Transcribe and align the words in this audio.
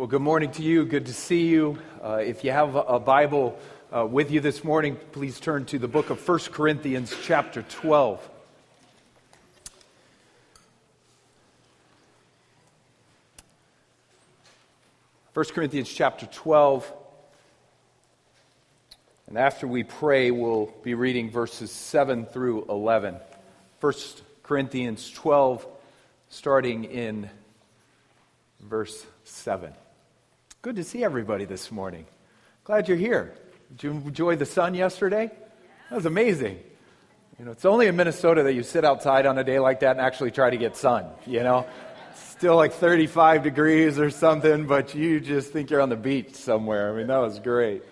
Well, 0.00 0.06
good 0.06 0.22
morning 0.22 0.50
to 0.52 0.62
you. 0.62 0.86
Good 0.86 1.04
to 1.04 1.12
see 1.12 1.42
you. 1.48 1.78
Uh, 2.02 2.22
if 2.24 2.42
you 2.42 2.52
have 2.52 2.74
a 2.74 2.98
Bible 2.98 3.58
uh, 3.94 4.06
with 4.06 4.30
you 4.30 4.40
this 4.40 4.64
morning, 4.64 4.96
please 5.12 5.38
turn 5.38 5.66
to 5.66 5.78
the 5.78 5.88
book 5.88 6.08
of 6.08 6.26
1 6.26 6.38
Corinthians, 6.52 7.14
chapter 7.22 7.60
12. 7.60 8.30
First 15.34 15.52
Corinthians 15.52 15.90
chapter 15.90 16.24
12. 16.24 16.90
And 19.26 19.36
after 19.36 19.68
we 19.68 19.82
pray, 19.82 20.30
we'll 20.30 20.72
be 20.82 20.94
reading 20.94 21.28
verses 21.28 21.70
7 21.70 22.24
through 22.24 22.64
11. 22.70 23.16
1 23.82 23.92
Corinthians 24.44 25.10
12, 25.10 25.66
starting 26.30 26.84
in 26.84 27.28
verse 28.62 29.04
7. 29.24 29.74
Good 30.62 30.76
to 30.76 30.84
see 30.84 31.02
everybody 31.02 31.46
this 31.46 31.72
morning. 31.72 32.04
Glad 32.64 32.86
you're 32.86 32.98
here. 32.98 33.32
Did 33.70 33.82
you 33.82 33.90
enjoy 33.92 34.36
the 34.36 34.44
sun 34.44 34.74
yesterday? 34.74 35.30
That 35.88 35.96
was 35.96 36.04
amazing. 36.04 36.58
You 37.38 37.46
know, 37.46 37.52
it's 37.52 37.64
only 37.64 37.86
in 37.86 37.96
Minnesota 37.96 38.42
that 38.42 38.52
you 38.52 38.62
sit 38.62 38.84
outside 38.84 39.24
on 39.24 39.38
a 39.38 39.44
day 39.44 39.58
like 39.58 39.80
that 39.80 39.92
and 39.92 40.00
actually 40.02 40.32
try 40.32 40.50
to 40.50 40.58
get 40.58 40.76
sun, 40.76 41.06
you 41.26 41.42
know? 41.42 41.66
Still 42.14 42.56
like 42.56 42.74
35 42.74 43.42
degrees 43.42 43.98
or 43.98 44.10
something, 44.10 44.66
but 44.66 44.94
you 44.94 45.18
just 45.18 45.50
think 45.50 45.70
you're 45.70 45.80
on 45.80 45.88
the 45.88 45.96
beach 45.96 46.34
somewhere. 46.34 46.92
I 46.92 46.98
mean, 46.98 47.06
that 47.06 47.16
was 47.16 47.38
great. 47.38 47.82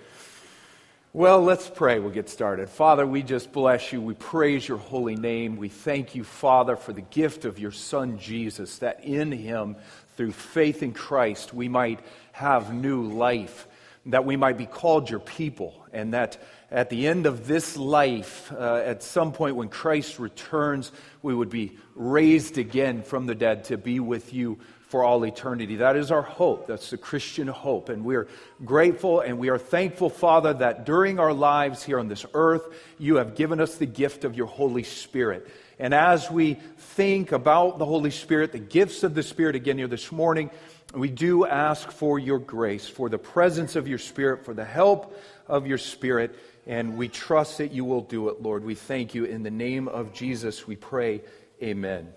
Well, 1.14 1.42
let's 1.42 1.70
pray. 1.70 1.98
We'll 2.00 2.10
get 2.10 2.28
started. 2.28 2.68
Father, 2.68 3.06
we 3.06 3.22
just 3.22 3.50
bless 3.50 3.94
you. 3.94 4.02
We 4.02 4.12
praise 4.12 4.68
your 4.68 4.76
holy 4.76 5.16
name. 5.16 5.56
We 5.56 5.70
thank 5.70 6.14
you, 6.14 6.22
Father, 6.22 6.76
for 6.76 6.92
the 6.92 7.00
gift 7.00 7.46
of 7.46 7.58
your 7.58 7.72
Son, 7.72 8.18
Jesus, 8.18 8.76
that 8.80 9.04
in 9.04 9.32
him, 9.32 9.76
through 10.18 10.32
faith 10.32 10.82
in 10.82 10.92
Christ, 10.92 11.54
we 11.54 11.68
might 11.68 12.00
have 12.38 12.72
new 12.72 13.02
life, 13.02 13.66
that 14.06 14.24
we 14.24 14.36
might 14.36 14.56
be 14.56 14.66
called 14.66 15.10
your 15.10 15.18
people, 15.18 15.74
and 15.92 16.14
that 16.14 16.38
at 16.70 16.88
the 16.88 17.08
end 17.08 17.26
of 17.26 17.46
this 17.46 17.76
life, 17.76 18.52
uh, 18.52 18.82
at 18.84 19.02
some 19.02 19.32
point 19.32 19.56
when 19.56 19.68
Christ 19.68 20.18
returns, 20.18 20.92
we 21.20 21.34
would 21.34 21.50
be 21.50 21.76
raised 21.96 22.56
again 22.56 23.02
from 23.02 23.26
the 23.26 23.34
dead 23.34 23.64
to 23.64 23.76
be 23.76 23.98
with 23.98 24.32
you 24.32 24.58
for 24.88 25.02
all 25.02 25.24
eternity. 25.24 25.76
That 25.76 25.96
is 25.96 26.10
our 26.10 26.22
hope. 26.22 26.66
That's 26.66 26.90
the 26.90 26.96
Christian 26.96 27.48
hope. 27.48 27.88
And 27.88 28.04
we're 28.04 28.28
grateful 28.64 29.20
and 29.20 29.38
we 29.38 29.50
are 29.50 29.58
thankful, 29.58 30.08
Father, 30.08 30.54
that 30.54 30.86
during 30.86 31.18
our 31.18 31.34
lives 31.34 31.82
here 31.82 31.98
on 31.98 32.08
this 32.08 32.24
earth, 32.34 32.62
you 32.98 33.16
have 33.16 33.34
given 33.34 33.60
us 33.60 33.74
the 33.74 33.86
gift 33.86 34.24
of 34.24 34.34
your 34.36 34.46
Holy 34.46 34.84
Spirit. 34.84 35.48
And 35.78 35.92
as 35.92 36.30
we 36.30 36.54
think 36.54 37.32
about 37.32 37.78
the 37.78 37.84
Holy 37.84 38.10
Spirit, 38.10 38.52
the 38.52 38.58
gifts 38.58 39.02
of 39.02 39.14
the 39.14 39.22
Spirit 39.22 39.56
again 39.56 39.78
here 39.78 39.88
this 39.88 40.10
morning, 40.10 40.50
we 40.94 41.10
do 41.10 41.46
ask 41.46 41.90
for 41.90 42.18
your 42.18 42.38
grace, 42.38 42.88
for 42.88 43.08
the 43.08 43.18
presence 43.18 43.76
of 43.76 43.86
your 43.86 43.98
Spirit, 43.98 44.44
for 44.44 44.54
the 44.54 44.64
help 44.64 45.20
of 45.46 45.66
your 45.66 45.78
Spirit, 45.78 46.34
and 46.66 46.96
we 46.96 47.08
trust 47.08 47.58
that 47.58 47.72
you 47.72 47.84
will 47.84 48.00
do 48.00 48.28
it, 48.28 48.42
Lord. 48.42 48.64
We 48.64 48.74
thank 48.74 49.14
you. 49.14 49.24
In 49.24 49.42
the 49.42 49.50
name 49.50 49.88
of 49.88 50.14
Jesus, 50.14 50.66
we 50.66 50.76
pray. 50.76 51.20
Amen. 51.62 52.08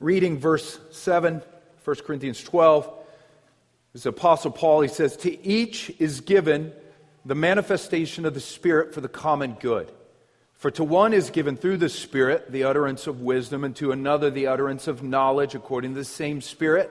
Reading 0.00 0.38
verse 0.38 0.78
7, 0.92 1.42
1 1.84 1.96
Corinthians 2.06 2.42
12, 2.42 2.90
this 3.92 4.06
Apostle 4.06 4.50
Paul, 4.50 4.82
he 4.82 4.88
says, 4.88 5.16
To 5.18 5.46
each 5.46 5.90
is 5.98 6.20
given 6.20 6.72
the 7.24 7.34
manifestation 7.34 8.24
of 8.24 8.34
the 8.34 8.40
Spirit 8.40 8.94
for 8.94 9.00
the 9.00 9.08
common 9.08 9.54
good. 9.54 9.90
For 10.54 10.70
to 10.70 10.84
one 10.84 11.12
is 11.12 11.28
given 11.28 11.56
through 11.56 11.78
the 11.78 11.88
Spirit 11.90 12.50
the 12.50 12.64
utterance 12.64 13.06
of 13.06 13.20
wisdom, 13.20 13.62
and 13.62 13.76
to 13.76 13.92
another 13.92 14.30
the 14.30 14.46
utterance 14.46 14.86
of 14.86 15.02
knowledge 15.02 15.54
according 15.54 15.92
to 15.92 16.00
the 16.00 16.04
same 16.04 16.40
Spirit 16.40 16.90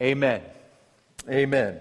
Amen. 0.00 0.42
Amen. 1.28 1.80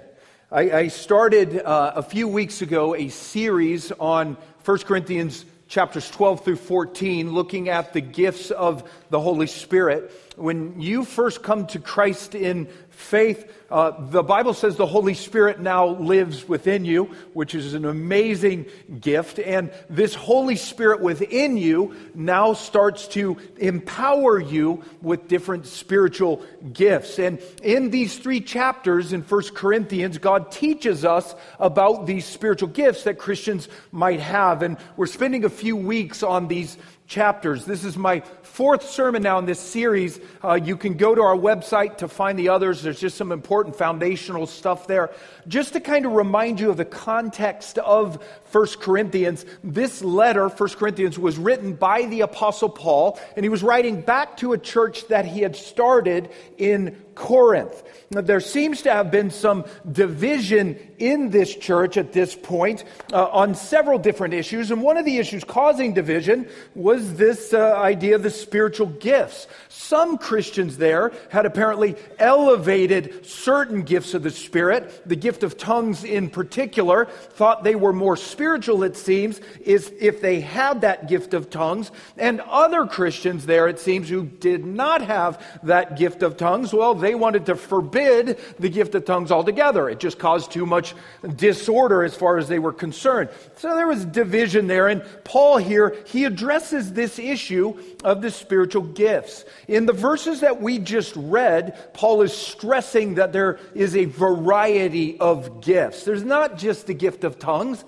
I, 0.51 0.71
I 0.71 0.87
started 0.87 1.59
uh, 1.59 1.93
a 1.97 2.01
few 2.01 2.27
weeks 2.27 2.63
ago 2.63 2.95
a 2.95 3.09
series 3.09 3.91
on 3.91 4.37
1 4.65 4.77
Corinthians 4.79 5.45
chapters 5.67 6.09
12 6.09 6.43
through 6.43 6.55
14, 6.55 7.31
looking 7.31 7.69
at 7.69 7.93
the 7.93 8.01
gifts 8.01 8.49
of 8.49 8.89
the 9.11 9.19
Holy 9.19 9.45
Spirit. 9.45 10.11
When 10.37 10.79
you 10.79 11.03
first 11.03 11.41
come 11.41 11.65
to 11.67 11.79
Christ 11.79 12.35
in 12.35 12.67
faith, 12.91 13.51
uh, 13.71 14.05
the 14.09 14.21
Bible 14.21 14.53
says 14.53 14.75
the 14.75 14.85
Holy 14.85 15.15
Spirit 15.15 15.59
now 15.59 15.87
lives 15.87 16.47
within 16.47 16.85
you, 16.85 17.05
which 17.33 17.55
is 17.55 17.73
an 17.73 17.85
amazing 17.85 18.67
gift. 19.01 19.39
And 19.39 19.71
this 19.89 20.13
Holy 20.13 20.55
Spirit 20.55 21.01
within 21.01 21.57
you 21.57 21.95
now 22.13 22.53
starts 22.53 23.07
to 23.09 23.37
empower 23.57 24.39
you 24.39 24.83
with 25.01 25.27
different 25.27 25.65
spiritual 25.65 26.43
gifts. 26.71 27.17
And 27.17 27.39
in 27.63 27.89
these 27.89 28.19
three 28.19 28.39
chapters 28.39 29.13
in 29.13 29.23
1 29.23 29.43
Corinthians, 29.55 30.19
God 30.19 30.51
teaches 30.51 31.03
us 31.03 31.33
about 31.59 32.05
these 32.05 32.27
spiritual 32.27 32.69
gifts 32.69 33.05
that 33.05 33.17
Christians 33.17 33.67
might 33.91 34.19
have. 34.19 34.61
And 34.61 34.77
we're 34.97 35.07
spending 35.07 35.45
a 35.45 35.49
few 35.49 35.75
weeks 35.75 36.21
on 36.21 36.47
these 36.47 36.77
chapters. 37.07 37.65
This 37.65 37.83
is 37.83 37.97
my 37.97 38.21
fourth 38.57 38.89
sermon 38.89 39.21
now 39.21 39.37
in 39.37 39.45
this 39.45 39.59
series. 39.59 40.19
Uh, 40.43 40.55
you 40.55 40.75
can 40.75 40.95
go 40.97 41.13
to 41.13 41.21
our 41.21 41.35
website 41.35 41.97
to 41.97 42.07
find 42.07 42.39
the 42.39 42.49
others. 42.49 42.81
There's 42.81 42.99
just 42.99 43.15
some 43.15 43.31
important 43.31 43.75
foundational 43.75 44.47
stuff 44.47 44.87
there. 44.87 45.11
Just 45.47 45.73
to 45.73 45.79
kind 45.79 46.07
of 46.07 46.13
remind 46.13 46.59
you 46.59 46.71
of 46.71 46.77
the 46.77 46.83
context 46.83 47.77
of 47.77 48.17
1 48.51 48.67
Corinthians, 48.79 49.45
this 49.63 50.03
letter, 50.03 50.47
1 50.47 50.69
Corinthians, 50.69 51.19
was 51.19 51.37
written 51.37 51.73
by 51.73 52.05
the 52.05 52.21
Apostle 52.21 52.69
Paul, 52.69 53.19
and 53.35 53.43
he 53.43 53.49
was 53.49 53.63
writing 53.63 54.01
back 54.01 54.37
to 54.37 54.53
a 54.53 54.57
church 54.57 55.07
that 55.07 55.25
he 55.25 55.41
had 55.41 55.55
started 55.55 56.29
in 56.57 57.01
Corinth. 57.17 57.83
Now, 58.09 58.21
there 58.21 58.39
seems 58.39 58.83
to 58.83 58.93
have 58.93 59.11
been 59.11 59.31
some 59.31 59.65
division 59.91 60.79
in 60.97 61.29
this 61.29 61.53
church 61.53 61.97
at 61.97 62.13
this 62.13 62.35
point 62.35 62.85
uh, 63.11 63.25
on 63.25 63.53
several 63.53 63.99
different 63.99 64.33
issues, 64.33 64.71
and 64.71 64.81
one 64.81 64.95
of 64.97 65.03
the 65.03 65.17
issues 65.17 65.43
causing 65.43 65.93
division 65.93 66.47
was 66.73 67.15
this 67.15 67.53
uh, 67.53 67.75
idea 67.75 68.15
of 68.15 68.23
the 68.23 68.29
spiritual 68.29 68.87
gifts. 68.87 69.47
Some 69.67 70.17
Christians 70.17 70.77
there 70.77 71.11
had 71.29 71.45
apparently 71.45 71.95
elevated 72.17 73.25
certain 73.25 73.81
gifts 73.81 74.13
of 74.13 74.23
the 74.23 74.31
Spirit, 74.31 75.01
the 75.05 75.15
gift 75.17 75.43
of 75.43 75.57
tongues 75.57 76.03
in 76.03 76.29
particular, 76.29 77.05
thought 77.05 77.63
they 77.63 77.75
were 77.75 77.93
more 77.93 78.15
spiritual, 78.15 78.36
it 78.39 78.95
seems, 78.95 79.39
is 79.61 79.91
if 79.99 80.21
they 80.21 80.41
had 80.41 80.81
that 80.81 81.07
gift 81.07 81.33
of 81.33 81.49
tongues, 81.49 81.91
and 82.17 82.41
other 82.41 82.85
Christians 82.85 83.45
there, 83.45 83.67
it 83.67 83.79
seems, 83.79 84.09
who 84.09 84.25
did 84.25 84.65
not 84.65 85.01
have 85.01 85.43
that 85.63 85.97
gift 85.97 86.23
of 86.23 86.37
tongues, 86.37 86.73
well, 86.73 86.93
they 86.93 87.15
wanted 87.15 87.45
to 87.47 87.55
forbid 87.55 88.39
the 88.59 88.69
gift 88.69 88.95
of 88.95 89.05
tongues 89.05 89.31
altogether. 89.31 89.89
It 89.89 89.99
just 89.99 90.19
caused 90.19 90.51
too 90.51 90.65
much 90.65 90.95
disorder 91.35 92.03
as 92.03 92.15
far 92.15 92.37
as 92.37 92.47
they 92.47 92.59
were 92.59 92.73
concerned. 92.73 93.29
So 93.57 93.75
there 93.75 93.87
was 93.87 94.05
division 94.05 94.67
there, 94.67 94.87
and 94.87 95.03
Paul 95.23 95.57
here, 95.57 95.95
he 96.05 96.25
addresses 96.25 96.93
this 96.93 97.19
issue 97.19 97.77
of 98.03 98.21
the 98.21 98.31
spiritual 98.31 98.83
gifts. 98.83 99.45
In 99.67 99.85
the 99.85 99.93
verses 99.93 100.41
that 100.41 100.61
we 100.61 100.79
just 100.79 101.13
read, 101.15 101.93
Paul 101.93 102.21
is 102.21 102.33
stressing 102.33 103.15
that 103.15 103.33
there 103.33 103.59
is 103.73 103.95
a 103.95 104.05
variety 104.05 105.19
of 105.19 105.61
gifts. 105.61 106.03
There's 106.03 106.23
not 106.23 106.57
just 106.57 106.87
the 106.87 106.93
gift 106.93 107.23
of 107.23 107.39
tongues. 107.39 107.83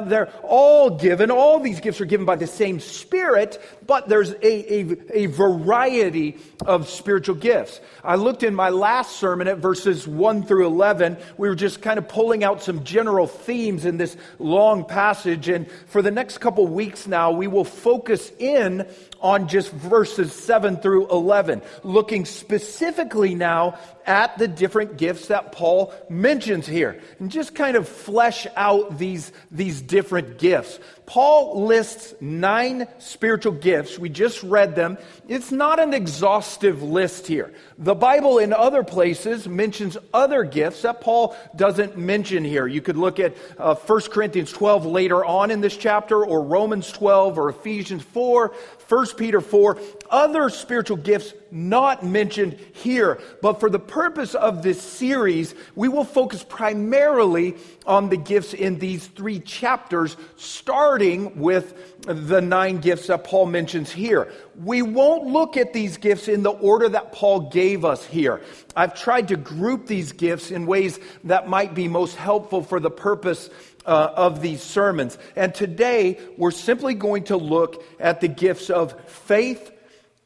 They're 0.00 0.30
all 0.42 0.90
given, 0.90 1.30
all 1.30 1.60
these 1.60 1.80
gifts 1.80 2.00
are 2.00 2.06
given 2.06 2.26
by 2.26 2.36
the 2.36 2.46
same 2.46 2.80
Spirit, 2.80 3.60
but 3.86 4.08
there's 4.08 4.30
a, 4.30 4.74
a, 4.74 4.96
a 5.24 5.26
variety 5.26 6.38
of 6.66 6.88
spiritual 6.88 7.34
gifts. 7.34 7.80
I 8.04 8.16
looked 8.16 8.42
in 8.42 8.54
my 8.54 8.68
last 8.68 9.16
sermon 9.16 9.48
at 9.48 9.58
verses 9.58 10.06
1 10.06 10.44
through 10.44 10.66
11. 10.66 11.16
We 11.36 11.48
were 11.48 11.54
just 11.54 11.82
kind 11.82 11.98
of 11.98 12.08
pulling 12.08 12.44
out 12.44 12.62
some 12.62 12.84
general 12.84 13.26
themes 13.26 13.84
in 13.84 13.96
this 13.96 14.16
long 14.38 14.84
passage. 14.84 15.48
And 15.48 15.70
for 15.86 16.02
the 16.02 16.10
next 16.10 16.38
couple 16.38 16.66
weeks 16.66 17.06
now, 17.06 17.32
we 17.32 17.46
will 17.46 17.64
focus 17.64 18.30
in 18.38 18.86
on 19.20 19.48
just 19.48 19.70
verses 19.70 20.32
7 20.32 20.78
through 20.78 21.08
11, 21.08 21.62
looking 21.84 22.24
specifically 22.24 23.34
now 23.34 23.78
at 24.04 24.36
the 24.38 24.48
different 24.48 24.96
gifts 24.96 25.28
that 25.28 25.52
Paul 25.52 25.94
mentions 26.08 26.66
here 26.66 27.00
and 27.20 27.30
just 27.30 27.54
kind 27.54 27.76
of 27.76 27.88
flesh 27.88 28.46
out 28.56 28.98
these, 28.98 29.32
these 29.50 29.80
different 29.80 30.38
gifts. 30.38 30.78
Paul 31.06 31.66
lists 31.66 32.14
nine 32.20 32.86
spiritual 32.98 33.52
gifts. 33.52 33.98
We 33.98 34.08
just 34.08 34.42
read 34.42 34.76
them. 34.76 34.98
It's 35.28 35.50
not 35.50 35.80
an 35.80 35.94
exhaustive 35.94 36.82
list 36.82 37.26
here. 37.26 37.52
The 37.78 37.94
Bible 37.94 38.38
in 38.38 38.52
other 38.52 38.84
places 38.84 39.48
mentions 39.48 39.96
other 40.14 40.44
gifts 40.44 40.82
that 40.82 41.00
Paul 41.00 41.36
doesn't 41.56 41.98
mention 41.98 42.44
here. 42.44 42.66
You 42.66 42.80
could 42.80 42.96
look 42.96 43.18
at 43.18 43.36
uh, 43.58 43.74
1 43.74 44.00
Corinthians 44.02 44.52
12 44.52 44.86
later 44.86 45.24
on 45.24 45.50
in 45.50 45.60
this 45.60 45.76
chapter, 45.76 46.24
or 46.24 46.42
Romans 46.42 46.90
12, 46.92 47.38
or 47.38 47.48
Ephesians 47.50 48.02
4, 48.04 48.54
1 48.92 49.06
Peter 49.16 49.40
4, 49.40 49.78
other 50.10 50.50
spiritual 50.50 50.98
gifts 50.98 51.32
not 51.50 52.04
mentioned 52.04 52.58
here. 52.74 53.18
But 53.40 53.58
for 53.58 53.70
the 53.70 53.78
purpose 53.78 54.34
of 54.34 54.62
this 54.62 54.82
series, 54.82 55.54
we 55.74 55.88
will 55.88 56.04
focus 56.04 56.44
primarily 56.46 57.56
on 57.86 58.10
the 58.10 58.18
gifts 58.18 58.52
in 58.52 58.78
these 58.78 59.06
three 59.06 59.40
chapters, 59.40 60.18
starting 60.36 61.40
with 61.40 62.02
the 62.02 62.42
nine 62.42 62.80
gifts 62.80 63.06
that 63.06 63.24
Paul 63.24 63.46
mentions 63.46 63.90
here. 63.90 64.30
We 64.62 64.82
won't 64.82 65.24
look 65.24 65.56
at 65.56 65.72
these 65.72 65.96
gifts 65.96 66.28
in 66.28 66.42
the 66.42 66.50
order 66.50 66.90
that 66.90 67.12
Paul 67.12 67.48
gave 67.48 67.86
us 67.86 68.04
here. 68.04 68.42
I've 68.76 68.94
tried 68.94 69.28
to 69.28 69.36
group 69.36 69.86
these 69.86 70.12
gifts 70.12 70.50
in 70.50 70.66
ways 70.66 71.00
that 71.24 71.48
might 71.48 71.74
be 71.74 71.88
most 71.88 72.16
helpful 72.16 72.62
for 72.62 72.78
the 72.78 72.90
purpose 72.90 73.48
uh, 73.86 74.12
of 74.14 74.40
these 74.42 74.62
sermons. 74.62 75.18
And 75.36 75.54
today, 75.54 76.20
we're 76.36 76.50
simply 76.50 76.94
going 76.94 77.24
to 77.24 77.36
look 77.36 77.84
at 77.98 78.20
the 78.20 78.28
gifts 78.28 78.70
of 78.70 78.98
faith, 79.08 79.72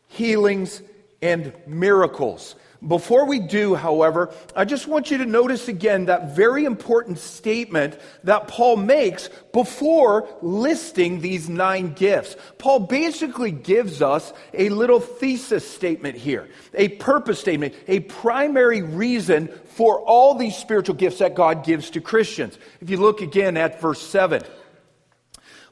healings, 0.08 0.82
and 1.22 1.52
miracles. 1.66 2.54
Before 2.86 3.26
we 3.26 3.40
do, 3.40 3.74
however, 3.74 4.32
I 4.54 4.64
just 4.64 4.86
want 4.86 5.10
you 5.10 5.18
to 5.18 5.26
notice 5.26 5.68
again 5.68 6.06
that 6.06 6.36
very 6.36 6.64
important 6.64 7.18
statement 7.18 7.98
that 8.24 8.48
Paul 8.48 8.76
makes 8.76 9.30
before 9.52 10.28
listing 10.42 11.20
these 11.20 11.48
nine 11.48 11.94
gifts. 11.94 12.36
Paul 12.58 12.80
basically 12.80 13.50
gives 13.50 14.02
us 14.02 14.32
a 14.52 14.68
little 14.68 15.00
thesis 15.00 15.68
statement 15.68 16.16
here, 16.16 16.48
a 16.74 16.88
purpose 16.88 17.40
statement, 17.40 17.74
a 17.88 18.00
primary 18.00 18.82
reason 18.82 19.48
for 19.64 20.00
all 20.00 20.34
these 20.34 20.56
spiritual 20.56 20.96
gifts 20.96 21.18
that 21.18 21.34
God 21.34 21.64
gives 21.64 21.90
to 21.90 22.00
Christians. 22.00 22.58
If 22.80 22.90
you 22.90 22.98
look 22.98 23.20
again 23.22 23.56
at 23.56 23.80
verse 23.80 24.02
7, 24.02 24.42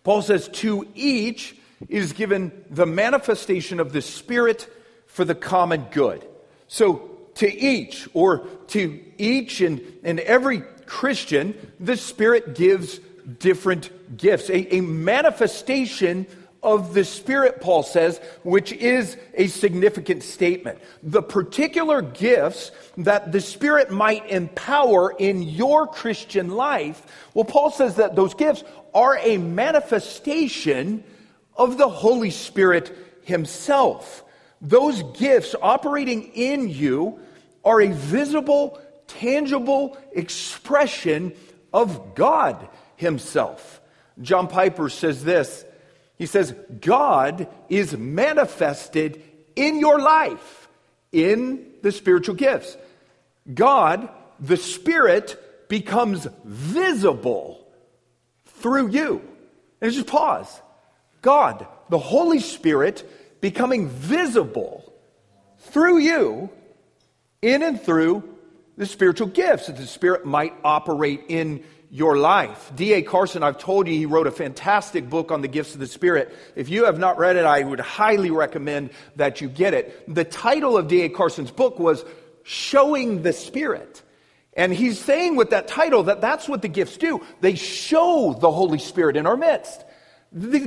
Paul 0.05 0.23
says, 0.23 0.49
To 0.49 0.87
each 0.95 1.57
is 1.89 2.13
given 2.13 2.65
the 2.71 2.87
manifestation 2.87 3.79
of 3.79 3.93
the 3.93 4.03
Spirit 4.03 4.69
for 5.07 5.25
the 5.25 5.35
common 5.35 5.87
good. 5.91 6.27
So, 6.69 7.11
to 7.37 7.53
each, 7.53 8.09
or 8.15 8.47
to 8.69 9.01
each 9.19 9.61
and, 9.61 9.81
and 10.03 10.21
every 10.21 10.61
Christian, 10.87 11.55
the 11.81 11.97
Spirit 11.97 12.55
gives 12.55 13.01
different 13.39 14.17
gifts. 14.17 14.49
A, 14.51 14.77
a 14.77 14.81
manifestation 14.81 16.27
of 16.63 16.95
the 16.95 17.05
Spirit, 17.05 17.61
Paul 17.61 17.83
says, 17.83 18.19
which 18.43 18.73
is 18.73 19.17
a 19.35 19.49
significant 19.49 20.23
statement. 20.23 20.79
The 21.03 21.23
particular 21.23 22.01
gifts 22.01 22.71
that 22.97 23.33
the 23.33 23.41
Spirit 23.41 23.91
might 23.91 24.29
empower 24.31 25.15
in 25.19 25.43
your 25.43 25.87
Christian 25.87 26.51
life, 26.51 27.03
well, 27.35 27.45
Paul 27.45 27.71
says 27.71 27.97
that 27.97 28.17
those 28.17 28.35
gifts 28.35 28.65
are 28.95 29.19
a 29.19 29.37
manifestation 29.37 31.05
of 31.57 31.77
the 31.77 31.89
Holy 31.89 32.31
Spirit 32.31 32.97
Himself. 33.25 34.24
Those 34.65 35.03
gifts 35.19 35.55
operating 35.61 36.33
in 36.35 36.69
you 36.71 37.21
are 37.63 37.83
a 37.83 37.93
visible, 37.93 38.81
tangible 39.07 39.99
expression 40.13 41.35
of 41.73 42.15
God 42.15 42.67
Himself. 42.97 43.83
John 44.23 44.49
Piper 44.49 44.89
says 44.89 45.23
this 45.23 45.65
He 46.17 46.25
says, 46.25 46.55
God 46.81 47.47
is 47.69 47.95
manifested 47.97 49.23
in 49.55 49.81
your 49.81 50.01
life 50.01 50.69
in 51.13 51.67
the 51.83 51.93
spiritual 51.93 52.35
gifts. 52.35 52.77
God, 53.53 54.09
the 54.41 54.57
Spirit, 54.57 55.69
becomes 55.69 56.27
visible 56.45 57.67
through 58.47 58.89
you. 58.89 59.23
And 59.81 59.93
just 59.93 60.07
pause. 60.07 60.61
God, 61.21 61.67
the 61.91 61.99
Holy 61.99 62.41
Spirit, 62.41 63.09
becoming 63.45 63.91
visible 63.91 64.91
through 65.59 65.99
you 65.99 66.49
in 67.43 67.63
and 67.63 67.79
through 67.79 68.25
the 68.79 68.87
spiritual 68.87 69.27
gifts 69.27 69.67
that 69.67 69.77
the 69.77 69.87
Spirit 69.87 70.25
might 70.25 70.55
operate 70.65 71.25
in 71.29 71.63
your 71.91 72.17
life. 72.17 72.73
D.A. 72.75 73.03
Carson, 73.03 73.43
I've 73.43 73.59
told 73.59 73.87
you, 73.87 73.93
he 73.93 74.07
wrote 74.07 74.27
a 74.27 74.31
fantastic 74.31 75.11
book 75.11 75.31
on 75.31 75.43
the 75.43 75.49
gifts 75.49 75.75
of 75.75 75.81
the 75.81 75.87
Spirit. 75.87 76.35
If 76.57 76.71
you 76.71 76.87
have 76.87 76.99
not 76.99 77.19
read 77.19 77.37
it, 77.37 77.45
I 77.45 77.63
would 77.63 77.81
highly 77.81 78.31
recommend 78.31 78.89
that 79.17 79.43
you 79.43 79.51
get 79.51 79.75
it. 79.75 80.15
The 80.15 80.25
title 80.25 80.79
of 80.79 80.89
D.A. 80.89 81.11
Carson's 81.11 81.51
book 81.51 81.79
was 81.79 82.03
Showing 82.45 83.21
the 83.25 83.35
Spirit. 83.35 84.01
And 84.55 84.73
he's 84.73 84.99
saying 84.99 85.37
with 85.37 85.51
that 85.51 85.69
title 85.69 86.05
that 86.05 86.23
that's 86.23 86.49
what 86.49 86.63
the 86.63 86.69
gifts 86.69 86.97
do. 86.97 87.21
They 87.43 87.57
show 87.57 88.39
the 88.41 88.51
Holy 88.51 88.79
Spirit 88.79 89.19
in 89.19 89.27
our 89.27 89.37
midst. 89.37 89.85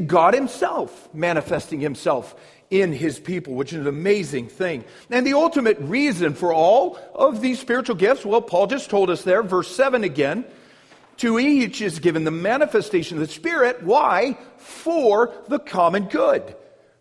God 0.06 0.34
Himself 0.34 1.14
manifesting 1.14 1.80
Himself 1.80 2.36
in 2.70 2.92
his 2.92 3.20
people, 3.20 3.54
which 3.54 3.72
is 3.72 3.80
an 3.80 3.88
amazing 3.88 4.48
thing. 4.48 4.84
And 5.10 5.26
the 5.26 5.34
ultimate 5.34 5.78
reason 5.80 6.34
for 6.34 6.54
all 6.54 7.00
of 7.16 7.42
these 7.42 7.60
spiritual 7.60 7.96
gifts, 7.96 8.26
well, 8.26 8.42
Paul 8.42 8.68
just 8.68 8.90
told 8.90 9.10
us 9.10 9.24
there, 9.24 9.44
verse 9.44 9.74
7 9.74 10.04
again. 10.04 10.46
To 11.18 11.40
each 11.40 11.82
is 11.82 12.00
given 12.00 12.26
the 12.26 12.32
manifestation 12.32 13.18
of 13.18 13.28
the 13.28 13.34
Spirit. 13.34 13.82
Why? 13.84 14.38
For 14.58 15.34
the 15.48 15.60
common 15.60 16.06
good. 16.06 16.56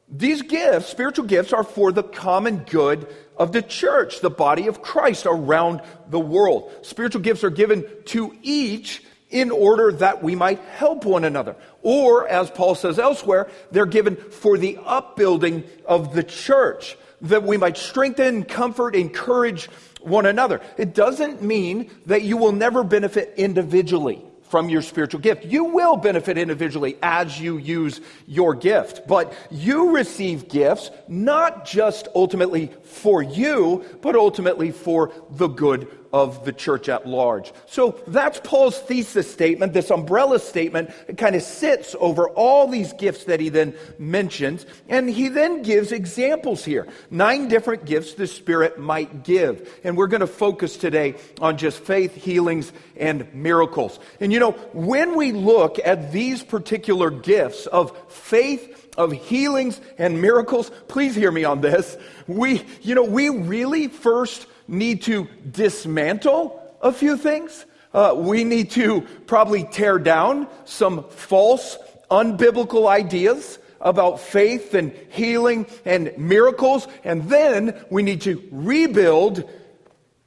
These 0.08 0.42
gifts, 0.42 0.86
spiritual 0.86 1.26
gifts, 1.26 1.52
are 1.52 1.64
for 1.64 1.90
the 1.92 2.04
common 2.04 2.58
good 2.58 3.08
of 3.36 3.52
the 3.52 3.60
church, 3.60 4.20
the 4.20 4.30
body 4.30 4.68
of 4.68 4.80
Christ 4.80 5.26
around 5.26 5.82
the 6.08 6.20
world. 6.20 6.72
Spiritual 6.82 7.22
gifts 7.22 7.44
are 7.44 7.50
given 7.50 7.84
to 8.06 8.34
each 8.42 9.02
in 9.40 9.50
order 9.50 9.92
that 9.92 10.22
we 10.22 10.34
might 10.34 10.60
help 10.60 11.04
one 11.04 11.24
another. 11.24 11.56
Or, 11.82 12.26
as 12.26 12.50
Paul 12.50 12.74
says 12.74 12.98
elsewhere, 12.98 13.48
they're 13.70 13.86
given 13.86 14.16
for 14.16 14.56
the 14.56 14.78
upbuilding 14.84 15.64
of 15.84 16.14
the 16.14 16.22
church, 16.22 16.96
that 17.22 17.42
we 17.42 17.56
might 17.56 17.76
strengthen, 17.76 18.44
comfort, 18.44 18.94
encourage 18.94 19.66
one 20.00 20.26
another. 20.26 20.60
It 20.76 20.94
doesn't 20.94 21.42
mean 21.42 21.90
that 22.06 22.22
you 22.22 22.36
will 22.36 22.52
never 22.52 22.84
benefit 22.84 23.34
individually 23.36 24.22
from 24.48 24.68
your 24.68 24.82
spiritual 24.82 25.20
gift. 25.20 25.44
You 25.44 25.64
will 25.64 25.96
benefit 25.96 26.38
individually 26.38 26.96
as 27.02 27.40
you 27.40 27.58
use 27.58 28.00
your 28.26 28.54
gift, 28.54 29.06
but 29.08 29.32
you 29.50 29.96
receive 29.96 30.48
gifts 30.48 30.90
not 31.08 31.66
just 31.66 32.08
ultimately 32.14 32.70
for 32.86 33.22
you, 33.22 33.84
but 34.02 34.16
ultimately 34.16 34.70
for 34.70 35.12
the 35.30 35.48
good 35.48 35.88
of 36.12 36.46
the 36.46 36.52
church 36.52 36.88
at 36.88 37.06
large. 37.06 37.52
So 37.66 38.00
that's 38.06 38.40
Paul's 38.42 38.78
thesis 38.78 39.30
statement, 39.30 39.74
this 39.74 39.90
umbrella 39.90 40.38
statement. 40.38 40.90
It 41.08 41.18
kind 41.18 41.36
of 41.36 41.42
sits 41.42 41.94
over 41.98 42.28
all 42.30 42.68
these 42.68 42.94
gifts 42.94 43.24
that 43.24 43.38
he 43.38 43.50
then 43.50 43.74
mentions. 43.98 44.64
And 44.88 45.10
he 45.10 45.28
then 45.28 45.62
gives 45.62 45.92
examples 45.92 46.64
here. 46.64 46.88
Nine 47.10 47.48
different 47.48 47.84
gifts 47.84 48.14
the 48.14 48.26
Spirit 48.26 48.78
might 48.78 49.24
give. 49.24 49.78
And 49.84 49.96
we're 49.96 50.06
going 50.06 50.20
to 50.20 50.26
focus 50.26 50.76
today 50.78 51.16
on 51.40 51.58
just 51.58 51.80
faith, 51.80 52.14
healings, 52.14 52.72
and 52.96 53.32
miracles. 53.34 53.98
And 54.18 54.32
you 54.32 54.40
know, 54.40 54.52
when 54.72 55.16
we 55.16 55.32
look 55.32 55.78
at 55.84 56.12
these 56.12 56.42
particular 56.42 57.10
gifts 57.10 57.66
of 57.66 57.94
faith, 58.10 58.85
of 58.96 59.12
healings 59.12 59.80
and 59.98 60.20
miracles, 60.20 60.70
please 60.88 61.14
hear 61.14 61.30
me 61.30 61.44
on 61.44 61.60
this. 61.60 61.96
We, 62.26 62.64
you 62.82 62.94
know, 62.94 63.04
we 63.04 63.28
really 63.28 63.88
first 63.88 64.46
need 64.68 65.02
to 65.02 65.28
dismantle 65.50 66.62
a 66.80 66.92
few 66.92 67.16
things. 67.16 67.64
Uh, 67.92 68.14
we 68.16 68.44
need 68.44 68.70
to 68.72 69.02
probably 69.26 69.64
tear 69.64 69.98
down 69.98 70.48
some 70.64 71.04
false, 71.08 71.78
unbiblical 72.10 72.88
ideas 72.88 73.58
about 73.80 74.20
faith 74.20 74.74
and 74.74 74.92
healing 75.10 75.66
and 75.84 76.16
miracles. 76.18 76.88
And 77.04 77.28
then 77.28 77.84
we 77.90 78.02
need 78.02 78.22
to 78.22 78.42
rebuild 78.50 79.48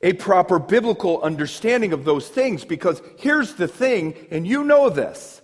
a 0.01 0.13
proper 0.13 0.59
biblical 0.59 1.21
understanding 1.21 1.93
of 1.93 2.05
those 2.05 2.27
things. 2.27 2.63
Because 2.63 3.01
here's 3.17 3.55
the 3.55 3.67
thing, 3.67 4.15
and 4.31 4.47
you 4.47 4.63
know 4.63 4.89
this 4.89 5.41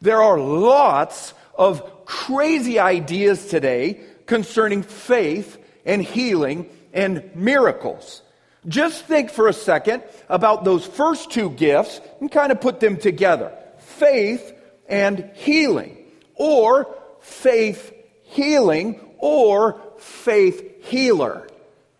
there 0.00 0.22
are 0.22 0.38
lots 0.38 1.34
of 1.54 1.99
crazy 2.10 2.80
ideas 2.80 3.46
today 3.46 4.00
concerning 4.26 4.82
faith 4.82 5.64
and 5.86 6.02
healing 6.02 6.68
and 6.92 7.30
miracles. 7.36 8.22
Just 8.66 9.04
think 9.04 9.30
for 9.30 9.46
a 9.46 9.52
second 9.52 10.02
about 10.28 10.64
those 10.64 10.84
first 10.84 11.30
two 11.30 11.50
gifts 11.50 12.00
and 12.18 12.28
kind 12.28 12.50
of 12.50 12.60
put 12.60 12.80
them 12.80 12.96
together 12.96 13.56
faith 13.78 14.52
and 14.88 15.30
healing, 15.34 15.96
or 16.34 16.92
faith, 17.20 17.94
healing, 18.24 18.98
or 19.18 19.80
faith 19.98 20.84
healer. 20.86 21.46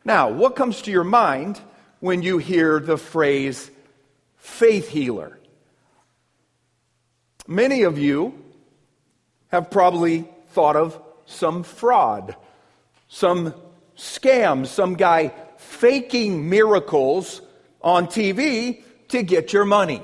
Now, 0.05 0.31
what 0.31 0.57
comes 0.57 0.83
to 0.83 0.91
your 0.91 1.05
mind 1.05 1.61
when 2.01 2.23
you 2.23 2.39
hear 2.39 2.81
the 2.81 2.99
phrase 2.99 3.71
faith 4.39 4.89
healer? 4.89 5.39
Many 7.47 7.83
of 7.83 7.97
you 7.97 8.35
have 9.51 9.71
probably 9.71 10.29
thought 10.49 10.77
of 10.77 11.01
some 11.27 11.63
fraud, 11.63 12.37
some 13.09 13.55
scam, 13.97 14.67
some 14.67 14.95
guy 14.95 15.33
faking 15.59 16.49
miracles 16.49 17.43
on 17.83 18.07
TV 18.07 18.83
to 19.09 19.23
get 19.23 19.53
your 19.53 19.65
money. 19.65 20.03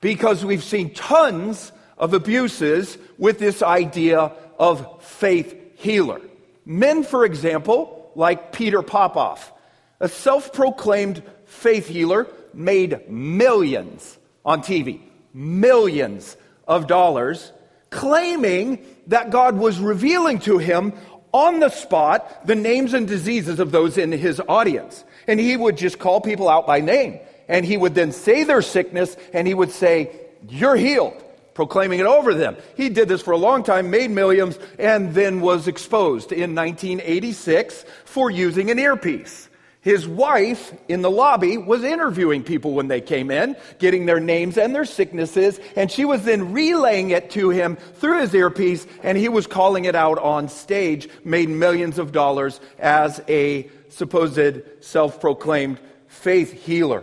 Because 0.00 0.44
we've 0.44 0.64
seen 0.64 0.92
tons 0.92 1.72
of 1.96 2.14
abuses 2.14 2.98
with 3.18 3.38
this 3.38 3.62
idea 3.62 4.32
of 4.58 5.02
faith 5.02 5.56
healer. 5.76 6.20
Men, 6.64 7.04
for 7.04 7.24
example, 7.24 8.10
like 8.14 8.52
Peter 8.52 8.82
Popoff, 8.82 9.52
a 10.00 10.08
self 10.08 10.52
proclaimed 10.52 11.22
faith 11.46 11.86
healer, 11.86 12.26
made 12.52 13.08
millions 13.08 14.18
on 14.44 14.62
TV, 14.62 15.00
millions 15.32 16.36
of 16.66 16.86
dollars, 16.86 17.52
claiming 17.92 18.84
that 19.06 19.30
God 19.30 19.56
was 19.56 19.78
revealing 19.78 20.40
to 20.40 20.58
him 20.58 20.92
on 21.30 21.60
the 21.60 21.68
spot 21.68 22.46
the 22.46 22.56
names 22.56 22.94
and 22.94 23.06
diseases 23.06 23.60
of 23.60 23.70
those 23.70 23.96
in 23.96 24.10
his 24.10 24.40
audience. 24.48 25.04
And 25.28 25.38
he 25.38 25.56
would 25.56 25.76
just 25.76 26.00
call 26.00 26.20
people 26.20 26.48
out 26.48 26.66
by 26.66 26.80
name. 26.80 27.20
And 27.48 27.64
he 27.64 27.76
would 27.76 27.94
then 27.94 28.10
say 28.10 28.44
their 28.44 28.62
sickness 28.62 29.16
and 29.32 29.46
he 29.46 29.54
would 29.54 29.70
say, 29.70 30.10
You're 30.48 30.76
healed, 30.76 31.22
proclaiming 31.54 32.00
it 32.00 32.06
over 32.06 32.34
them. 32.34 32.56
He 32.76 32.88
did 32.88 33.08
this 33.08 33.22
for 33.22 33.32
a 33.32 33.38
long 33.38 33.62
time, 33.62 33.90
made 33.90 34.10
millions, 34.10 34.58
and 34.78 35.14
then 35.14 35.40
was 35.40 35.68
exposed 35.68 36.32
in 36.32 36.54
1986 36.54 37.84
for 38.04 38.30
using 38.30 38.70
an 38.70 38.78
earpiece. 38.78 39.48
His 39.82 40.06
wife 40.06 40.72
in 40.88 41.02
the 41.02 41.10
lobby 41.10 41.58
was 41.58 41.82
interviewing 41.82 42.44
people 42.44 42.72
when 42.72 42.86
they 42.86 43.00
came 43.00 43.32
in, 43.32 43.56
getting 43.80 44.06
their 44.06 44.20
names 44.20 44.56
and 44.56 44.72
their 44.72 44.84
sicknesses, 44.84 45.58
and 45.74 45.90
she 45.90 46.04
was 46.04 46.24
then 46.24 46.52
relaying 46.52 47.10
it 47.10 47.30
to 47.32 47.50
him 47.50 47.74
through 47.94 48.20
his 48.20 48.32
earpiece, 48.32 48.86
and 49.02 49.18
he 49.18 49.28
was 49.28 49.48
calling 49.48 49.84
it 49.84 49.96
out 49.96 50.18
on 50.18 50.48
stage, 50.48 51.08
made 51.24 51.48
millions 51.48 51.98
of 51.98 52.12
dollars 52.12 52.60
as 52.78 53.20
a 53.26 53.68
supposed 53.88 54.62
self 54.84 55.20
proclaimed 55.20 55.80
faith 56.06 56.52
healer. 56.52 57.02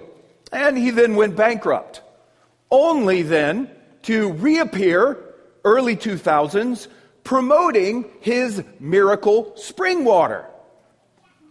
And 0.53 0.77
he 0.77 0.91
then 0.91 1.17
went 1.17 1.36
bankrupt. 1.36 2.01
Only 2.71 3.24
then 3.24 3.69
to 4.03 4.31
reappear 4.31 5.17
early 5.65 5.98
2000s 5.98 6.88
promoting 7.25 8.09
his 8.21 8.63
miracle 8.79 9.51
spring 9.57 10.05
water. 10.05 10.45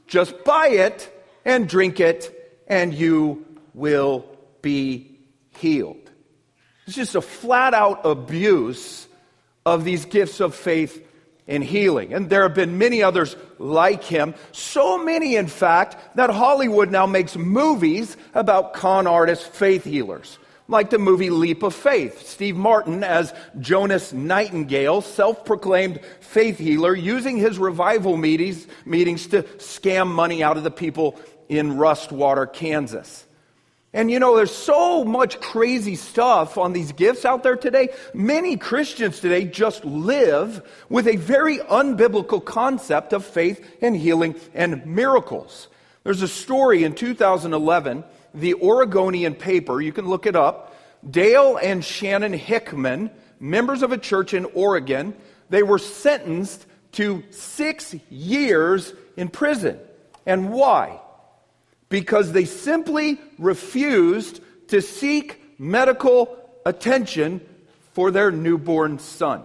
Just 0.06 0.42
buy 0.42 0.68
it 0.68 1.14
and 1.48 1.66
drink 1.66 1.98
it, 1.98 2.62
and 2.68 2.92
you 2.92 3.46
will 3.72 4.26
be 4.60 5.18
healed. 5.56 6.10
It's 6.86 6.94
just 6.94 7.14
a 7.14 7.22
flat 7.22 7.72
out 7.72 8.04
abuse 8.04 9.08
of 9.64 9.82
these 9.82 10.04
gifts 10.04 10.40
of 10.40 10.54
faith 10.54 11.02
and 11.46 11.64
healing. 11.64 12.12
And 12.12 12.28
there 12.28 12.42
have 12.42 12.54
been 12.54 12.76
many 12.76 13.02
others 13.02 13.34
like 13.58 14.04
him. 14.04 14.34
So 14.52 15.02
many, 15.02 15.36
in 15.36 15.46
fact, 15.46 16.16
that 16.16 16.28
Hollywood 16.28 16.90
now 16.90 17.06
makes 17.06 17.34
movies 17.34 18.18
about 18.34 18.74
con 18.74 19.06
artist 19.06 19.50
faith 19.50 19.84
healers. 19.84 20.38
Like 20.70 20.90
the 20.90 20.98
movie 20.98 21.30
Leap 21.30 21.62
of 21.62 21.74
Faith. 21.74 22.28
Steve 22.28 22.56
Martin 22.56 23.02
as 23.02 23.32
Jonas 23.58 24.12
Nightingale, 24.12 25.00
self 25.00 25.46
proclaimed 25.46 26.00
faith 26.20 26.58
healer, 26.58 26.94
using 26.94 27.38
his 27.38 27.58
revival 27.58 28.18
meetings, 28.18 28.66
meetings 28.84 29.28
to 29.28 29.44
scam 29.44 30.08
money 30.08 30.42
out 30.42 30.58
of 30.58 30.64
the 30.64 30.70
people 30.70 31.18
in 31.48 31.72
Rustwater, 31.72 32.52
Kansas. 32.52 33.26
And 33.92 34.10
you 34.10 34.20
know, 34.20 34.36
there's 34.36 34.54
so 34.54 35.02
much 35.04 35.40
crazy 35.40 35.96
stuff 35.96 36.58
on 36.58 36.72
these 36.72 36.92
gifts 36.92 37.24
out 37.24 37.42
there 37.42 37.56
today. 37.56 37.88
Many 38.12 38.56
Christians 38.56 39.18
today 39.18 39.44
just 39.44 39.84
live 39.84 40.62
with 40.90 41.08
a 41.08 41.16
very 41.16 41.58
unbiblical 41.58 42.44
concept 42.44 43.12
of 43.14 43.24
faith 43.24 43.66
and 43.80 43.96
healing 43.96 44.36
and 44.54 44.84
miracles. 44.84 45.68
There's 46.04 46.22
a 46.22 46.28
story 46.28 46.84
in 46.84 46.94
2011, 46.94 48.04
the 48.34 48.54
Oregonian 48.54 49.34
paper, 49.34 49.80
you 49.80 49.92
can 49.92 50.06
look 50.06 50.26
it 50.26 50.36
up. 50.36 50.76
Dale 51.08 51.58
and 51.62 51.84
Shannon 51.84 52.34
Hickman, 52.34 53.10
members 53.40 53.82
of 53.82 53.92
a 53.92 53.98
church 53.98 54.34
in 54.34 54.44
Oregon, 54.46 55.14
they 55.48 55.62
were 55.62 55.78
sentenced 55.78 56.66
to 56.92 57.22
six 57.30 57.94
years 58.10 58.92
in 59.16 59.28
prison. 59.28 59.78
And 60.26 60.50
why? 60.50 61.00
Because 61.88 62.32
they 62.32 62.44
simply 62.44 63.18
refused 63.38 64.40
to 64.68 64.82
seek 64.82 65.40
medical 65.58 66.36
attention 66.66 67.40
for 67.92 68.10
their 68.10 68.30
newborn 68.30 68.98
son. 68.98 69.42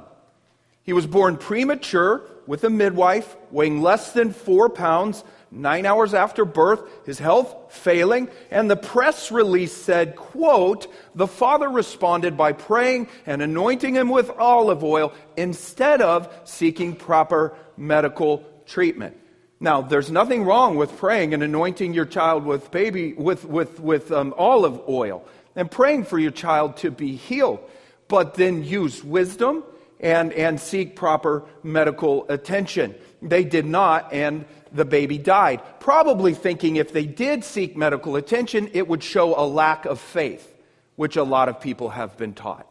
He 0.83 0.93
was 0.93 1.07
born 1.07 1.37
premature 1.37 2.21
with 2.45 2.63
a 2.63 2.69
midwife, 2.69 3.35
weighing 3.51 3.81
less 3.81 4.11
than 4.11 4.33
four 4.33 4.69
pounds, 4.69 5.23
nine 5.49 5.85
hours 5.85 6.13
after 6.13 6.43
birth, 6.43 6.81
his 7.05 7.19
health 7.19 7.71
failing, 7.71 8.27
and 8.51 8.69
the 8.69 8.75
press 8.75 9.31
release 9.31 9.71
said, 9.71 10.15
quote, 10.15 10.87
the 11.15 11.27
father 11.27 11.69
responded 11.69 12.35
by 12.35 12.51
praying 12.51 13.07
and 13.25 13.41
anointing 13.41 13.95
him 13.95 14.09
with 14.09 14.29
olive 14.31 14.83
oil 14.83 15.13
instead 15.37 16.01
of 16.01 16.31
seeking 16.43 16.95
proper 16.95 17.55
medical 17.77 18.43
treatment. 18.65 19.17
Now, 19.59 19.81
there's 19.81 20.11
nothing 20.11 20.43
wrong 20.43 20.75
with 20.75 20.97
praying 20.97 21.33
and 21.33 21.41
anointing 21.41 21.93
your 21.93 22.05
child 22.05 22.45
with 22.45 22.71
baby 22.71 23.13
with 23.13 23.45
with 23.45 23.79
with 23.79 24.11
um, 24.11 24.33
olive 24.37 24.81
oil 24.89 25.25
and 25.55 25.69
praying 25.69 26.05
for 26.05 26.19
your 26.19 26.31
child 26.31 26.77
to 26.77 26.91
be 26.91 27.15
healed, 27.15 27.59
but 28.07 28.33
then 28.35 28.63
use 28.63 29.03
wisdom 29.03 29.63
and 29.99 30.33
and 30.33 30.59
seek 30.59 30.95
proper 30.95 31.43
medical 31.63 32.25
attention. 32.29 32.95
They 33.21 33.45
did 33.45 33.65
not, 33.65 34.11
and 34.11 34.45
the 34.73 34.85
baby 34.85 35.17
died. 35.17 35.61
Probably 35.79 36.33
thinking 36.33 36.75
if 36.75 36.91
they 36.91 37.05
did 37.05 37.43
seek 37.43 37.77
medical 37.77 38.15
attention, 38.15 38.69
it 38.73 38.87
would 38.87 39.03
show 39.03 39.39
a 39.39 39.45
lack 39.45 39.85
of 39.85 39.99
faith, 39.99 40.53
which 40.97 41.15
a 41.15 41.23
lot 41.23 41.47
of 41.47 41.61
people 41.61 41.89
have 41.89 42.17
been 42.17 42.33
taught, 42.33 42.67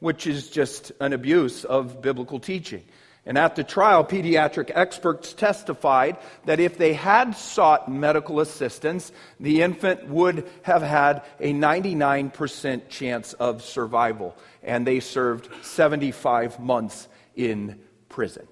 which 0.00 0.26
is 0.26 0.50
just 0.50 0.90
an 0.98 1.12
abuse 1.12 1.64
of 1.64 2.02
biblical 2.02 2.40
teaching. 2.40 2.82
And 3.24 3.38
at 3.38 3.54
the 3.54 3.62
trial, 3.62 4.04
pediatric 4.04 4.72
experts 4.74 5.32
testified 5.32 6.16
that 6.44 6.58
if 6.58 6.76
they 6.76 6.92
had 6.92 7.36
sought 7.36 7.90
medical 7.90 8.40
assistance, 8.40 9.12
the 9.38 9.62
infant 9.62 10.08
would 10.08 10.48
have 10.62 10.82
had 10.82 11.22
a 11.38 11.52
99% 11.52 12.88
chance 12.88 13.32
of 13.34 13.62
survival. 13.62 14.36
And 14.62 14.84
they 14.84 14.98
served 14.98 15.48
75 15.64 16.58
months 16.58 17.06
in 17.36 17.78
prison. 18.08 18.48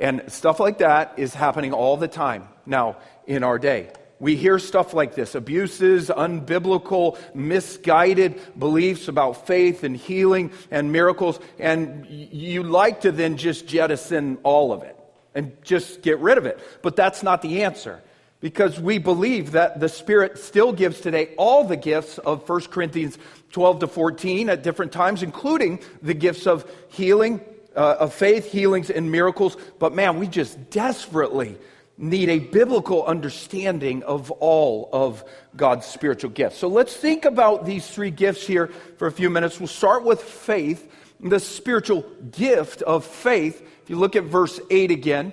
And 0.00 0.24
stuff 0.26 0.58
like 0.58 0.78
that 0.78 1.14
is 1.16 1.32
happening 1.34 1.72
all 1.72 1.96
the 1.96 2.08
time 2.08 2.48
now 2.66 2.96
in 3.26 3.44
our 3.44 3.60
day. 3.60 3.92
We 4.24 4.36
hear 4.36 4.58
stuff 4.58 4.94
like 4.94 5.14
this 5.14 5.34
abuses, 5.34 6.08
unbiblical, 6.08 7.18
misguided 7.34 8.40
beliefs 8.58 9.06
about 9.08 9.46
faith 9.46 9.84
and 9.84 9.94
healing 9.94 10.50
and 10.70 10.90
miracles, 10.90 11.38
and 11.58 12.06
you 12.08 12.62
like 12.62 13.02
to 13.02 13.12
then 13.12 13.36
just 13.36 13.66
jettison 13.66 14.38
all 14.42 14.72
of 14.72 14.82
it 14.82 14.98
and 15.34 15.54
just 15.62 16.00
get 16.00 16.20
rid 16.20 16.38
of 16.38 16.46
it. 16.46 16.58
But 16.80 16.96
that's 16.96 17.22
not 17.22 17.42
the 17.42 17.64
answer 17.64 18.02
because 18.40 18.80
we 18.80 18.96
believe 18.96 19.50
that 19.52 19.78
the 19.78 19.90
Spirit 19.90 20.38
still 20.38 20.72
gives 20.72 21.02
today 21.02 21.34
all 21.36 21.64
the 21.64 21.76
gifts 21.76 22.16
of 22.16 22.48
1 22.48 22.62
Corinthians 22.68 23.18
12 23.52 23.80
to 23.80 23.86
14 23.86 24.48
at 24.48 24.62
different 24.62 24.92
times, 24.92 25.22
including 25.22 25.80
the 26.00 26.14
gifts 26.14 26.46
of 26.46 26.64
healing, 26.88 27.42
uh, 27.76 27.96
of 28.00 28.14
faith, 28.14 28.50
healings, 28.50 28.88
and 28.88 29.12
miracles. 29.12 29.58
But 29.78 29.94
man, 29.94 30.18
we 30.18 30.28
just 30.28 30.70
desperately 30.70 31.58
need 31.96 32.28
a 32.28 32.38
biblical 32.38 33.04
understanding 33.04 34.02
of 34.02 34.30
all 34.32 34.88
of 34.92 35.24
God's 35.56 35.86
spiritual 35.86 36.30
gifts. 36.30 36.58
So 36.58 36.68
let's 36.68 36.94
think 36.94 37.24
about 37.24 37.64
these 37.64 37.88
three 37.88 38.10
gifts 38.10 38.46
here 38.46 38.68
for 38.98 39.06
a 39.06 39.12
few 39.12 39.30
minutes. 39.30 39.60
We'll 39.60 39.68
start 39.68 40.04
with 40.04 40.20
faith, 40.20 40.90
the 41.20 41.38
spiritual 41.38 42.02
gift 42.32 42.82
of 42.82 43.04
faith. 43.04 43.62
If 43.82 43.90
you 43.90 43.96
look 43.96 44.16
at 44.16 44.24
verse 44.24 44.58
8 44.70 44.90
again, 44.90 45.32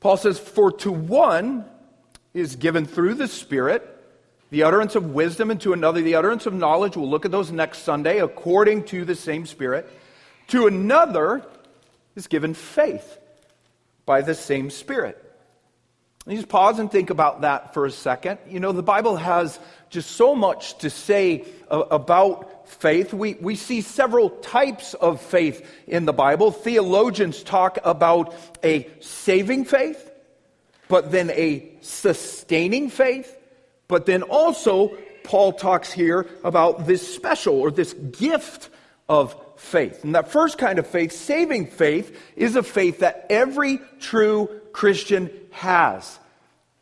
Paul 0.00 0.16
says, 0.16 0.38
For 0.38 0.72
to 0.72 0.90
one 0.90 1.64
is 2.34 2.56
given 2.56 2.86
through 2.86 3.14
the 3.14 3.28
Spirit 3.28 3.92
the 4.50 4.62
utterance 4.62 4.94
of 4.94 5.12
wisdom, 5.12 5.50
and 5.50 5.60
to 5.60 5.72
another 5.72 6.00
the 6.00 6.14
utterance 6.14 6.46
of 6.46 6.54
knowledge. 6.54 6.96
We'll 6.96 7.10
look 7.10 7.24
at 7.24 7.32
those 7.32 7.50
next 7.50 7.78
Sunday, 7.78 8.20
according 8.20 8.84
to 8.84 9.04
the 9.04 9.16
same 9.16 9.44
Spirit. 9.44 9.90
To 10.48 10.68
another 10.68 11.44
is 12.14 12.28
given 12.28 12.54
faith 12.54 13.18
by 14.06 14.22
the 14.22 14.34
same 14.34 14.70
Spirit. 14.70 15.22
You 16.28 16.36
just 16.36 16.48
pause 16.48 16.80
and 16.80 16.90
think 16.90 17.10
about 17.10 17.42
that 17.42 17.72
for 17.72 17.86
a 17.86 17.90
second. 17.90 18.38
You 18.48 18.58
know, 18.58 18.72
the 18.72 18.82
Bible 18.82 19.14
has 19.16 19.60
just 19.90 20.12
so 20.12 20.34
much 20.34 20.78
to 20.78 20.90
say 20.90 21.44
about 21.70 22.68
faith. 22.68 23.14
We, 23.14 23.34
we 23.34 23.54
see 23.54 23.80
several 23.80 24.30
types 24.30 24.94
of 24.94 25.20
faith 25.20 25.64
in 25.86 26.04
the 26.04 26.12
Bible. 26.12 26.50
Theologians 26.50 27.44
talk 27.44 27.78
about 27.84 28.34
a 28.64 28.90
saving 28.98 29.66
faith, 29.66 30.10
but 30.88 31.12
then 31.12 31.30
a 31.30 31.70
sustaining 31.80 32.90
faith, 32.90 33.36
but 33.86 34.06
then 34.06 34.22
also 34.22 34.96
Paul 35.22 35.52
talks 35.52 35.92
here 35.92 36.28
about 36.42 36.86
this 36.86 37.14
special 37.14 37.60
or 37.60 37.70
this 37.70 37.92
gift 37.92 38.68
of 39.08 39.36
faith. 39.56 40.04
And 40.04 40.14
that 40.14 40.30
first 40.30 40.58
kind 40.58 40.78
of 40.78 40.86
faith, 40.86 41.12
saving 41.12 41.66
faith, 41.66 42.16
is 42.36 42.56
a 42.56 42.62
faith 42.62 43.00
that 43.00 43.26
every 43.30 43.80
true 44.00 44.48
Christian 44.72 45.30
has. 45.50 46.18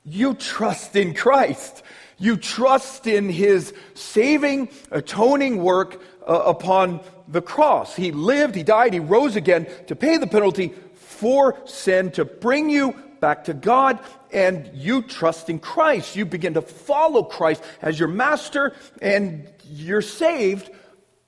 You 0.05 0.35
trust 0.35 0.97
in 0.97 1.15
Christ. 1.15 1.83
You 2.19 2.37
trust 2.37 3.07
in 3.07 3.29
his 3.29 3.73
saving, 3.95 4.69
atoning 4.91 5.63
work 5.63 6.03
uh, 6.27 6.43
upon 6.47 7.01
the 7.29 7.43
cross. 7.43 7.97
He 7.97 8.13
lived, 8.13 8.55
he 8.55 8.63
died, 8.63 8.93
he 8.93 9.01
rose 9.01 9.37
again 9.37 9.67
to 9.87 9.97
pay 9.97 10.19
the 10.19 10.27
penalty 10.27 10.75
for 10.95 11.57
sin, 11.65 12.11
to 12.13 12.25
bring 12.25 12.69
you 12.71 12.95
back 13.21 13.45
to 13.45 13.55
God, 13.55 13.99
and 14.33 14.71
you 14.75 15.03
trust 15.03 15.49
in 15.49 15.59
Christ. 15.59 16.17
You 16.17 16.27
begin 16.27 16.55
to 16.55 16.63
follow 16.63 17.23
Christ 17.23 17.63
as 17.81 17.99
your 17.99 18.09
master, 18.09 18.75
and 19.01 19.49
you're 19.65 20.03
saved 20.03 20.71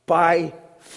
by 0.07 0.53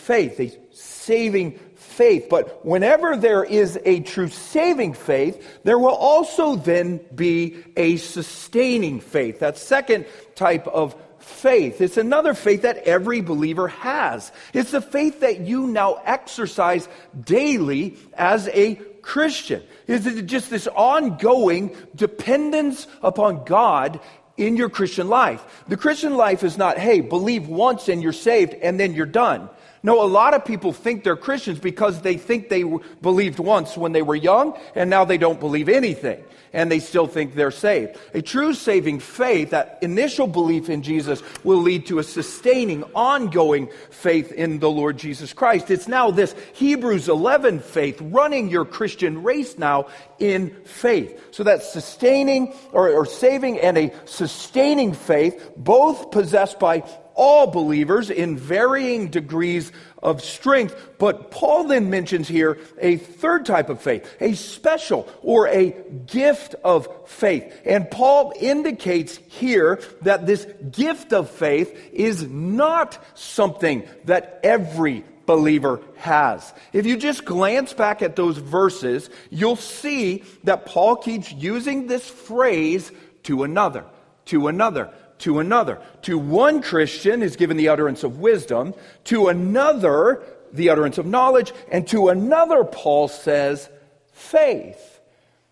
faith, 0.09 0.39
a 0.39 0.51
saving 0.75 1.51
faith. 1.75 2.29
But 2.31 2.65
whenever 2.65 3.15
there 3.15 3.43
is 3.43 3.77
a 3.85 3.99
true 3.99 4.29
saving 4.29 4.95
faith, 4.95 5.61
there 5.63 5.77
will 5.77 5.93
also 5.93 6.55
then 6.55 6.99
be 7.13 7.63
a 7.77 7.97
sustaining 7.97 9.01
faith. 9.01 9.37
That 9.37 9.59
second 9.59 10.07
type 10.33 10.65
of 10.65 10.95
faith. 11.19 11.79
It's 11.79 11.97
another 11.97 12.33
faith 12.33 12.63
that 12.63 12.79
every 12.87 13.21
believer 13.21 13.67
has. 13.67 14.31
It's 14.51 14.71
the 14.71 14.81
faith 14.81 15.19
that 15.19 15.41
you 15.41 15.67
now 15.67 16.01
exercise 16.05 16.89
daily 17.23 17.95
as 18.15 18.47
a 18.47 18.75
Christian. 19.03 19.61
It's 19.85 20.05
just 20.23 20.49
this 20.49 20.65
ongoing 20.65 21.75
dependence 21.95 22.87
upon 23.03 23.43
God 23.43 23.99
in 24.37 24.57
your 24.57 24.69
Christian 24.69 25.07
life. 25.07 25.63
The 25.67 25.77
Christian 25.77 26.17
life 26.17 26.43
is 26.43 26.57
not, 26.57 26.79
hey, 26.79 27.01
believe 27.01 27.47
once 27.47 27.89
and 27.89 28.01
you're 28.01 28.11
saved 28.11 28.55
and 28.55 28.79
then 28.79 28.95
you're 28.95 29.05
done. 29.05 29.51
No, 29.81 30.03
a 30.03 30.07
lot 30.07 30.33
of 30.33 30.43
people 30.43 30.73
think 30.73 31.03
they're 31.03 31.15
Christians 31.15 31.59
because 31.59 32.01
they 32.01 32.17
think 32.17 32.49
they 32.49 32.63
believed 33.01 33.39
once 33.39 33.77
when 33.77 33.93
they 33.93 34.01
were 34.01 34.15
young 34.15 34.57
and 34.75 34.89
now 34.89 35.05
they 35.05 35.17
don't 35.17 35.39
believe 35.39 35.69
anything 35.69 36.23
and 36.53 36.71
they 36.71 36.79
still 36.79 37.07
think 37.07 37.35
they're 37.35 37.51
saved. 37.51 37.97
A 38.13 38.21
true 38.21 38.53
saving 38.53 38.99
faith, 38.99 39.51
that 39.51 39.77
initial 39.81 40.27
belief 40.27 40.69
in 40.69 40.81
Jesus, 40.81 41.21
will 41.43 41.59
lead 41.59 41.85
to 41.87 41.99
a 41.99 42.03
sustaining, 42.03 42.83
ongoing 42.95 43.69
faith 43.89 44.31
in 44.31 44.59
the 44.59 44.69
Lord 44.69 44.97
Jesus 44.97 45.33
Christ. 45.33 45.71
It's 45.71 45.87
now 45.87 46.11
this 46.11 46.35
Hebrews 46.53 47.09
11 47.09 47.59
faith, 47.59 47.99
running 48.01 48.49
your 48.49 48.65
Christian 48.65 49.23
race 49.23 49.57
now 49.57 49.87
in 50.17 50.49
faith. 50.65 51.19
So 51.31 51.43
that 51.43 51.63
sustaining 51.63 52.53
or, 52.71 52.89
or 52.89 53.05
saving 53.05 53.59
and 53.59 53.77
a 53.77 53.93
sustaining 54.05 54.93
faith, 54.93 55.51
both 55.55 56.11
possessed 56.11 56.59
by 56.59 56.83
all 57.19 57.47
believers 57.47 58.09
in 58.09 58.37
varying 58.37 59.09
degrees 59.09 59.73
of 60.01 60.23
strength. 60.23 60.73
But 60.97 61.31
Paul 61.31 61.65
then 61.65 61.89
mentions 61.89 62.29
here 62.29 62.57
a 62.79 62.95
third 62.95 63.45
type 63.45 63.67
of 63.69 63.81
faith, 63.81 64.09
a 64.21 64.35
special 64.35 65.05
or 65.21 65.49
a 65.49 65.75
gift 66.07 66.55
of 66.63 66.87
faith. 67.09 67.53
And 67.65 67.91
Paul 67.91 68.31
indicates 68.39 69.17
here 69.27 69.81
that 70.03 70.25
this 70.25 70.47
gift 70.71 71.11
of 71.11 71.29
faith 71.29 71.77
is 71.91 72.23
not 72.23 72.97
something 73.15 73.85
that 74.05 74.39
every 74.41 75.03
believer 75.25 75.81
has. 75.97 76.53
If 76.71 76.85
you 76.85 76.95
just 76.95 77.25
glance 77.25 77.73
back 77.73 78.01
at 78.01 78.15
those 78.15 78.37
verses, 78.37 79.09
you'll 79.29 79.57
see 79.57 80.23
that 80.45 80.65
Paul 80.65 80.95
keeps 80.95 81.33
using 81.33 81.87
this 81.87 82.09
phrase 82.09 82.93
to 83.23 83.43
another, 83.43 83.83
to 84.27 84.47
another 84.47 84.89
to 85.19 85.39
another. 85.39 85.81
To 86.03 86.17
one 86.17 86.61
Christian 86.61 87.21
is 87.21 87.35
given 87.35 87.57
the 87.57 87.69
utterance 87.69 88.03
of 88.03 88.19
wisdom, 88.19 88.73
to 89.05 89.27
another, 89.27 90.23
the 90.51 90.69
utterance 90.69 90.97
of 90.97 91.05
knowledge, 91.05 91.53
and 91.71 91.87
to 91.89 92.09
another, 92.09 92.63
Paul 92.63 93.07
says, 93.07 93.69
faith. 94.13 94.99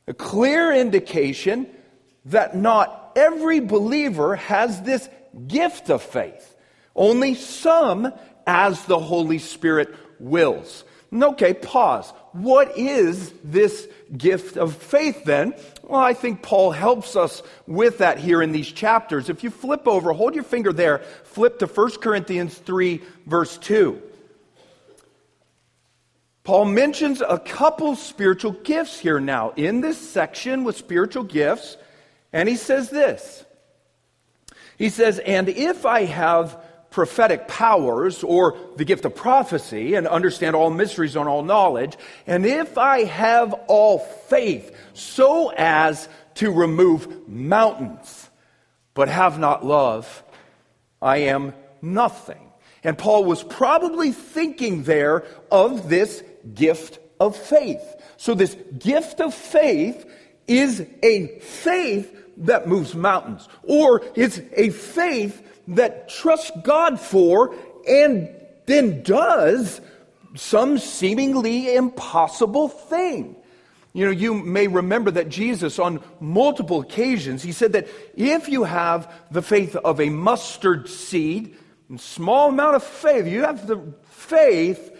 A 0.08 0.14
clear 0.14 0.74
indication 0.74 1.68
that 2.26 2.56
not 2.56 3.12
every 3.16 3.60
believer 3.60 4.36
has 4.36 4.82
this 4.82 5.10
gift 5.48 5.90
of 5.90 6.02
faith, 6.02 6.56
only 6.96 7.36
some 7.36 8.12
as 8.46 8.84
the 8.86 9.00
Holy 9.00 9.40
Spirit 9.40 9.94
wills. 10.20 10.84
Okay, 11.14 11.54
pause. 11.54 12.12
What 12.34 12.78
is 12.78 13.34
this 13.44 13.88
gift 14.16 14.58
of 14.58 14.76
faith 14.76 15.24
then? 15.24 15.54
Well, 15.88 16.02
I 16.02 16.14
think 16.14 16.42
Paul 16.42 16.72
helps 16.72 17.16
us 17.16 17.42
with 17.66 18.00
that 18.00 18.20
here 18.20 18.42
in 18.42 18.52
these 18.52 18.70
chapters. 18.70 19.30
If 19.30 19.42
you 19.42 19.50
flip 19.50 19.88
over, 19.88 20.12
hold 20.12 20.36
your 20.36 20.44
finger 20.44 20.74
there, 20.74 21.00
flip 21.24 21.60
to 21.60 21.66
1 21.66 21.92
Corinthians 22.02 22.58
3, 22.58 23.02
verse 23.26 23.58
2. 23.58 24.02
Paul 26.44 26.66
mentions 26.66 27.22
a 27.22 27.40
couple 27.40 27.96
spiritual 27.96 28.52
gifts 28.52 29.00
here 29.00 29.22
now 29.22 29.54
in 29.56 29.80
this 29.80 29.98
section 29.98 30.66
with 30.66 30.76
spiritual 30.76 31.24
gifts, 31.24 31.78
and 32.34 32.50
he 32.50 32.58
says 32.58 32.90
this. 32.90 33.46
He 34.78 34.90
says, 34.90 35.20
And 35.20 35.48
if 35.48 35.86
I 35.86 36.04
have 36.04 36.62
prophetic 36.90 37.48
powers 37.48 38.24
or 38.24 38.58
the 38.78 38.86
gift 38.86 39.06
of 39.06 39.16
prophecy 39.16 39.96
and 39.96 40.08
understand 40.08 40.56
all 40.56 40.70
mysteries 40.70 41.16
and 41.16 41.28
all 41.28 41.44
knowledge, 41.44 41.98
and 42.26 42.46
if 42.46 42.78
I 42.78 43.04
have 43.04 43.54
all 43.68 44.00
faith 44.00 44.76
so 44.94 45.50
as 45.50 46.08
to 46.36 46.52
remove 46.52 47.28
mountains, 47.28 48.30
but 48.94 49.10
have 49.10 49.38
not 49.38 49.66
love, 49.66 50.24
I 51.02 51.18
am 51.18 51.54
nothing. 51.82 52.52
And 52.84 52.98
Paul 52.98 53.26
was 53.26 53.44
probably 53.44 54.12
thinking 54.12 54.84
there 54.84 55.26
of 55.52 55.90
this 55.90 56.24
gift 56.54 57.00
of 57.20 57.36
faith. 57.36 57.84
So, 58.18 58.34
this 58.34 58.56
gift 58.78 59.20
of 59.20 59.34
faith 59.34 60.06
is 60.48 60.86
a 61.04 61.40
faith 61.40 62.14
that 62.38 62.68
moves 62.68 62.96
mountains, 62.96 63.48
or 63.64 64.04
it's 64.16 64.40
a 64.54 64.70
faith 64.70 65.44
that 65.70 66.10
trusts 66.10 66.52
God 66.64 67.00
for 67.00 67.56
and 67.88 68.30
then 68.66 69.04
does 69.04 69.82
some 70.36 70.78
seemingly 70.78 71.76
impossible 71.76 72.70
thing. 72.70 73.36
You 73.94 74.06
know, 74.06 74.12
you 74.12 74.34
may 74.36 74.68
remember 74.68 75.10
that 75.12 75.30
Jesus, 75.30 75.80
on 75.80 76.04
multiple 76.20 76.82
occasions, 76.82 77.42
he 77.42 77.52
said 77.52 77.74
that 77.74 77.88
if 78.16 78.48
you 78.48 78.64
have 78.64 79.12
the 79.32 79.42
faith 79.42 79.76
of 79.76 80.00
a 80.00 80.10
mustard 80.10 80.88
seed, 80.88 81.56
small 81.98 82.50
amount 82.50 82.76
of 82.76 82.84
faith, 82.84 83.26
you 83.26 83.42
have 83.42 83.66
the 83.66 83.82
faith, 84.10 84.96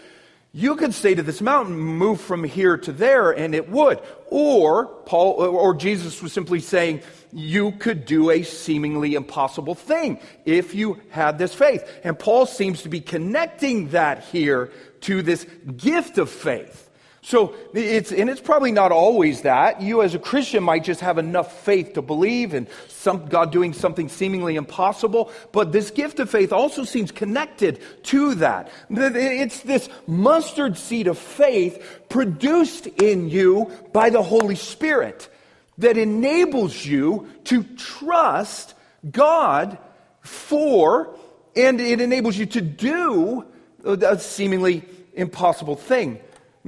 you 0.52 0.76
could 0.76 0.94
say 0.94 1.14
to 1.14 1.22
this 1.22 1.40
mountain, 1.40 1.76
move 1.76 2.20
from 2.20 2.42
here 2.42 2.76
to 2.78 2.92
there, 2.92 3.30
and 3.30 3.54
it 3.54 3.68
would. 3.68 4.00
Or 4.26 4.86
Paul, 4.86 5.34
or 5.34 5.74
Jesus 5.74 6.22
was 6.22 6.32
simply 6.32 6.60
saying, 6.60 7.02
you 7.32 7.72
could 7.72 8.06
do 8.06 8.30
a 8.30 8.42
seemingly 8.42 9.14
impossible 9.14 9.74
thing 9.74 10.18
if 10.46 10.74
you 10.74 11.00
had 11.10 11.38
this 11.38 11.54
faith. 11.54 11.84
And 12.02 12.18
Paul 12.18 12.46
seems 12.46 12.82
to 12.82 12.88
be 12.88 13.00
connecting 13.00 13.90
that 13.90 14.24
here 14.24 14.72
to 15.02 15.22
this 15.22 15.44
gift 15.76 16.16
of 16.16 16.30
faith. 16.30 16.87
So 17.28 17.54
it's, 17.74 18.10
and 18.10 18.30
it's 18.30 18.40
probably 18.40 18.72
not 18.72 18.90
always 18.90 19.42
that. 19.42 19.82
You 19.82 20.00
as 20.00 20.14
a 20.14 20.18
Christian 20.18 20.62
might 20.62 20.82
just 20.82 21.02
have 21.02 21.18
enough 21.18 21.62
faith 21.62 21.92
to 21.92 22.00
believe 22.00 22.54
in 22.54 22.66
some, 22.88 23.26
God 23.26 23.52
doing 23.52 23.74
something 23.74 24.08
seemingly 24.08 24.56
impossible. 24.56 25.30
But 25.52 25.70
this 25.70 25.90
gift 25.90 26.20
of 26.20 26.30
faith 26.30 26.54
also 26.54 26.84
seems 26.84 27.12
connected 27.12 27.80
to 28.04 28.36
that. 28.36 28.70
It's 28.88 29.60
this 29.60 29.90
mustard 30.06 30.78
seed 30.78 31.06
of 31.06 31.18
faith 31.18 32.00
produced 32.08 32.86
in 32.86 33.28
you 33.28 33.72
by 33.92 34.08
the 34.08 34.22
Holy 34.22 34.56
Spirit 34.56 35.28
that 35.76 35.98
enables 35.98 36.82
you 36.82 37.28
to 37.44 37.62
trust 37.62 38.72
God 39.10 39.76
for, 40.22 41.14
and 41.54 41.78
it 41.78 42.00
enables 42.00 42.38
you 42.38 42.46
to 42.46 42.62
do 42.62 43.44
a 43.84 44.18
seemingly 44.18 44.82
impossible 45.12 45.76
thing. 45.76 46.20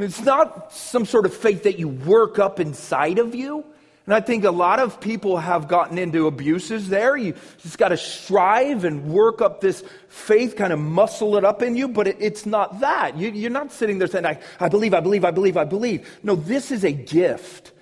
It's 0.02 0.22
not 0.22 0.72
some 0.72 1.04
sort 1.04 1.26
of 1.26 1.34
faith 1.34 1.64
that 1.64 1.78
you 1.78 1.88
work 1.88 2.38
up 2.38 2.60
inside 2.60 3.18
of 3.18 3.34
you. 3.34 3.64
And 4.06 4.14
I 4.14 4.20
think 4.20 4.44
a 4.44 4.50
lot 4.50 4.80
of 4.80 5.00
people 5.00 5.36
have 5.36 5.68
gotten 5.68 5.98
into 5.98 6.26
abuses 6.26 6.88
there. 6.88 7.16
You 7.16 7.34
just 7.58 7.78
got 7.78 7.88
to 7.88 7.96
strive 7.96 8.84
and 8.84 9.06
work 9.06 9.40
up 9.40 9.60
this 9.60 9.84
faith, 10.08 10.56
kind 10.56 10.72
of 10.72 10.78
muscle 10.78 11.36
it 11.36 11.44
up 11.44 11.62
in 11.62 11.76
you, 11.76 11.86
but 11.86 12.08
it, 12.08 12.16
it's 12.18 12.44
not 12.44 12.80
that. 12.80 13.16
You, 13.16 13.46
are 13.46 13.50
not 13.50 13.72
sitting 13.72 13.98
there 13.98 14.08
saying, 14.08 14.26
I, 14.26 14.40
I 14.58 14.68
believe, 14.68 14.94
I 14.94 15.00
believe, 15.00 15.24
I 15.24 15.30
believe, 15.30 15.56
I 15.56 15.64
believe. 15.64 16.08
No, 16.22 16.34
this 16.34 16.72
is 16.72 16.82
a 16.82 16.92
gift 16.92 17.72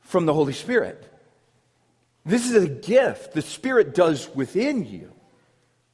from 0.00 0.26
the 0.26 0.34
Holy 0.34 0.52
Spirit. 0.52 1.02
This 2.24 2.48
is 2.48 2.62
a 2.62 2.68
gift 2.68 3.32
the 3.32 3.42
Spirit 3.42 3.94
does 3.94 4.28
within 4.34 4.84
you. 4.84 5.10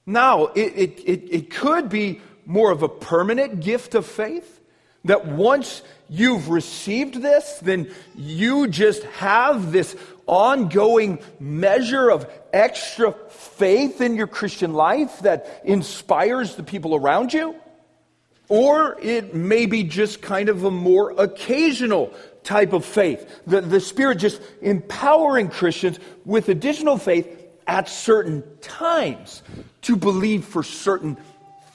Now, 0.04 0.46
it, 0.48 0.72
it, 0.76 1.00
it, 1.06 1.28
it 1.30 1.50
could 1.50 1.88
be 1.88 2.20
more 2.44 2.72
of 2.72 2.82
a 2.82 2.88
permanent 2.88 3.60
gift 3.60 3.94
of 3.94 4.04
faith 4.04 4.60
that 5.04 5.26
once 5.26 5.82
you've 6.08 6.48
received 6.48 7.20
this, 7.20 7.58
then 7.62 7.90
you 8.14 8.68
just 8.68 9.02
have 9.04 9.72
this 9.72 9.96
ongoing 10.26 11.18
measure 11.40 12.10
of 12.10 12.30
extra 12.52 13.12
faith 13.30 14.00
in 14.00 14.14
your 14.14 14.26
Christian 14.26 14.72
life 14.72 15.20
that 15.20 15.62
inspires 15.64 16.54
the 16.54 16.62
people 16.62 16.94
around 16.94 17.32
you. 17.32 17.56
Or 18.48 18.98
it 19.00 19.34
may 19.34 19.66
be 19.66 19.82
just 19.82 20.20
kind 20.20 20.48
of 20.48 20.64
a 20.64 20.70
more 20.70 21.12
occasional 21.12 22.12
type 22.44 22.72
of 22.72 22.84
faith. 22.84 23.40
The, 23.46 23.62
the 23.62 23.80
Spirit 23.80 24.18
just 24.18 24.42
empowering 24.60 25.48
Christians 25.48 25.98
with 26.24 26.48
additional 26.48 26.98
faith 26.98 27.26
at 27.66 27.88
certain 27.88 28.42
times 28.60 29.42
to 29.82 29.96
believe 29.96 30.44
for 30.44 30.62
certain 30.62 31.16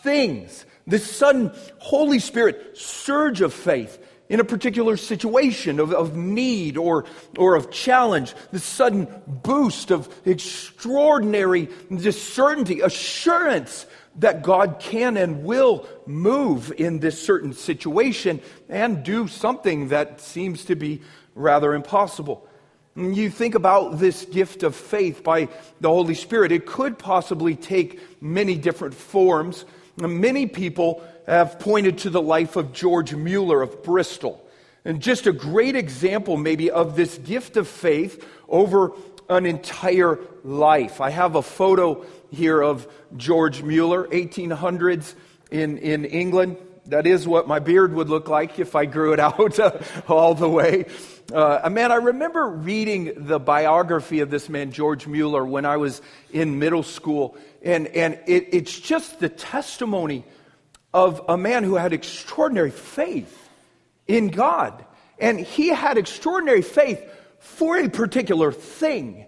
things. 0.03 0.65
This 0.88 1.10
sudden 1.10 1.52
Holy 1.80 2.19
Spirit 2.19 2.78
surge 2.78 3.41
of 3.41 3.54
faith 3.54 4.02
in 4.30 4.39
a 4.39 4.45
particular 4.45 4.97
situation 4.97 5.80
of, 5.80 5.93
of 5.93 6.15
need 6.15 6.78
or, 6.78 7.06
or 7.38 7.56
of 7.56 7.71
challenge, 7.71 8.34
this 8.52 8.63
sudden 8.63 9.08
boost 9.28 9.91
of 9.91 10.10
extraordinary 10.26 11.69
certainty, 12.12 12.82
assurance 12.82 13.86
that 14.17 14.41
God 14.41 14.78
can 14.80 15.15
and 15.15 15.43
will 15.43 15.88
move 16.06 16.73
in 16.78 17.00
this 17.00 17.21
certain 17.21 17.54
situation 17.54 18.41
and 18.67 19.04
do 19.04 19.28
something 19.28 19.89
that 19.89 20.19
seems 20.19 20.65
to 20.65 20.76
be 20.76 21.02
rather 21.36 21.73
impossible. 21.73 22.47
You 22.95 23.30
think 23.30 23.54
about 23.54 24.00
this 24.00 24.26
gift 24.26 24.63
of 24.63 24.76
faith 24.76 25.23
by 25.23 25.50
the 25.80 25.89
Holy 25.89 26.15
Spirit, 26.15 26.52
it 26.52 26.65
could 26.65 26.97
possibly 26.97 27.56
take 27.56 28.21
many 28.21 28.56
different 28.56 28.95
forms. 28.95 29.65
Many 29.97 30.45
people 30.45 31.03
have 31.25 31.60
pointed 31.60 31.99
to 31.99 32.10
the 32.10 32.21
life 32.21 32.55
of 32.55 32.71
George 32.71 33.13
Mueller 33.13 33.62
of 33.62 33.83
Bristol. 33.83 34.43
And 34.86 35.01
just 35.01 35.27
a 35.27 35.33
great 35.33 35.75
example, 35.75 36.38
maybe, 36.38 36.71
of 36.71 36.95
this 36.95 37.17
gift 37.17 37.57
of 37.57 37.67
faith 37.67 38.25
over 38.47 38.91
an 39.27 39.45
entire 39.45 40.19
life. 40.43 41.01
I 41.01 41.10
have 41.10 41.36
a 41.36 41.41
photo 41.41 42.05
here 42.31 42.62
of 42.62 42.88
George 43.17 43.63
Mueller, 43.63 44.07
1800s 44.07 45.15
in, 45.51 45.77
in 45.79 46.05
England. 46.05 46.57
That 46.88 47.06
is 47.06 47.28
what 47.28 47.47
my 47.47 47.60
beard 47.60 47.93
would 47.93 48.10
look 48.10 48.30
like 48.30 48.60
if 48.60 48.76
I 48.76 48.86
grew 48.86 49.13
it 49.13 49.19
out 49.19 49.60
all 50.10 50.34
the 50.34 50.50
way. 50.50 50.86
Uh, 51.32 51.67
man, 51.69 51.91
I 51.91 51.95
remember 51.95 52.47
reading 52.47 53.26
the 53.28 53.39
biography 53.39 54.21
of 54.21 54.30
this 54.30 54.47
man, 54.47 54.71
George 54.71 55.06
Mueller, 55.08 55.45
when 55.45 55.65
I 55.65 55.78
was 55.78 56.02
in 56.32 56.60
middle 56.60 56.84
school. 56.84 57.38
And, 57.62 57.88
and 57.88 58.19
it, 58.28 58.50
it's 58.54 58.80
just 58.80 59.19
the 59.19 59.28
testimony 59.28 60.23
of 60.93 61.21
a 61.28 61.38
man 61.38 61.63
who 61.63 61.76
had 61.76 61.91
extraordinary 61.91 62.71
faith 62.71 63.50
in 64.08 64.30
God. 64.30 64.86
And 65.19 65.39
he 65.39 65.67
had 65.67 65.97
extraordinary 65.97 66.62
faith 66.62 67.04
for 67.39 67.78
a 67.78 67.89
particular 67.89 68.54
thing. 68.54 69.26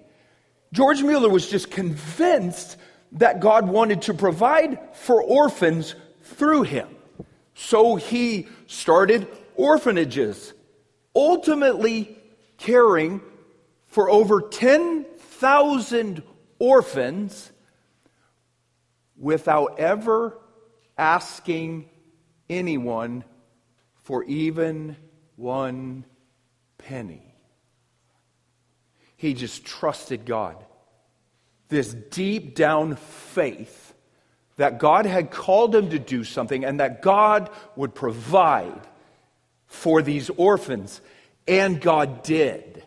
George 0.71 1.01
Mueller 1.01 1.29
was 1.29 1.49
just 1.49 1.69
convinced 1.69 2.77
that 3.13 3.41
God 3.41 3.67
wanted 3.67 4.03
to 4.03 4.13
provide 4.13 4.79
for 4.93 5.21
orphans 5.21 5.95
through 6.23 6.63
him. 6.63 6.87
So 7.61 7.97
he 7.97 8.47
started 8.67 9.27
orphanages, 9.53 10.53
ultimately 11.13 12.17
caring 12.57 13.19
for 13.87 14.09
over 14.09 14.39
10,000 14.39 16.23
orphans 16.57 17.51
without 19.17 19.77
ever 19.77 20.37
asking 20.97 21.89
anyone 22.49 23.25
for 24.03 24.23
even 24.23 24.95
one 25.35 26.05
penny. 26.77 27.35
He 29.17 29.33
just 29.33 29.65
trusted 29.65 30.25
God. 30.25 30.63
This 31.67 31.93
deep 31.93 32.55
down 32.55 32.95
faith 32.95 33.78
that 34.59 34.77
God 34.77 35.05
had 35.05 35.31
called 35.31 35.73
him 35.73 35.89
to 35.91 35.99
do 35.99 36.25
something 36.25 36.65
and 36.65 36.81
that 36.81 37.01
God 37.01 37.49
would 37.77 37.95
provide 37.95 38.81
for 39.67 40.01
these 40.01 40.29
orphans. 40.31 40.99
And 41.47 41.79
God 41.79 42.23
did. 42.23 42.83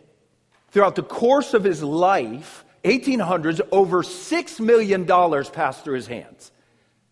Throughout 0.69 0.93
the 0.95 1.01
course 1.01 1.55
of 1.55 1.63
his 1.63 1.81
life, 1.81 2.63
1800s, 2.83 3.59
over 3.71 4.03
$6 4.03 4.59
million 4.59 5.07
passed 5.07 5.83
through 5.83 5.95
his 5.95 6.05
hands. 6.05 6.51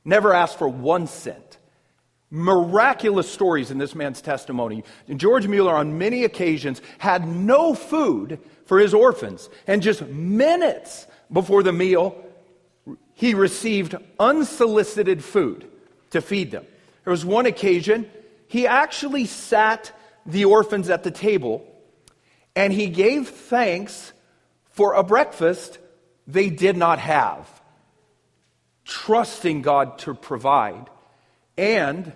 Never 0.05 0.31
asked 0.31 0.59
for 0.59 0.67
one 0.67 1.07
cent. 1.07 1.57
Miraculous 2.29 3.31
stories 3.31 3.71
in 3.71 3.79
this 3.79 3.95
man's 3.95 4.21
testimony. 4.21 4.83
And 5.07 5.19
George 5.19 5.47
Mueller, 5.47 5.75
on 5.75 5.97
many 5.97 6.23
occasions, 6.23 6.83
had 6.99 7.27
no 7.27 7.73
food 7.73 8.37
for 8.67 8.77
his 8.77 8.93
orphans. 8.93 9.49
And 9.65 9.81
just 9.81 10.05
minutes 10.05 11.07
before 11.33 11.63
the 11.63 11.73
meal, 11.73 12.23
he 13.21 13.35
received 13.35 13.95
unsolicited 14.19 15.23
food 15.23 15.69
to 16.09 16.21
feed 16.21 16.49
them. 16.49 16.65
There 17.03 17.11
was 17.11 17.23
one 17.23 17.45
occasion, 17.45 18.09
he 18.47 18.65
actually 18.65 19.25
sat 19.25 19.91
the 20.25 20.45
orphans 20.45 20.89
at 20.89 21.03
the 21.03 21.11
table 21.11 21.63
and 22.55 22.73
he 22.73 22.87
gave 22.87 23.29
thanks 23.29 24.11
for 24.71 24.95
a 24.95 25.03
breakfast 25.03 25.77
they 26.25 26.49
did 26.49 26.75
not 26.75 26.97
have 26.97 27.47
trusting 28.85 29.61
God 29.61 29.99
to 29.99 30.15
provide. 30.15 30.89
And 31.59 32.13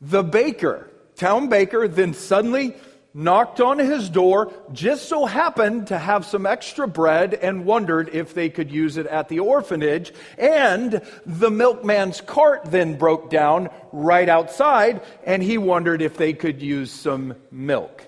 the 0.00 0.22
baker, 0.22 0.88
town 1.14 1.50
baker, 1.50 1.86
then 1.86 2.14
suddenly 2.14 2.74
knocked 3.14 3.60
on 3.60 3.78
his 3.78 4.08
door, 4.08 4.52
just 4.72 5.08
so 5.08 5.26
happened 5.26 5.88
to 5.88 5.98
have 5.98 6.24
some 6.24 6.46
extra 6.46 6.88
bread 6.88 7.34
and 7.34 7.64
wondered 7.64 8.10
if 8.12 8.34
they 8.34 8.48
could 8.48 8.70
use 8.70 8.96
it 8.96 9.06
at 9.06 9.28
the 9.28 9.40
orphanage. 9.40 10.12
And 10.38 11.02
the 11.26 11.50
milkman's 11.50 12.20
cart 12.20 12.62
then 12.66 12.96
broke 12.96 13.30
down 13.30 13.68
right 13.92 14.28
outside, 14.28 15.02
and 15.24 15.42
he 15.42 15.58
wondered 15.58 16.02
if 16.02 16.16
they 16.16 16.32
could 16.32 16.62
use 16.62 16.90
some 16.90 17.34
milk. 17.50 18.06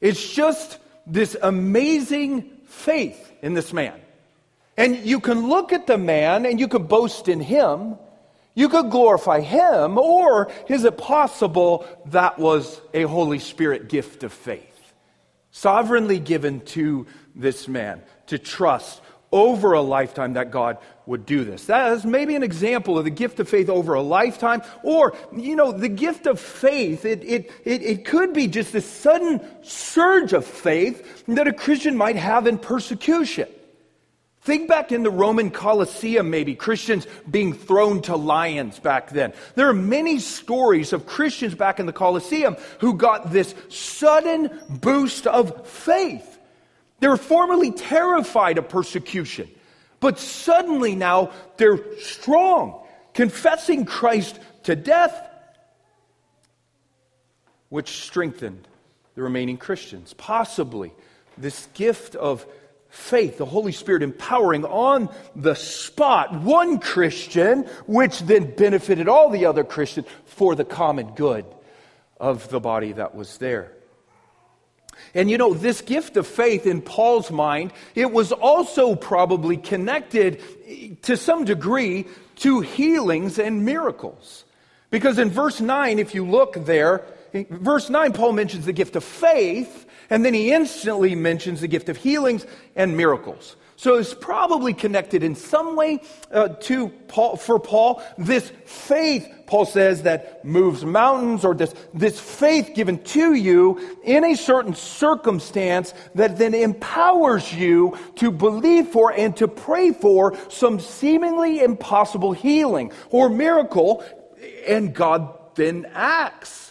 It's 0.00 0.32
just 0.32 0.78
this 1.06 1.36
amazing 1.40 2.50
faith 2.66 3.32
in 3.42 3.54
this 3.54 3.72
man. 3.72 4.00
And 4.76 4.96
you 5.04 5.20
can 5.20 5.48
look 5.48 5.72
at 5.72 5.86
the 5.86 5.98
man 5.98 6.46
and 6.46 6.58
you 6.58 6.66
can 6.66 6.84
boast 6.84 7.28
in 7.28 7.40
him. 7.40 7.96
You 8.60 8.68
could 8.68 8.90
glorify 8.90 9.40
him, 9.40 9.96
or 9.96 10.52
is 10.68 10.84
it 10.84 10.98
possible 10.98 11.86
that 12.10 12.38
was 12.38 12.78
a 12.92 13.04
Holy 13.04 13.38
Spirit 13.38 13.88
gift 13.88 14.22
of 14.22 14.34
faith? 14.34 14.92
Sovereignly 15.50 16.18
given 16.18 16.60
to 16.76 17.06
this 17.34 17.68
man 17.68 18.02
to 18.26 18.38
trust 18.38 19.00
over 19.32 19.72
a 19.72 19.80
lifetime 19.80 20.34
that 20.34 20.50
God 20.50 20.76
would 21.06 21.24
do 21.24 21.42
this. 21.42 21.64
That 21.64 21.92
is 21.92 22.04
maybe 22.04 22.34
an 22.34 22.42
example 22.42 22.98
of 22.98 23.04
the 23.04 23.10
gift 23.10 23.40
of 23.40 23.48
faith 23.48 23.70
over 23.70 23.94
a 23.94 24.02
lifetime, 24.02 24.60
or, 24.82 25.16
you 25.34 25.56
know, 25.56 25.72
the 25.72 25.88
gift 25.88 26.26
of 26.26 26.38
faith, 26.38 27.06
it, 27.06 27.24
it, 27.24 27.50
it, 27.64 27.82
it 27.82 28.04
could 28.04 28.34
be 28.34 28.46
just 28.46 28.74
a 28.74 28.82
sudden 28.82 29.40
surge 29.62 30.34
of 30.34 30.44
faith 30.44 31.24
that 31.28 31.48
a 31.48 31.54
Christian 31.54 31.96
might 31.96 32.16
have 32.16 32.46
in 32.46 32.58
persecution. 32.58 33.48
Think 34.42 34.68
back 34.68 34.90
in 34.90 35.02
the 35.02 35.10
Roman 35.10 35.50
Colosseum, 35.50 36.30
maybe, 36.30 36.54
Christians 36.54 37.06
being 37.30 37.52
thrown 37.52 38.00
to 38.02 38.16
lions 38.16 38.78
back 38.78 39.10
then. 39.10 39.34
There 39.54 39.68
are 39.68 39.74
many 39.74 40.18
stories 40.18 40.94
of 40.94 41.04
Christians 41.04 41.54
back 41.54 41.78
in 41.78 41.84
the 41.84 41.92
Colosseum 41.92 42.56
who 42.78 42.94
got 42.94 43.30
this 43.32 43.54
sudden 43.68 44.50
boost 44.68 45.26
of 45.26 45.68
faith. 45.68 46.38
They 47.00 47.08
were 47.08 47.18
formerly 47.18 47.70
terrified 47.70 48.56
of 48.56 48.70
persecution, 48.70 49.50
but 50.00 50.18
suddenly 50.18 50.94
now 50.94 51.32
they're 51.58 51.98
strong, 51.98 52.82
confessing 53.12 53.84
Christ 53.84 54.40
to 54.62 54.74
death, 54.74 55.28
which 57.68 57.90
strengthened 58.04 58.66
the 59.16 59.22
remaining 59.22 59.58
Christians. 59.58 60.14
Possibly 60.14 60.92
this 61.36 61.68
gift 61.74 62.14
of 62.14 62.46
faith, 62.90 63.38
the 63.38 63.46
Holy 63.46 63.72
Spirit 63.72 64.02
empowering 64.02 64.64
on 64.64 65.08
the 65.34 65.54
spot 65.54 66.34
one 66.40 66.78
Christian, 66.78 67.62
which 67.86 68.20
then 68.20 68.54
benefited 68.54 69.08
all 69.08 69.30
the 69.30 69.46
other 69.46 69.64
Christians 69.64 70.06
for 70.26 70.54
the 70.54 70.64
common 70.64 71.14
good 71.14 71.44
of 72.18 72.48
the 72.50 72.60
body 72.60 72.92
that 72.92 73.14
was 73.14 73.38
there. 73.38 73.72
And 75.14 75.30
you 75.30 75.38
know, 75.38 75.54
this 75.54 75.80
gift 75.80 76.16
of 76.16 76.26
faith 76.26 76.66
in 76.66 76.82
Paul's 76.82 77.30
mind, 77.30 77.72
it 77.94 78.12
was 78.12 78.32
also 78.32 78.94
probably 78.94 79.56
connected 79.56 81.02
to 81.02 81.16
some 81.16 81.44
degree 81.44 82.06
to 82.36 82.60
healings 82.60 83.38
and 83.38 83.64
miracles. 83.64 84.44
Because 84.90 85.18
in 85.18 85.30
verse 85.30 85.60
9, 85.60 85.98
if 85.98 86.14
you 86.14 86.26
look 86.26 86.64
there, 86.66 87.04
verse 87.32 87.90
9, 87.90 88.12
Paul 88.12 88.32
mentions 88.32 88.66
the 88.66 88.72
gift 88.72 88.96
of 88.96 89.04
faith, 89.04 89.86
And 90.08 90.24
then 90.24 90.34
he 90.34 90.52
instantly 90.52 91.14
mentions 91.14 91.60
the 91.60 91.68
gift 91.68 91.88
of 91.88 91.96
healings 91.96 92.46
and 92.76 92.96
miracles. 92.96 93.56
So 93.80 93.94
it's 93.94 94.12
probably 94.12 94.74
connected 94.74 95.22
in 95.22 95.34
some 95.34 95.74
way 95.74 96.00
uh, 96.30 96.48
to 96.48 96.90
Paul, 97.08 97.36
for 97.36 97.58
Paul. 97.58 98.02
This 98.18 98.52
faith, 98.66 99.26
Paul 99.46 99.64
says, 99.64 100.02
that 100.02 100.44
moves 100.44 100.84
mountains, 100.84 101.46
or 101.46 101.54
this, 101.54 101.74
this 101.94 102.20
faith 102.20 102.72
given 102.74 103.02
to 103.04 103.32
you 103.32 103.98
in 104.04 104.22
a 104.26 104.34
certain 104.34 104.74
circumstance 104.74 105.94
that 106.14 106.36
then 106.36 106.52
empowers 106.52 107.54
you 107.54 107.96
to 108.16 108.30
believe 108.30 108.88
for 108.88 109.12
and 109.12 109.34
to 109.38 109.48
pray 109.48 109.92
for 109.92 110.36
some 110.50 110.78
seemingly 110.78 111.60
impossible 111.60 112.34
healing 112.34 112.92
or 113.08 113.30
miracle, 113.30 114.04
and 114.68 114.94
God 114.94 115.54
then 115.54 115.86
acts. 115.94 116.69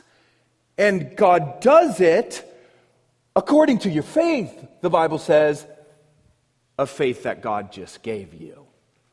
And 0.79 1.15
God 1.15 1.59
does 1.61 2.01
it 2.01 2.43
according 3.35 3.79
to 3.79 3.89
your 3.89 4.03
faith, 4.03 4.51
the 4.81 4.89
Bible 4.89 5.19
says, 5.19 5.67
a 6.77 6.87
faith 6.87 7.23
that 7.23 7.41
God 7.41 7.71
just 7.71 8.01
gave 8.01 8.33
you. 8.33 8.65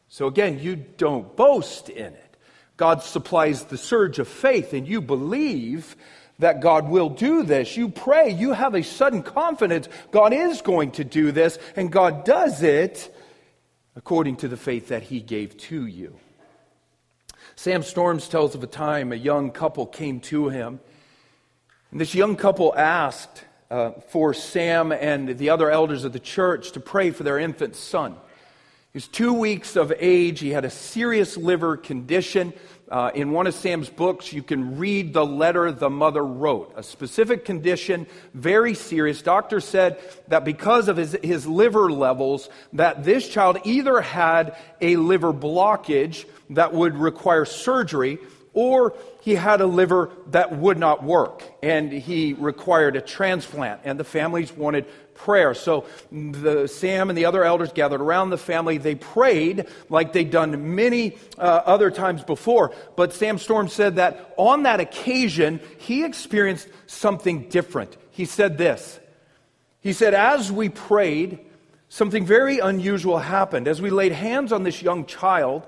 So 0.09 0.27
again, 0.27 0.61
you 0.61 0.77
don't 0.77 1.37
boast 1.37 1.89
in 1.89 2.13
it. 2.15 2.37
God 2.77 3.03
supplies 3.03 3.65
the 3.65 3.79
surge 3.79 4.19
of 4.19 4.29
faith, 4.29 4.73
and 4.73 4.87
you 4.87 5.01
believe 5.01 5.97
that 6.39 6.61
God 6.61 6.89
will 6.89 7.09
do 7.09 7.43
this. 7.43 7.77
You 7.77 7.89
pray, 7.89 8.31
you 8.31 8.53
have 8.53 8.75
a 8.75 8.83
sudden 8.83 9.23
confidence 9.23 9.89
God 10.11 10.33
is 10.33 10.63
going 10.63 10.93
to 10.93 11.05
do 11.05 11.33
this, 11.33 11.59
and 11.75 11.91
God 11.91 12.25
does 12.25 12.63
it 12.63 13.15
according 13.97 14.37
to 14.37 14.49
the 14.49 14.57
faith 14.57 14.89
that 14.89 15.03
He 15.03 15.21
gave 15.21 15.57
to 15.57 15.87
you. 15.87 16.17
Sam 17.57 17.83
Storms 17.83 18.29
tells 18.29 18.55
of 18.55 18.63
a 18.63 18.67
time 18.67 19.13
a 19.13 19.17
young 19.17 19.51
couple 19.51 19.87
came 19.87 20.21
to 20.21 20.51
him, 20.51 20.79
and 21.97 22.01
this 22.03 22.15
young 22.15 22.37
couple 22.37 22.77
asked 22.77 23.43
uh, 23.71 23.93
for 24.09 24.35
Sam 24.35 24.93
and 24.93 25.39
the 25.39 25.49
other 25.49 25.71
elders 25.71 26.05
of 26.05 26.13
the 26.13 26.21
church 26.21 26.73
to 26.73 26.81
pray 26.81 27.11
for 27.11 27.23
their 27.23 27.39
infant 27.39 27.75
son. 27.75 28.13
He 28.93 28.99
was 28.99 29.09
two 29.09 29.33
weeks 29.33 29.77
of 29.77 29.95
age. 29.99 30.41
He 30.41 30.51
had 30.51 30.67
a 30.67 30.71
serious 30.71 31.39
liver 31.39 31.79
condition. 31.79 32.53
Uh, 32.91 33.13
in 33.15 33.31
one 33.31 33.47
of 33.47 33.55
Sam's 33.55 33.89
books, 33.89 34.31
you 34.31 34.43
can 34.43 34.77
read 34.77 35.15
the 35.15 35.25
letter 35.25 35.73
the 35.73 35.89
mother 35.89 36.23
wrote. 36.23 36.75
A 36.77 36.83
specific 36.83 37.47
condition, 37.47 38.07
very 38.35 38.75
serious. 38.75 39.23
Doctor 39.23 39.61
said 39.61 39.99
that 40.29 40.45
because 40.45 40.89
of 40.89 40.99
his, 40.99 41.17
his 41.23 41.47
liver 41.47 41.91
levels, 41.91 42.51
that 42.75 43.05
this 43.05 43.27
child 43.27 43.61
either 43.65 44.03
had 44.03 44.55
a 44.83 44.97
liver 44.97 45.33
blockage 45.33 46.27
that 46.51 46.75
would 46.75 46.99
require 46.99 47.47
surgery 47.47 48.19
or 48.53 48.95
he 49.27 49.35
had 49.35 49.61
a 49.61 49.67
liver 49.67 50.13
that 50.29 50.57
would 50.57 50.79
not 50.79 51.03
work 51.03 51.43
and 51.61 51.91
he 51.91 52.33
required 52.35 52.95
a 52.95 53.01
transplant 53.01 53.81
and 53.83 53.99
the 53.99 54.05
families 54.05 54.53
wanted 54.53 54.87
prayer. 55.15 55.53
So 55.53 55.85
the 56.13 56.69
sam 56.69 57.11
and 57.11 57.19
the 57.19 57.25
other 57.25 57.43
elders 57.43 57.73
gathered 57.73 58.01
around 58.01 58.31
the 58.31 58.39
family. 58.39 58.79
They 58.79 58.95
prayed 58.95 59.67
like 59.89 60.13
they'd 60.13 60.31
done 60.31 60.77
many 60.77 61.19
uh, 61.37 61.41
other 61.41 61.91
times 61.91 62.23
before 62.23 62.73
but 62.95 63.15
Sam 63.15 63.39
Storms 63.39 63.73
said 63.73 63.97
that 63.97 64.33
on 64.37 64.63
that 64.63 64.79
occasion 64.79 65.59
he 65.79 66.05
experienced 66.05 66.69
something 66.87 67.49
different. 67.49 67.97
He 68.13 68.27
said 68.27 68.59
this. 68.59 69.01
He 69.81 69.93
said 69.93 70.15
as 70.15 70.53
we 70.53 70.69
prayed 70.69 71.41
something 71.89 72.25
very 72.25 72.61
unusual 72.61 73.19
happened. 73.19 73.67
As 73.67 73.83
we 73.83 73.91
laid 73.91 74.13
hands 74.13 74.53
on 74.53 74.63
this 74.63 74.83
young 74.83 75.05
child 75.05 75.67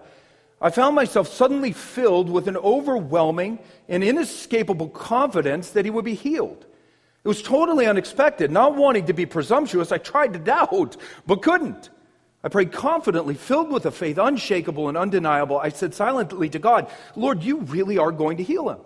I 0.61 0.71
found 0.71 0.97
myself 0.97 1.29
suddenly 1.29 1.73
filled 1.73 2.29
with 2.29 2.49
an 2.49 2.57
overwhelming 2.57 3.61
and 3.89 4.03
inescapable 4.03 4.89
confidence 4.89 5.71
that 5.71 5.85
he 5.85 5.91
would 5.91 6.05
be 6.05 6.15
healed. 6.15 6.67
It 7.25 7.29
was 7.29 7.43
totally 7.43 7.87
unexpected. 7.87 8.51
Not 8.51 8.75
wanting 8.75 9.07
to 9.07 9.13
be 9.13 9.27
presumptuous, 9.27 9.93
I 9.93 9.99
tried 9.99 10.33
to 10.33 10.39
doubt, 10.39 10.97
but 11.27 11.43
couldn't. 11.43 11.91
I 12.43 12.49
prayed 12.49 12.73
confidently, 12.73 13.35
filled 13.35 13.71
with 13.71 13.87
a 13.87 13.91
faith 13.91 14.19
unshakable 14.19 14.89
and 14.89 14.97
undeniable. 14.97 15.59
I 15.59 15.71
said 15.71 15.95
silently 15.95 16.49
to 16.51 16.59
God, 16.59 16.89
Lord, 17.17 17.43
you 17.43 17.59
really 17.61 17.99
are 17.99 18.13
going 18.13 18.37
to 18.39 18.45
heal 18.45 18.69
him. 18.71 18.79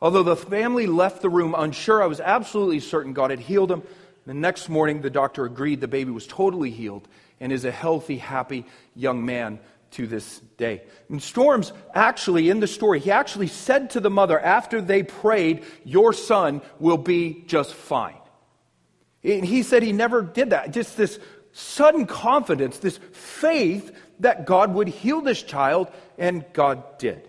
Although 0.00 0.22
the 0.22 0.36
family 0.36 0.86
left 0.86 1.22
the 1.22 1.28
room 1.28 1.54
unsure, 1.56 2.02
I 2.02 2.06
was 2.06 2.20
absolutely 2.20 2.80
certain 2.80 3.12
God 3.12 3.30
had 3.30 3.40
healed 3.40 3.70
him. 3.70 3.82
The 4.26 4.34
next 4.34 4.68
morning, 4.68 5.00
the 5.00 5.10
doctor 5.10 5.44
agreed 5.44 5.80
the 5.80 5.88
baby 5.88 6.10
was 6.10 6.26
totally 6.26 6.70
healed 6.70 7.08
and 7.40 7.52
is 7.52 7.64
a 7.64 7.70
healthy, 7.70 8.18
happy 8.18 8.64
young 8.94 9.24
man 9.24 9.58
to 9.94 10.06
this 10.06 10.40
day. 10.56 10.82
And 11.08 11.22
Storms 11.22 11.72
actually, 11.94 12.50
in 12.50 12.60
the 12.60 12.66
story, 12.66 13.00
he 13.00 13.10
actually 13.10 13.46
said 13.46 13.90
to 13.90 14.00
the 14.00 14.10
mother 14.10 14.38
after 14.38 14.80
they 14.80 15.02
prayed, 15.02 15.64
Your 15.84 16.12
son 16.12 16.62
will 16.78 16.98
be 16.98 17.44
just 17.46 17.72
fine. 17.72 18.18
And 19.22 19.44
he 19.44 19.62
said 19.62 19.82
he 19.82 19.92
never 19.92 20.22
did 20.22 20.50
that. 20.50 20.72
Just 20.72 20.96
this 20.96 21.18
sudden 21.52 22.06
confidence, 22.06 22.78
this 22.78 22.98
faith 23.12 23.96
that 24.20 24.46
God 24.46 24.74
would 24.74 24.88
heal 24.88 25.20
this 25.20 25.42
child, 25.42 25.88
and 26.18 26.44
God 26.52 26.98
did. 26.98 27.28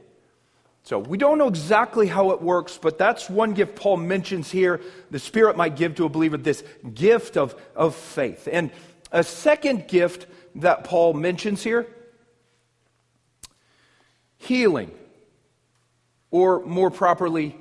So 0.83 0.99
we 0.99 1.17
don't 1.17 1.37
know 1.37 1.47
exactly 1.47 2.07
how 2.07 2.31
it 2.31 2.41
works, 2.41 2.77
but 2.79 2.97
that's 2.97 3.29
one 3.29 3.53
gift 3.53 3.75
Paul 3.75 3.97
mentions 3.97 4.51
here. 4.51 4.81
The 5.09 5.19
Spirit 5.19 5.57
might 5.57 5.75
give 5.75 5.95
to 5.95 6.05
a 6.05 6.09
believer 6.09 6.37
this 6.37 6.63
gift 6.93 7.37
of, 7.37 7.55
of 7.75 7.95
faith. 7.95 8.47
And 8.51 8.71
a 9.11 9.23
second 9.23 9.87
gift 9.87 10.27
that 10.55 10.83
Paul 10.83 11.13
mentions 11.13 11.63
here 11.63 11.87
healing, 14.45 14.91
or 16.31 16.65
more 16.65 16.91
properly, 16.91 17.57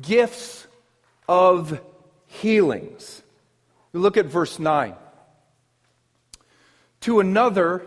gifts 0.00 0.66
of 1.28 1.80
healings. 2.26 3.22
Look 3.92 4.16
at 4.16 4.26
verse 4.26 4.58
9. 4.58 4.94
To 7.02 7.20
another 7.20 7.82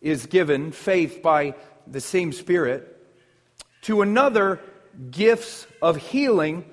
is 0.00 0.26
given 0.26 0.72
faith 0.72 1.22
by 1.22 1.54
the 1.86 2.00
same 2.00 2.32
Spirit, 2.32 2.96
to 3.82 4.02
another, 4.02 4.60
gifts 5.10 5.66
of 5.80 5.96
healing 5.96 6.64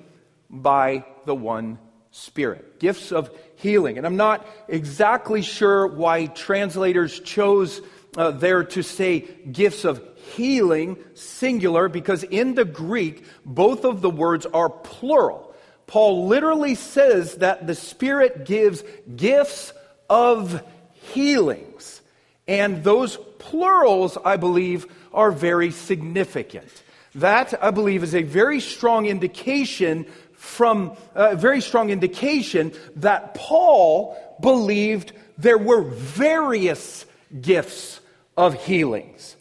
by 0.50 1.04
the 1.24 1.34
one 1.34 1.78
Spirit. 2.10 2.80
Gifts 2.80 3.12
of 3.12 3.30
healing. 3.56 3.96
And 3.96 4.06
I'm 4.06 4.16
not 4.16 4.46
exactly 4.66 5.42
sure 5.42 5.86
why 5.86 6.26
translators 6.26 7.20
chose 7.20 7.80
uh, 8.16 8.30
there 8.32 8.64
to 8.64 8.82
say 8.82 9.20
gifts 9.20 9.84
of 9.84 10.02
healing, 10.34 10.96
singular, 11.14 11.88
because 11.88 12.22
in 12.22 12.54
the 12.54 12.64
Greek, 12.64 13.24
both 13.44 13.84
of 13.84 14.00
the 14.00 14.10
words 14.10 14.46
are 14.46 14.70
plural. 14.70 15.54
Paul 15.86 16.26
literally 16.26 16.74
says 16.74 17.36
that 17.36 17.66
the 17.66 17.74
Spirit 17.74 18.44
gives 18.44 18.84
gifts 19.16 19.72
of 20.10 20.62
healings. 20.92 22.02
And 22.46 22.84
those 22.84 23.16
plurals, 23.38 24.18
I 24.24 24.36
believe, 24.36 24.86
are 25.12 25.30
very 25.30 25.70
significant. 25.70 26.68
That, 27.14 27.62
I 27.62 27.70
believe, 27.70 28.02
is 28.02 28.14
a 28.14 28.22
very 28.22 28.60
strong 28.60 29.06
indication 29.06 30.06
from 30.34 30.96
a 31.14 31.34
very 31.34 31.60
strong 31.60 31.90
indication 31.90 32.72
that 32.96 33.34
Paul 33.34 34.16
believed 34.40 35.12
there 35.36 35.58
were 35.58 35.82
various 35.82 37.04
gifts 37.40 38.00
of 38.36 38.54
healings. 38.64 39.36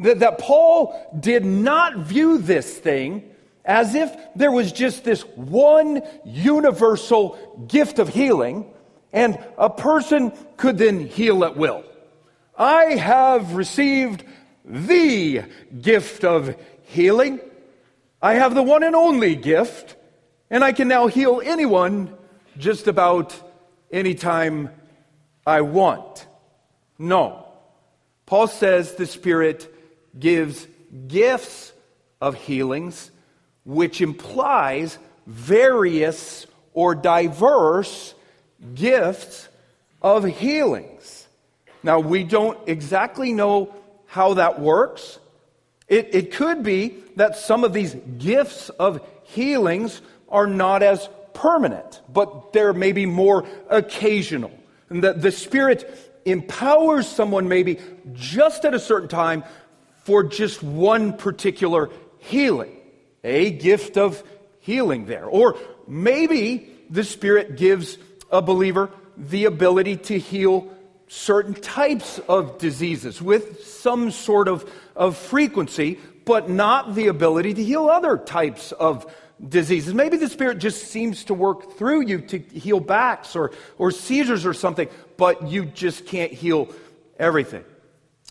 That, 0.00 0.20
that 0.20 0.38
Paul 0.38 0.94
did 1.18 1.44
not 1.44 1.98
view 1.98 2.38
this 2.38 2.78
thing 2.78 3.30
as 3.64 3.94
if 3.94 4.10
there 4.34 4.50
was 4.50 4.72
just 4.72 5.04
this 5.04 5.22
one 5.36 6.02
universal 6.24 7.38
gift 7.68 7.98
of 7.98 8.08
healing 8.08 8.66
and 9.12 9.38
a 9.58 9.68
person 9.70 10.32
could 10.56 10.78
then 10.78 11.06
heal 11.06 11.44
at 11.44 11.56
will. 11.56 11.84
I 12.56 12.96
have 12.96 13.54
received 13.54 14.24
the 14.64 15.42
gift 15.80 16.24
of 16.24 16.56
healing. 16.84 17.40
I 18.22 18.34
have 18.34 18.54
the 18.54 18.62
one 18.62 18.82
and 18.82 18.94
only 18.94 19.34
gift, 19.34 19.96
and 20.50 20.62
I 20.62 20.72
can 20.72 20.88
now 20.88 21.06
heal 21.06 21.40
anyone 21.44 22.14
just 22.58 22.86
about 22.86 23.34
anytime 23.90 24.70
I 25.46 25.62
want. 25.62 26.26
No. 26.98 27.46
Paul 28.26 28.46
says 28.46 28.94
the 28.94 29.06
Spirit 29.06 29.74
gives 30.18 30.66
gifts 31.06 31.72
of 32.20 32.34
healings, 32.34 33.10
which 33.64 34.00
implies 34.00 34.98
various 35.26 36.46
or 36.74 36.94
diverse 36.94 38.14
gifts 38.74 39.48
of 40.02 40.24
healings. 40.24 41.26
Now, 41.82 42.00
we 42.00 42.24
don't 42.24 42.58
exactly 42.68 43.32
know 43.32 43.74
how 44.06 44.34
that 44.34 44.60
works. 44.60 45.18
It, 45.88 46.14
it 46.14 46.32
could 46.32 46.62
be 46.62 46.96
that 47.16 47.36
some 47.36 47.64
of 47.64 47.72
these 47.72 47.94
gifts 48.18 48.68
of 48.70 49.00
healings 49.24 50.00
are 50.28 50.46
not 50.46 50.82
as 50.82 51.08
permanent, 51.32 52.00
but 52.12 52.52
they're 52.52 52.72
maybe 52.72 53.06
more 53.06 53.46
occasional. 53.68 54.52
And 54.88 55.04
that 55.04 55.22
the 55.22 55.32
Spirit 55.32 56.10
empowers 56.24 57.08
someone 57.08 57.48
maybe 57.48 57.78
just 58.12 58.64
at 58.64 58.74
a 58.74 58.78
certain 58.80 59.08
time 59.08 59.44
for 60.10 60.24
just 60.24 60.60
one 60.60 61.12
particular 61.12 61.88
healing, 62.18 62.76
a 63.22 63.48
gift 63.48 63.96
of 63.96 64.20
healing 64.58 65.06
there. 65.06 65.24
Or 65.24 65.56
maybe 65.86 66.68
the 66.90 67.04
Spirit 67.04 67.56
gives 67.56 67.96
a 68.28 68.42
believer 68.42 68.90
the 69.16 69.44
ability 69.44 69.98
to 69.98 70.18
heal 70.18 70.68
certain 71.06 71.54
types 71.54 72.18
of 72.28 72.58
diseases 72.58 73.22
with 73.22 73.64
some 73.64 74.10
sort 74.10 74.48
of, 74.48 74.68
of 74.96 75.16
frequency, 75.16 76.00
but 76.24 76.50
not 76.50 76.96
the 76.96 77.06
ability 77.06 77.54
to 77.54 77.62
heal 77.62 77.88
other 77.88 78.18
types 78.18 78.72
of 78.72 79.06
diseases. 79.48 79.94
Maybe 79.94 80.16
the 80.16 80.28
Spirit 80.28 80.58
just 80.58 80.88
seems 80.88 81.22
to 81.26 81.34
work 81.34 81.78
through 81.78 82.00
you 82.00 82.20
to 82.22 82.38
heal 82.40 82.80
backs 82.80 83.36
or, 83.36 83.52
or 83.78 83.92
seizures 83.92 84.44
or 84.44 84.54
something, 84.54 84.88
but 85.16 85.46
you 85.46 85.66
just 85.66 86.04
can't 86.04 86.32
heal 86.32 86.68
everything. 87.16 87.62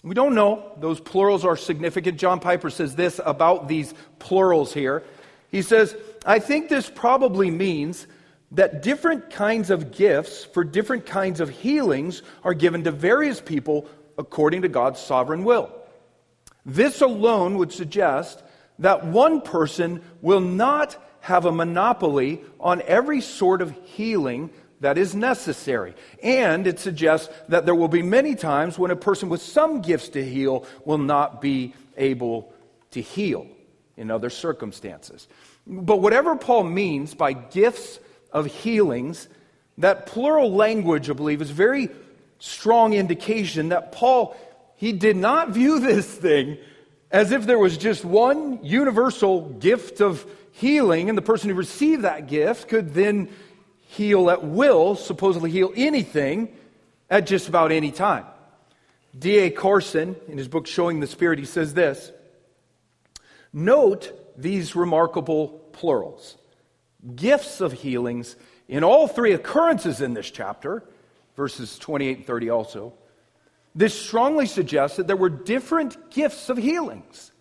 We 0.03 0.15
don't 0.15 0.35
know. 0.35 0.71
Those 0.77 0.99
plurals 0.99 1.43
are 1.43 1.57
significant. 1.57 2.19
John 2.19 2.39
Piper 2.39 2.69
says 2.69 2.95
this 2.95 3.19
about 3.23 3.67
these 3.67 3.93
plurals 4.17 4.73
here. 4.73 5.03
He 5.51 5.61
says, 5.61 5.95
I 6.25 6.39
think 6.39 6.69
this 6.69 6.89
probably 6.89 7.51
means 7.51 8.07
that 8.51 8.81
different 8.81 9.29
kinds 9.29 9.69
of 9.69 9.91
gifts 9.91 10.45
for 10.45 10.63
different 10.63 11.05
kinds 11.05 11.39
of 11.39 11.49
healings 11.49 12.21
are 12.43 12.53
given 12.53 12.83
to 12.85 12.91
various 12.91 13.41
people 13.41 13.87
according 14.17 14.61
to 14.63 14.69
God's 14.69 14.99
sovereign 14.99 15.43
will. 15.43 15.71
This 16.65 17.01
alone 17.01 17.57
would 17.57 17.71
suggest 17.71 18.41
that 18.79 19.05
one 19.05 19.41
person 19.41 20.01
will 20.21 20.39
not 20.39 20.97
have 21.21 21.45
a 21.45 21.51
monopoly 21.51 22.41
on 22.59 22.81
every 22.83 23.21
sort 23.21 23.61
of 23.61 23.75
healing 23.85 24.49
that 24.81 24.97
is 24.97 25.15
necessary. 25.15 25.93
And 26.23 26.67
it 26.67 26.79
suggests 26.79 27.29
that 27.49 27.65
there 27.65 27.75
will 27.75 27.87
be 27.87 28.01
many 28.01 28.35
times 28.35 28.79
when 28.79 28.91
a 28.91 28.95
person 28.95 29.29
with 29.29 29.41
some 29.41 29.81
gifts 29.81 30.09
to 30.09 30.23
heal 30.23 30.65
will 30.85 30.97
not 30.97 31.41
be 31.41 31.73
able 31.97 32.53
to 32.91 33.01
heal 33.01 33.47
in 33.97 34.09
other 34.09 34.29
circumstances. 34.29 35.27
But 35.67 35.97
whatever 35.97 36.35
Paul 36.35 36.63
means 36.63 37.13
by 37.13 37.33
gifts 37.33 37.99
of 38.31 38.45
healings, 38.45 39.27
that 39.77 40.05
plural 40.05 40.51
language, 40.51 41.09
I 41.09 41.13
believe, 41.13 41.41
is 41.41 41.51
very 41.51 41.89
strong 42.39 42.93
indication 42.93 43.69
that 43.69 43.91
Paul, 43.91 44.35
he 44.77 44.93
did 44.93 45.17
not 45.17 45.49
view 45.49 45.79
this 45.81 46.07
thing 46.07 46.57
as 47.11 47.31
if 47.31 47.45
there 47.45 47.59
was 47.59 47.77
just 47.77 48.05
one 48.05 48.63
universal 48.63 49.49
gift 49.49 49.99
of 49.99 50.25
healing, 50.51 51.09
and 51.09 51.17
the 51.17 51.23
person 51.23 51.49
who 51.49 51.55
received 51.55 52.03
that 52.03 52.27
gift 52.27 52.67
could 52.67 52.93
then 52.93 53.29
heal 53.89 54.29
at 54.29 54.43
will, 54.43 54.95
supposedly 54.95 55.49
heal 55.49 55.73
anything 55.75 56.55
at 57.09 57.25
just 57.25 57.49
about 57.49 57.71
any 57.71 57.91
time. 57.91 58.23
D.A. 59.17 59.49
Carson, 59.49 60.15
in 60.27 60.37
his 60.37 60.47
book 60.47 60.67
Showing 60.67 60.99
the 60.99 61.07
Spirit, 61.07 61.39
he 61.39 61.45
says 61.45 61.73
this 61.73 62.11
Note 63.51 64.13
these 64.37 64.75
remarkable 64.75 65.47
plurals 65.73 66.37
gifts 67.15 67.61
of 67.61 67.73
healings 67.73 68.35
in 68.67 68.83
all 68.83 69.07
three 69.07 69.31
occurrences 69.33 70.01
in 70.01 70.13
this 70.13 70.29
chapter, 70.29 70.83
verses 71.35 71.79
28 71.79 72.17
and 72.17 72.27
30 72.27 72.49
also. 72.49 72.93
This 73.73 73.99
strongly 73.99 74.45
suggests 74.45 74.97
that 74.97 75.07
there 75.07 75.15
were 75.15 75.29
different 75.29 76.11
gifts 76.11 76.49
of 76.49 76.57
healings. 76.57 77.31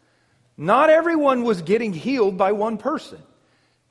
Not 0.56 0.88
everyone 0.88 1.42
was 1.42 1.60
getting 1.60 1.92
healed 1.92 2.38
by 2.38 2.52
one 2.52 2.78
person. 2.78 3.18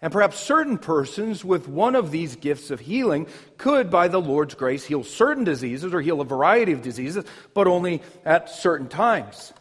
And 0.01 0.13
perhaps 0.13 0.39
certain 0.39 0.77
persons 0.77 1.43
with 1.43 1.67
one 1.67 1.95
of 1.95 2.11
these 2.11 2.35
gifts 2.35 2.69
of 2.69 2.79
healing 2.79 3.27
could, 3.57 3.89
by 3.89 4.07
the 4.07 4.21
Lord's 4.21 4.53
grace, 4.53 4.85
heal 4.85 5.03
certain 5.03 5.43
diseases 5.43 5.93
or 5.93 6.01
heal 6.01 6.21
a 6.21 6.25
variety 6.25 6.71
of 6.71 6.83
diseases, 6.83 7.25
but 7.53 7.65
only 7.67 8.03
at 8.23 8.49
certain 8.49 8.89
times. 8.89 9.53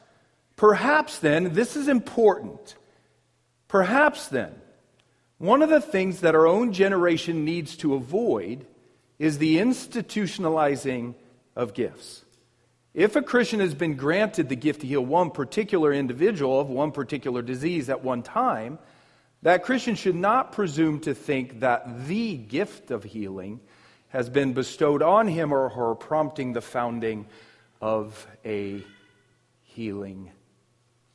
Perhaps 0.56 1.20
then, 1.20 1.54
this 1.54 1.74
is 1.74 1.88
important. 1.88 2.76
Perhaps 3.68 4.28
then, 4.28 4.54
one 5.38 5.62
of 5.62 5.70
the 5.70 5.80
things 5.80 6.20
that 6.20 6.34
our 6.34 6.46
own 6.46 6.72
generation 6.72 7.44
needs 7.44 7.76
to 7.76 7.94
avoid 7.94 8.66
is 9.18 9.38
the 9.38 9.56
institutionalizing 9.56 11.14
of 11.54 11.74
gifts. 11.74 12.24
If 12.92 13.16
a 13.16 13.22
Christian 13.22 13.60
has 13.60 13.74
been 13.74 13.94
granted 13.94 14.48
the 14.48 14.56
gift 14.56 14.82
to 14.82 14.86
heal 14.86 15.04
one 15.04 15.30
particular 15.30 15.92
individual 15.92 16.60
of 16.60 16.68
one 16.68 16.92
particular 16.92 17.42
disease 17.42 17.90
at 17.90 18.04
one 18.04 18.22
time, 18.22 18.78
that 19.46 19.62
Christian 19.62 19.94
should 19.94 20.16
not 20.16 20.50
presume 20.50 20.98
to 20.98 21.14
think 21.14 21.60
that 21.60 22.08
the 22.08 22.36
gift 22.36 22.90
of 22.90 23.04
healing 23.04 23.60
has 24.08 24.28
been 24.28 24.52
bestowed 24.54 25.02
on 25.02 25.28
him 25.28 25.52
or 25.52 25.68
her, 25.68 25.94
prompting 25.94 26.52
the 26.52 26.60
founding 26.60 27.24
of 27.80 28.26
a 28.44 28.82
healing 29.62 30.32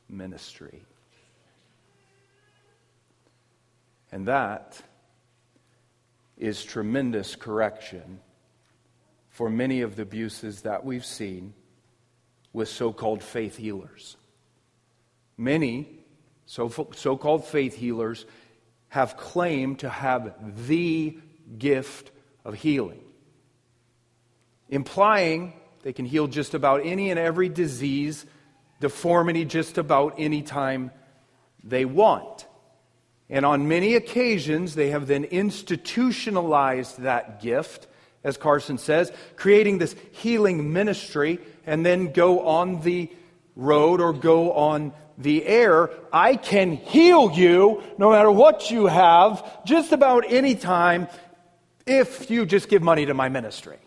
ministry. 0.08 0.80
And 4.10 4.26
that 4.28 4.80
is 6.38 6.64
tremendous 6.64 7.36
correction 7.36 8.18
for 9.28 9.50
many 9.50 9.82
of 9.82 9.96
the 9.96 10.04
abuses 10.04 10.62
that 10.62 10.86
we've 10.86 11.04
seen 11.04 11.52
with 12.54 12.70
so 12.70 12.94
called 12.94 13.22
faith 13.22 13.58
healers. 13.58 14.16
Many 15.36 16.01
so 16.46 16.68
called 16.68 17.46
faith 17.46 17.74
healers 17.74 18.26
have 18.88 19.16
claimed 19.16 19.78
to 19.78 19.88
have 19.88 20.34
the 20.66 21.18
gift 21.58 22.10
of 22.44 22.54
healing, 22.54 23.02
implying 24.68 25.54
they 25.82 25.92
can 25.92 26.04
heal 26.04 26.26
just 26.26 26.54
about 26.54 26.82
any 26.84 27.10
and 27.10 27.18
every 27.18 27.48
disease, 27.48 28.24
deformity, 28.80 29.44
just 29.44 29.78
about 29.78 30.14
any 30.18 30.42
time 30.42 30.90
they 31.64 31.84
want. 31.84 32.46
And 33.28 33.46
on 33.46 33.66
many 33.66 33.94
occasions, 33.94 34.74
they 34.74 34.90
have 34.90 35.06
then 35.06 35.24
institutionalized 35.24 37.00
that 37.00 37.40
gift, 37.40 37.86
as 38.22 38.36
Carson 38.36 38.78
says, 38.78 39.10
creating 39.36 39.78
this 39.78 39.96
healing 40.12 40.72
ministry, 40.72 41.40
and 41.66 41.84
then 41.84 42.12
go 42.12 42.46
on 42.46 42.82
the 42.82 43.10
road 43.56 44.00
or 44.00 44.12
go 44.12 44.52
on 44.52 44.92
the 45.22 45.46
air. 45.46 45.90
I 46.12 46.36
can 46.36 46.72
heal 46.72 47.30
you 47.32 47.82
no 47.98 48.10
matter 48.10 48.30
what 48.30 48.70
you 48.70 48.86
have, 48.86 49.64
just 49.64 49.92
about 49.92 50.24
any 50.30 50.54
time, 50.54 51.08
if 51.86 52.30
you 52.30 52.46
just 52.46 52.68
give 52.68 52.82
money 52.82 53.06
to 53.06 53.14
my 53.14 53.28
ministry. 53.28 53.78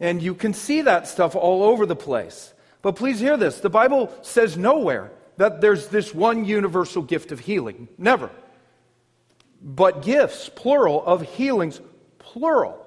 And 0.00 0.22
you 0.22 0.34
can 0.34 0.54
see 0.54 0.82
that 0.82 1.08
stuff 1.08 1.34
all 1.34 1.62
over 1.62 1.86
the 1.86 1.96
place. 1.96 2.52
But 2.82 2.96
please 2.96 3.18
hear 3.18 3.36
this 3.36 3.60
the 3.60 3.70
Bible 3.70 4.12
says 4.22 4.56
nowhere 4.56 5.10
that 5.36 5.60
there's 5.60 5.88
this 5.88 6.14
one 6.14 6.44
universal 6.44 7.02
gift 7.02 7.32
of 7.32 7.40
healing. 7.40 7.88
Never. 7.96 8.30
But 9.60 10.02
gifts, 10.02 10.48
plural, 10.48 11.04
of 11.04 11.22
healings, 11.22 11.80
plural. 12.18 12.84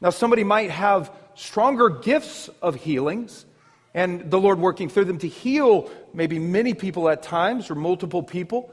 Now, 0.00 0.10
somebody 0.10 0.44
might 0.44 0.70
have 0.70 1.10
stronger 1.34 1.88
gifts 1.88 2.48
of 2.60 2.74
healings, 2.74 3.46
and 3.94 4.30
the 4.30 4.40
Lord 4.40 4.58
working 4.58 4.88
through 4.88 5.06
them 5.06 5.18
to 5.18 5.28
heal 5.28 5.90
maybe 6.12 6.38
many 6.38 6.74
people 6.74 7.08
at 7.08 7.22
times 7.22 7.70
or 7.70 7.74
multiple 7.74 8.22
people, 8.22 8.72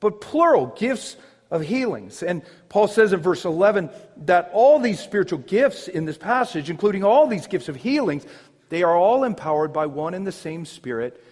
but 0.00 0.20
plural 0.20 0.66
gifts 0.66 1.16
of 1.50 1.62
healings. 1.62 2.22
And 2.22 2.42
Paul 2.68 2.88
says 2.88 3.12
in 3.12 3.20
verse 3.20 3.44
11 3.44 3.90
that 4.24 4.50
all 4.54 4.78
these 4.78 5.00
spiritual 5.00 5.38
gifts 5.38 5.86
in 5.86 6.06
this 6.06 6.16
passage, 6.16 6.70
including 6.70 7.04
all 7.04 7.26
these 7.26 7.46
gifts 7.46 7.68
of 7.68 7.76
healings, 7.76 8.24
they 8.70 8.82
are 8.82 8.96
all 8.96 9.24
empowered 9.24 9.72
by 9.72 9.86
one 9.86 10.14
and 10.14 10.26
the 10.26 10.32
same 10.32 10.64
Spirit 10.64 11.22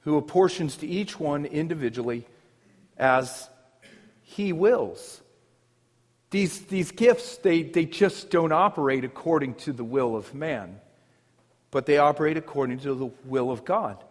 who 0.00 0.16
apportions 0.16 0.78
to 0.78 0.86
each 0.86 1.20
one 1.20 1.44
individually 1.44 2.26
as 2.96 3.50
he 4.22 4.52
wills. 4.52 5.20
These, 6.30 6.60
these 6.66 6.92
gifts, 6.92 7.36
they, 7.38 7.62
they 7.62 7.84
just 7.84 8.30
don't 8.30 8.52
operate 8.52 9.04
according 9.04 9.56
to 9.56 9.72
the 9.72 9.84
will 9.84 10.16
of 10.16 10.34
man, 10.34 10.80
but 11.70 11.86
they 11.86 11.98
operate 11.98 12.36
according 12.36 12.80
to 12.80 12.94
the 12.94 13.06
will 13.24 13.50
of 13.50 13.64
God. 13.64 14.02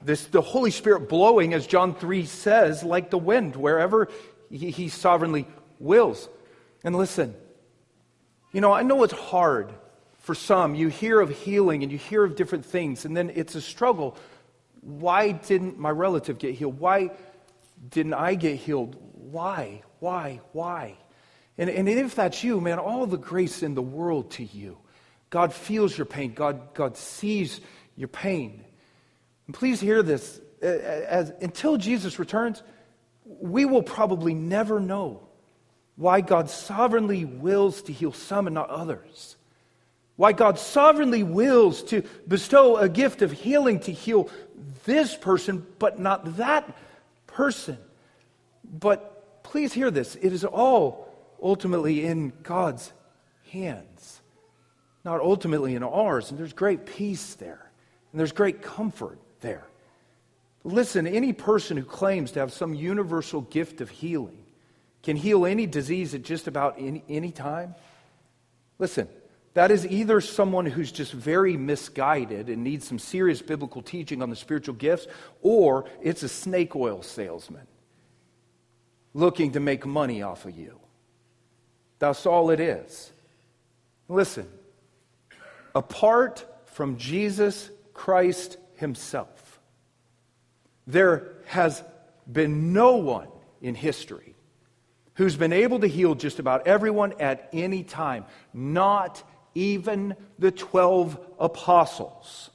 This, 0.00 0.26
the 0.26 0.40
Holy 0.40 0.70
Spirit 0.70 1.08
blowing, 1.08 1.54
as 1.54 1.66
John 1.66 1.94
3 1.94 2.26
says, 2.26 2.82
like 2.82 3.10
the 3.10 3.18
wind, 3.18 3.54
wherever 3.54 4.08
he, 4.50 4.70
he 4.70 4.88
sovereignly 4.88 5.46
wills. 5.78 6.28
And 6.82 6.96
listen, 6.96 7.34
you 8.52 8.60
know, 8.60 8.72
I 8.72 8.82
know 8.82 9.04
it's 9.04 9.12
hard 9.12 9.72
for 10.20 10.34
some. 10.34 10.74
You 10.74 10.88
hear 10.88 11.20
of 11.20 11.30
healing 11.30 11.82
and 11.82 11.92
you 11.92 11.98
hear 11.98 12.24
of 12.24 12.34
different 12.36 12.64
things, 12.64 13.04
and 13.04 13.16
then 13.16 13.30
it's 13.34 13.54
a 13.54 13.60
struggle 13.60 14.16
why 14.82 15.30
didn't 15.30 15.78
my 15.78 15.90
relative 15.90 16.38
get 16.38 16.56
healed? 16.56 16.78
Why 16.78 17.10
didn't 17.88 18.14
I 18.14 18.34
get 18.34 18.56
healed? 18.56 18.96
Why? 19.14 19.82
Why? 20.00 20.40
Why? 20.52 20.98
And, 21.56 21.70
and 21.70 21.88
if 21.88 22.14
that's 22.14 22.42
you, 22.42 22.60
man, 22.60 22.78
all 22.78 23.06
the 23.06 23.16
grace 23.16 23.62
in 23.62 23.74
the 23.74 23.82
world 23.82 24.32
to 24.32 24.44
you. 24.44 24.78
God 25.32 25.54
feels 25.54 25.96
your 25.96 26.04
pain, 26.04 26.34
God, 26.34 26.74
God 26.74 26.94
sees 26.98 27.62
your 27.96 28.08
pain. 28.08 28.62
And 29.46 29.54
please 29.54 29.80
hear 29.80 30.02
this. 30.02 30.38
As, 30.60 31.32
until 31.40 31.78
Jesus 31.78 32.18
returns, 32.18 32.62
we 33.24 33.64
will 33.64 33.82
probably 33.82 34.34
never 34.34 34.78
know 34.78 35.22
why 35.96 36.20
God 36.20 36.50
sovereignly 36.50 37.24
wills 37.24 37.80
to 37.84 37.94
heal 37.94 38.12
some 38.12 38.46
and 38.46 38.52
not 38.52 38.68
others. 38.68 39.36
Why 40.16 40.32
God 40.32 40.58
sovereignly 40.58 41.22
wills 41.22 41.82
to 41.84 42.02
bestow 42.28 42.76
a 42.76 42.88
gift 42.88 43.22
of 43.22 43.32
healing 43.32 43.80
to 43.80 43.92
heal 43.92 44.28
this 44.84 45.16
person, 45.16 45.66
but 45.78 45.98
not 45.98 46.36
that 46.36 46.76
person. 47.26 47.78
But 48.64 49.42
please 49.44 49.72
hear 49.72 49.90
this 49.90 50.14
it 50.16 50.34
is 50.34 50.44
all 50.44 51.08
ultimately 51.42 52.04
in 52.04 52.34
God's 52.42 52.92
hands, 53.50 53.91
not 55.04 55.20
ultimately 55.20 55.74
in 55.74 55.82
ours. 55.82 56.30
And 56.30 56.38
there's 56.38 56.52
great 56.52 56.86
peace 56.86 57.34
there, 57.34 57.70
and 58.12 58.18
there's 58.18 58.32
great 58.32 58.62
comfort 58.62 59.18
there. 59.40 59.66
Listen, 60.64 61.06
any 61.06 61.32
person 61.32 61.76
who 61.76 61.84
claims 61.84 62.32
to 62.32 62.40
have 62.40 62.52
some 62.52 62.74
universal 62.74 63.40
gift 63.40 63.80
of 63.80 63.90
healing 63.90 64.38
can 65.02 65.16
heal 65.16 65.44
any 65.44 65.66
disease 65.66 66.14
at 66.14 66.22
just 66.22 66.46
about 66.46 66.76
any, 66.78 67.02
any 67.08 67.32
time. 67.32 67.74
Listen, 68.78 69.08
that 69.54 69.70
is 69.70 69.86
either 69.86 70.20
someone 70.20 70.64
who's 70.64 70.92
just 70.92 71.12
very 71.12 71.56
misguided 71.56 72.48
and 72.48 72.62
needs 72.62 72.86
some 72.86 72.98
serious 72.98 73.42
biblical 73.42 73.82
teaching 73.82 74.22
on 74.22 74.30
the 74.30 74.36
spiritual 74.36 74.74
gifts, 74.74 75.06
or 75.42 75.84
it's 76.00 76.22
a 76.22 76.28
snake 76.28 76.76
oil 76.76 77.02
salesman 77.02 77.66
looking 79.14 79.52
to 79.52 79.60
make 79.60 79.84
money 79.84 80.22
off 80.22 80.46
of 80.46 80.56
you. 80.56 80.78
That's 81.98 82.24
all 82.24 82.50
it 82.50 82.60
is. 82.60 83.12
Listen, 84.08 84.48
apart 85.74 86.44
from 86.66 86.96
Jesus 86.96 87.70
Christ 87.94 88.56
Himself, 88.76 89.60
there 90.86 91.34
has 91.46 91.82
been 92.30 92.72
no 92.72 92.96
one 92.96 93.28
in 93.60 93.74
history 93.74 94.34
who's 95.14 95.36
been 95.36 95.52
able 95.52 95.80
to 95.80 95.86
heal 95.86 96.14
just 96.14 96.38
about 96.38 96.66
everyone 96.66 97.14
at 97.20 97.48
any 97.52 97.82
time, 97.82 98.24
not 98.54 99.22
even 99.54 100.16
the 100.38 100.50
12 100.50 101.18
apostles. 101.38 102.50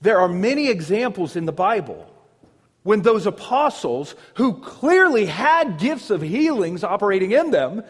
There 0.00 0.18
are 0.18 0.28
many 0.28 0.68
examples 0.68 1.36
in 1.36 1.44
the 1.44 1.52
Bible 1.52 2.10
when 2.82 3.02
those 3.02 3.26
apostles, 3.26 4.14
who 4.34 4.54
clearly 4.54 5.26
had 5.26 5.78
gifts 5.78 6.08
of 6.08 6.22
healings 6.22 6.82
operating 6.82 7.32
in 7.32 7.50
them, 7.50 7.82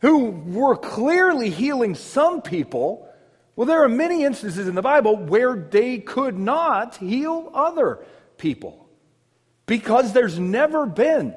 who 0.00 0.28
were 0.28 0.76
clearly 0.76 1.48
healing 1.48 1.94
some 1.94 2.42
people, 2.42 3.08
well, 3.56 3.66
there 3.66 3.84
are 3.84 3.88
many 3.88 4.24
instances 4.24 4.66
in 4.66 4.74
the 4.74 4.82
Bible 4.82 5.16
where 5.16 5.54
they 5.54 5.98
could 5.98 6.38
not 6.38 6.96
heal 6.96 7.50
other 7.54 8.04
people 8.36 8.88
because 9.66 10.12
there's 10.12 10.38
never 10.38 10.86
been 10.86 11.34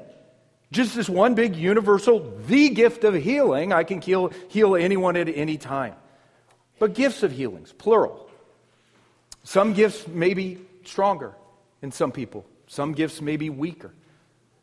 just 0.70 0.94
this 0.94 1.08
one 1.08 1.34
big 1.34 1.56
universal, 1.56 2.20
the 2.46 2.68
gift 2.70 3.04
of 3.04 3.14
healing. 3.14 3.72
I 3.72 3.84
can 3.84 4.00
heal, 4.00 4.32
heal 4.48 4.76
anyone 4.76 5.16
at 5.16 5.28
any 5.28 5.56
time. 5.56 5.94
But 6.78 6.94
gifts 6.94 7.22
of 7.22 7.32
healings, 7.32 7.72
plural. 7.72 8.28
Some 9.44 9.72
gifts 9.72 10.06
may 10.06 10.34
be 10.34 10.58
stronger 10.84 11.34
in 11.80 11.92
some 11.92 12.12
people, 12.12 12.44
some 12.66 12.92
gifts 12.92 13.20
may 13.20 13.36
be 13.36 13.50
weaker. 13.50 13.92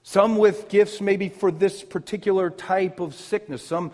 Some 0.03 0.37
with 0.37 0.69
gifts 0.69 1.01
maybe 1.01 1.29
for 1.29 1.49
this 1.49 1.81
particular 1.81 2.51
type 2.51 2.99
of 2.99 3.15
sickness, 3.15 3.65
some 3.65 3.91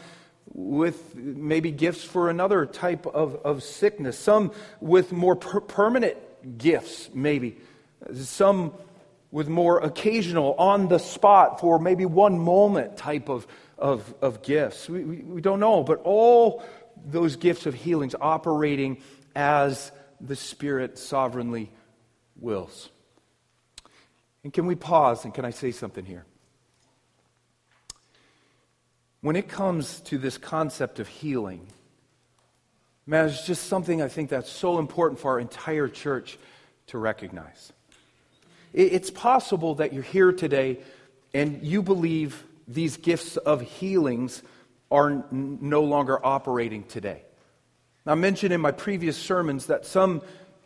with 0.53 1.15
maybe 1.15 1.71
gifts 1.71 2.03
for 2.03 2.29
another 2.29 2.65
type 2.65 3.05
of, 3.07 3.35
of 3.45 3.63
sickness, 3.63 4.17
some 4.17 4.51
with 4.79 5.11
more 5.11 5.35
per- 5.35 5.61
permanent 5.61 6.17
gifts, 6.57 7.09
maybe. 7.13 7.57
Some 8.13 8.73
with 9.31 9.47
more 9.47 9.79
occasional, 9.79 10.53
on 10.55 10.89
the 10.89 10.97
spot, 10.97 11.61
for 11.61 11.79
maybe 11.79 12.05
one 12.05 12.37
moment 12.37 12.97
type 12.97 13.29
of, 13.29 13.47
of, 13.77 14.13
of 14.21 14.43
gifts. 14.43 14.89
We, 14.89 15.03
we, 15.03 15.17
we 15.17 15.41
don't 15.41 15.61
know, 15.61 15.83
but 15.83 16.01
all 16.03 16.63
those 17.05 17.37
gifts 17.37 17.65
of 17.65 17.73
healings 17.73 18.13
operating 18.19 19.01
as 19.35 19.91
the 20.19 20.35
Spirit 20.35 20.99
sovereignly 20.99 21.71
wills. 22.39 22.89
And 24.43 24.51
can 24.51 24.65
we 24.65 24.75
pause 24.75 25.23
and 25.23 25.33
can 25.33 25.45
I 25.45 25.51
say 25.51 25.71
something 25.71 26.03
here? 26.03 26.25
When 29.21 29.35
it 29.35 29.47
comes 29.47 29.99
to 30.01 30.17
this 30.17 30.39
concept 30.39 30.99
of 30.99 31.07
healing, 31.07 31.67
man, 33.05 33.29
it's 33.29 33.45
just 33.45 33.67
something 33.67 34.01
I 34.01 34.07
think 34.07 34.29
that's 34.29 34.49
so 34.49 34.79
important 34.79 35.19
for 35.19 35.31
our 35.31 35.39
entire 35.39 35.87
church 35.87 36.39
to 36.87 36.97
recognize. 36.97 37.71
It's 38.73 39.11
possible 39.11 39.75
that 39.75 39.93
you're 39.93 40.01
here 40.01 40.31
today 40.31 40.79
and 41.33 41.61
you 41.61 41.83
believe 41.83 42.43
these 42.67 42.97
gifts 42.97 43.37
of 43.37 43.61
healings 43.61 44.41
are 44.89 45.23
no 45.31 45.83
longer 45.83 46.25
operating 46.25 46.83
today. 46.83 47.21
I 48.07 48.15
mentioned 48.15 48.53
in 48.53 48.61
my 48.61 48.71
previous 48.71 49.17
sermons 49.17 49.67
that 49.67 49.85
some 49.85 50.21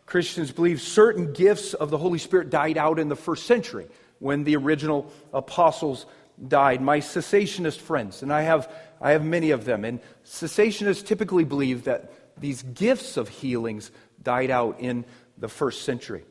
Christians 0.06 0.52
believe 0.52 0.82
certain 0.82 1.34
gifts 1.34 1.74
of 1.74 1.90
the 1.90 1.98
Holy 1.98 2.20
Spirit 2.20 2.50
died 2.50 2.78
out 2.78 3.00
in 3.00 3.10
the 3.10 3.16
first 3.16 3.48
century 3.48 3.88
when 4.20 4.46
the 4.46 4.56
original 4.56 5.12
apostles 5.34 6.06
died. 6.48 6.82
My 6.82 7.00
cessationist 7.00 7.80
friends, 7.80 8.24
and 8.24 8.32
I 8.32 8.42
have, 8.42 8.72
I 9.02 9.12
have 9.12 9.24
many 9.24 9.52
of 9.52 9.66
them, 9.66 9.86
and 9.86 10.00
cessationists 10.26 11.06
typically 11.06 11.44
believe 11.44 11.86
that 11.86 12.12
these 12.38 12.64
gifts 12.64 13.18
of 13.18 13.30
healings 13.30 13.92
died 14.22 14.52
out 14.52 14.80
in 14.80 15.06
the 15.38 15.48
first 15.48 15.84
century. 15.84 16.26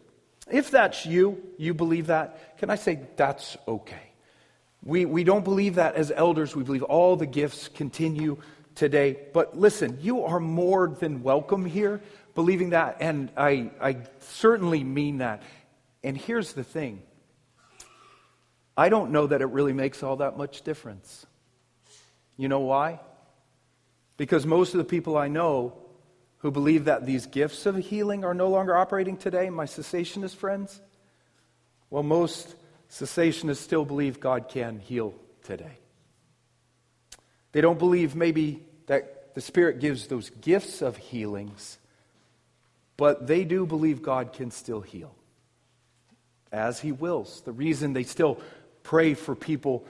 If 0.50 0.70
that's 0.70 1.06
you, 1.06 1.42
you 1.56 1.72
believe 1.72 2.08
that, 2.08 2.58
can 2.58 2.70
I 2.70 2.76
say 2.76 3.00
that's 3.16 3.56
okay? 3.66 4.12
We, 4.84 5.06
we 5.06 5.24
don't 5.24 5.44
believe 5.44 5.76
that 5.76 5.94
as 5.94 6.10
elders. 6.10 6.54
We 6.54 6.62
believe 6.62 6.82
all 6.82 7.16
the 7.16 7.26
gifts 7.26 7.68
continue 7.68 8.36
today. 8.74 9.16
But 9.32 9.58
listen, 9.58 9.98
you 10.02 10.24
are 10.24 10.40
more 10.40 10.88
than 10.88 11.22
welcome 11.22 11.64
here, 11.64 12.02
believing 12.34 12.70
that, 12.70 12.98
and 13.00 13.30
I, 13.36 13.70
I 13.80 13.96
certainly 14.18 14.84
mean 14.84 15.18
that. 15.18 15.42
And 16.02 16.18
here's 16.18 16.52
the 16.52 16.64
thing 16.64 17.02
I 18.76 18.88
don't 18.88 19.12
know 19.12 19.26
that 19.26 19.40
it 19.40 19.46
really 19.46 19.72
makes 19.72 20.02
all 20.02 20.16
that 20.16 20.36
much 20.36 20.62
difference. 20.62 21.26
You 22.36 22.48
know 22.48 22.60
why? 22.60 23.00
Because 24.16 24.46
most 24.46 24.74
of 24.74 24.78
the 24.78 24.84
people 24.84 25.16
I 25.16 25.28
know 25.28 25.74
who 26.38 26.50
believe 26.50 26.84
that 26.84 27.06
these 27.06 27.26
gifts 27.26 27.64
of 27.64 27.76
healing 27.76 28.24
are 28.24 28.34
no 28.34 28.48
longer 28.48 28.76
operating 28.76 29.16
today, 29.16 29.48
my 29.48 29.64
cessationist 29.64 30.36
friends? 30.36 30.78
Well, 31.88 32.02
most 32.02 32.54
cessationists 32.90 33.62
still 33.62 33.84
believe 33.84 34.20
God 34.20 34.48
can 34.48 34.78
heal 34.78 35.14
today. 35.42 35.78
They 37.52 37.60
don't 37.60 37.78
believe 37.78 38.14
maybe 38.14 38.62
that 38.88 39.34
the 39.34 39.40
Spirit 39.40 39.80
gives 39.80 40.06
those 40.08 40.28
gifts 40.28 40.82
of 40.82 40.96
healings, 40.96 41.78
but 42.96 43.26
they 43.26 43.44
do 43.44 43.64
believe 43.64 44.02
God 44.02 44.32
can 44.32 44.50
still 44.50 44.80
heal 44.80 45.14
as 46.52 46.80
He 46.80 46.92
wills. 46.92 47.40
The 47.42 47.52
reason 47.52 47.94
they 47.94 48.02
still 48.02 48.38
pray 48.84 49.14
for 49.14 49.34
people 49.34 49.84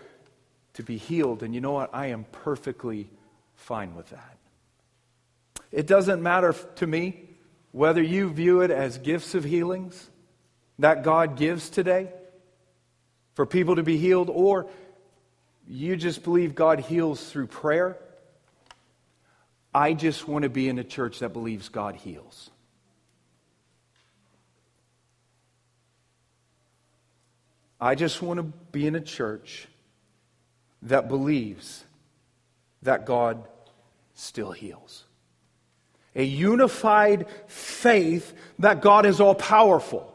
to 0.73 0.83
be 0.83 0.97
healed, 0.97 1.43
and 1.43 1.55
you 1.55 1.61
know 1.61 1.73
what? 1.73 1.91
I 1.93 2.07
am 2.07 2.25
perfectly 2.33 3.11
fine 3.57 3.95
with 3.95 4.09
that. 4.09 4.39
It 5.71 5.87
doesn't 5.87 6.23
matter 6.23 6.55
to 6.77 6.87
me 6.87 7.29
whether 7.73 8.03
you 8.03 8.31
view 8.31 8.63
it 8.63 8.71
as 8.71 8.97
gifts 8.97 9.35
of 9.35 9.45
healings 9.45 10.09
that 10.79 11.03
God 11.03 11.37
gives 11.37 11.69
today 11.69 12.09
for 13.35 13.45
people 13.45 13.77
to 13.77 13.83
be 13.83 13.99
healed, 13.99 14.31
or 14.31 14.67
you 15.69 15.97
just 15.97 16.23
believe 16.23 16.55
God 16.55 16.81
heals 16.81 17.23
through 17.31 17.49
prayer. 17.49 17.99
I 19.75 19.93
just 19.93 20.29
want 20.29 20.45
to 20.45 20.49
be 20.49 20.69
in 20.69 20.79
a 20.79 20.85
church 20.85 21.19
that 21.19 21.33
believes 21.33 21.69
God 21.69 21.97
heals. 21.97 22.51
I 27.81 27.95
just 27.95 28.23
want 28.23 28.39
to 28.39 28.45
be 28.73 28.87
in 28.87 28.95
a 28.95 29.01
church 29.01 29.67
that 30.83 31.09
believes 31.09 31.85
that 32.83 33.07
God 33.07 33.43
still 34.15 34.53
heals 34.53 35.05
a 36.17 36.23
unified 36.23 37.27
faith 37.47 38.33
that 38.61 38.81
God 38.81 39.07
is 39.07 39.21
all 39.21 39.35
powerful. 39.35 40.11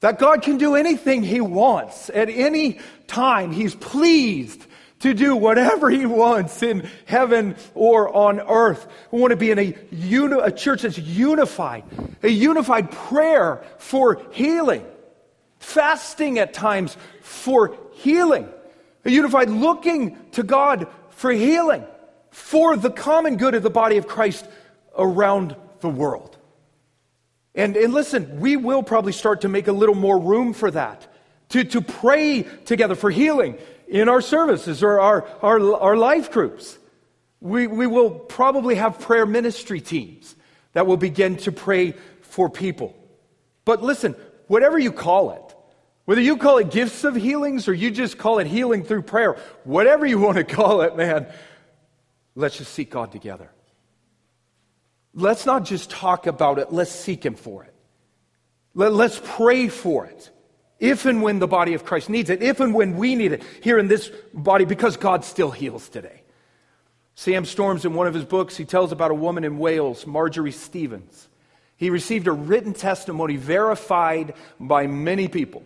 That 0.00 0.18
God 0.18 0.42
can 0.42 0.58
do 0.58 0.76
anything 0.76 1.22
He 1.22 1.40
wants 1.40 2.10
at 2.10 2.28
any 2.28 2.78
time. 3.08 3.50
He's 3.50 3.74
pleased 3.74 4.64
to 5.00 5.14
do 5.14 5.34
whatever 5.34 5.90
He 5.90 6.06
wants 6.06 6.62
in 6.62 6.88
heaven 7.06 7.56
or 7.74 8.14
on 8.14 8.40
earth. 8.40 8.86
We 9.10 9.20
want 9.20 9.32
to 9.32 9.36
be 9.36 9.50
in 9.50 9.58
a, 9.58 9.74
uni- 9.90 10.40
a 10.40 10.52
church 10.52 10.82
that's 10.82 10.98
unified, 10.98 11.84
a 12.22 12.28
unified 12.28 12.92
prayer 12.92 13.64
for 13.78 14.22
healing, 14.30 14.86
fasting 15.68 16.38
at 16.38 16.54
times 16.54 16.96
for 17.20 17.76
healing, 17.92 18.48
a 19.04 19.10
unified 19.10 19.50
looking 19.50 20.16
to 20.32 20.42
God 20.42 20.88
for 21.10 21.30
healing, 21.30 21.84
for 22.30 22.76
the 22.76 22.90
common 22.90 23.36
good 23.36 23.54
of 23.54 23.62
the 23.62 23.70
body 23.70 23.98
of 23.98 24.06
Christ 24.06 24.46
around 24.96 25.54
the 25.80 25.88
world. 25.88 26.36
And, 27.54 27.76
and 27.76 27.92
listen, 27.92 28.40
we 28.40 28.56
will 28.56 28.82
probably 28.82 29.12
start 29.12 29.42
to 29.42 29.48
make 29.48 29.68
a 29.68 29.72
little 29.72 29.94
more 29.94 30.18
room 30.18 30.52
for 30.52 30.70
that, 30.70 31.06
to, 31.50 31.64
to 31.64 31.80
pray 31.80 32.42
together 32.64 32.94
for 32.94 33.10
healing 33.10 33.58
in 33.88 34.08
our 34.08 34.20
services 34.20 34.82
or 34.82 35.00
our, 35.00 35.26
our, 35.42 35.74
our 35.76 35.96
life 35.96 36.30
groups. 36.30 36.78
We, 37.40 37.66
we 37.66 37.86
will 37.86 38.10
probably 38.10 38.76
have 38.76 39.00
prayer 39.00 39.26
ministry 39.26 39.80
teams 39.80 40.34
that 40.72 40.86
will 40.86 40.96
begin 40.96 41.36
to 41.38 41.52
pray 41.52 41.94
for 42.22 42.48
people. 42.48 42.96
But 43.64 43.82
listen, 43.82 44.14
whatever 44.46 44.78
you 44.78 44.92
call 44.92 45.32
it, 45.32 45.47
whether 46.08 46.22
you 46.22 46.38
call 46.38 46.56
it 46.56 46.70
gifts 46.70 47.04
of 47.04 47.14
healings 47.14 47.68
or 47.68 47.74
you 47.74 47.90
just 47.90 48.16
call 48.16 48.38
it 48.38 48.46
healing 48.46 48.82
through 48.82 49.02
prayer, 49.02 49.36
whatever 49.64 50.06
you 50.06 50.18
want 50.18 50.38
to 50.38 50.44
call 50.44 50.80
it, 50.80 50.96
man, 50.96 51.26
let's 52.34 52.56
just 52.56 52.72
seek 52.72 52.88
God 52.88 53.12
together. 53.12 53.50
Let's 55.12 55.44
not 55.44 55.66
just 55.66 55.90
talk 55.90 56.26
about 56.26 56.58
it, 56.58 56.72
let's 56.72 56.90
seek 56.90 57.26
Him 57.26 57.34
for 57.34 57.62
it. 57.64 57.74
Let, 58.72 58.92
us 58.92 59.20
pray 59.22 59.68
for 59.68 60.06
it. 60.06 60.30
If 60.80 61.04
and 61.04 61.22
when 61.22 61.40
the 61.40 61.46
body 61.46 61.74
of 61.74 61.84
Christ 61.84 62.08
needs 62.08 62.30
it, 62.30 62.42
if 62.42 62.58
and 62.60 62.72
when 62.72 62.96
we 62.96 63.14
need 63.14 63.32
it 63.32 63.42
here 63.62 63.78
in 63.78 63.88
this 63.88 64.10
body, 64.32 64.64
because 64.64 64.96
God 64.96 65.26
still 65.26 65.50
heals 65.50 65.90
today. 65.90 66.22
Sam 67.16 67.44
Storms, 67.44 67.84
in 67.84 67.92
one 67.92 68.06
of 68.06 68.14
his 68.14 68.24
books, 68.24 68.56
he 68.56 68.64
tells 68.64 68.92
about 68.92 69.10
a 69.10 69.14
woman 69.14 69.44
in 69.44 69.58
Wales, 69.58 70.06
Marjorie 70.06 70.52
Stevens. 70.52 71.28
He 71.76 71.90
received 71.90 72.28
a 72.28 72.32
written 72.32 72.72
testimony 72.72 73.36
verified 73.36 74.32
by 74.58 74.86
many 74.86 75.28
people. 75.28 75.62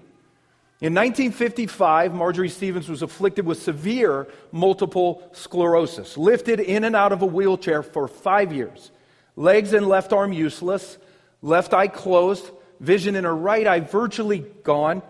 In 0.83 0.95
1955, 0.95 2.13
Marjorie 2.13 2.49
Stevens 2.49 2.89
was 2.89 3.03
afflicted 3.03 3.47
with 3.47 3.63
severe 3.63 4.27
multiple 4.51 5.23
sclerosis, 5.31 6.19
lifted 6.19 6.59
in 6.59 6.83
and 6.83 6.97
out 6.97 7.13
of 7.13 7.23
a 7.23 7.27
wheelchair 7.27 7.85
for 7.85 8.09
five 8.09 8.53
years. 8.53 8.91
Legs 9.37 9.75
and 9.75 9.87
left 9.87 10.13
arm 10.13 10.33
useless, 10.33 10.99
left 11.41 11.73
eye 11.73 11.87
closed, 11.87 12.51
vision 12.81 13.15
in 13.15 13.23
her 13.23 13.35
right 13.35 13.65
eye 13.65 13.79
virtually 13.79 14.41
gone, 14.65 15.03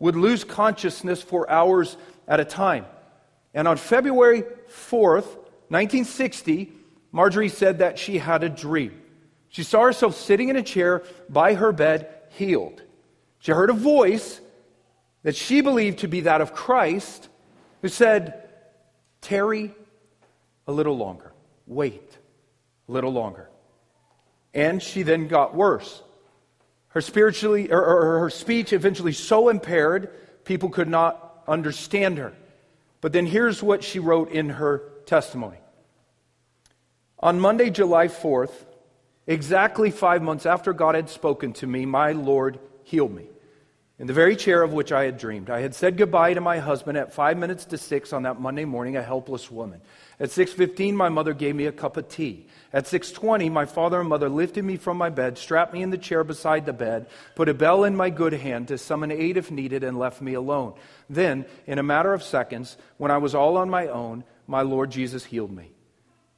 would 0.00 0.16
lose 0.16 0.42
consciousness 0.42 1.22
for 1.22 1.48
hours 1.48 1.96
at 2.26 2.40
a 2.40 2.44
time. 2.44 2.84
And 3.54 3.68
on 3.68 3.76
February 3.76 4.42
4th, 4.68 5.36
1960, 5.68 6.72
Marjorie 7.12 7.50
said 7.50 7.78
that 7.78 8.00
she 8.00 8.18
had 8.18 8.42
a 8.42 8.48
dream. 8.48 9.00
She 9.48 9.62
saw 9.62 9.84
herself 9.84 10.16
sitting 10.16 10.48
in 10.48 10.56
a 10.56 10.62
chair 10.64 11.04
by 11.28 11.54
her 11.54 11.70
bed, 11.70 12.12
healed. 12.30 12.82
She 13.38 13.52
heard 13.52 13.70
a 13.70 13.74
voice 13.74 14.40
that 15.22 15.36
she 15.36 15.60
believed 15.60 16.00
to 16.00 16.08
be 16.08 16.20
that 16.22 16.40
of 16.40 16.54
Christ, 16.54 17.28
who 17.82 17.88
said, 17.88 18.48
Tarry 19.20 19.74
a 20.66 20.72
little 20.72 20.96
longer. 20.96 21.32
Wait 21.66 22.18
a 22.88 22.92
little 22.92 23.12
longer. 23.12 23.48
And 24.54 24.82
she 24.82 25.02
then 25.02 25.28
got 25.28 25.54
worse. 25.54 26.02
Her, 26.88 27.00
spiritually, 27.00 27.70
or, 27.70 27.84
or 27.84 28.20
her 28.20 28.30
speech 28.30 28.72
eventually 28.72 29.12
so 29.12 29.48
impaired, 29.48 30.10
people 30.44 30.70
could 30.70 30.88
not 30.88 31.44
understand 31.46 32.18
her. 32.18 32.32
But 33.00 33.12
then 33.12 33.26
here's 33.26 33.62
what 33.62 33.84
she 33.84 33.98
wrote 33.98 34.32
in 34.32 34.50
her 34.50 34.82
testimony. 35.06 35.58
On 37.20 37.38
Monday, 37.38 37.70
July 37.70 38.08
4th, 38.08 38.52
exactly 39.26 39.90
five 39.90 40.22
months 40.22 40.46
after 40.46 40.72
God 40.72 40.94
had 40.94 41.08
spoken 41.08 41.52
to 41.54 41.66
me, 41.66 41.86
my 41.86 42.12
Lord 42.12 42.58
healed 42.82 43.14
me 43.14 43.28
in 44.00 44.06
the 44.06 44.14
very 44.14 44.34
chair 44.34 44.62
of 44.62 44.72
which 44.72 44.92
I 44.92 45.04
had 45.04 45.18
dreamed. 45.18 45.50
I 45.50 45.60
had 45.60 45.74
said 45.74 45.98
goodbye 45.98 46.32
to 46.32 46.40
my 46.40 46.58
husband 46.58 46.96
at 46.96 47.12
five 47.12 47.36
minutes 47.36 47.66
to 47.66 47.76
six 47.76 48.14
on 48.14 48.22
that 48.22 48.40
Monday 48.40 48.64
morning, 48.64 48.96
a 48.96 49.02
helpless 49.02 49.50
woman. 49.50 49.82
At 50.18 50.30
6.15, 50.30 50.94
my 50.94 51.10
mother 51.10 51.34
gave 51.34 51.54
me 51.54 51.66
a 51.66 51.72
cup 51.72 51.98
of 51.98 52.08
tea. 52.08 52.46
At 52.72 52.86
6.20, 52.86 53.52
my 53.52 53.66
father 53.66 54.00
and 54.00 54.08
mother 54.08 54.30
lifted 54.30 54.64
me 54.64 54.78
from 54.78 54.96
my 54.96 55.10
bed, 55.10 55.36
strapped 55.36 55.74
me 55.74 55.82
in 55.82 55.90
the 55.90 55.98
chair 55.98 56.24
beside 56.24 56.64
the 56.64 56.72
bed, 56.72 57.08
put 57.34 57.50
a 57.50 57.54
bell 57.54 57.84
in 57.84 57.94
my 57.94 58.08
good 58.08 58.32
hand 58.32 58.68
to 58.68 58.78
summon 58.78 59.10
aid 59.10 59.36
if 59.36 59.50
needed, 59.50 59.84
and 59.84 59.98
left 59.98 60.22
me 60.22 60.32
alone. 60.32 60.72
Then, 61.10 61.44
in 61.66 61.78
a 61.78 61.82
matter 61.82 62.14
of 62.14 62.22
seconds, 62.22 62.78
when 62.96 63.10
I 63.10 63.18
was 63.18 63.34
all 63.34 63.58
on 63.58 63.68
my 63.68 63.88
own, 63.88 64.24
my 64.46 64.62
Lord 64.62 64.90
Jesus 64.90 65.26
healed 65.26 65.52
me. 65.52 65.72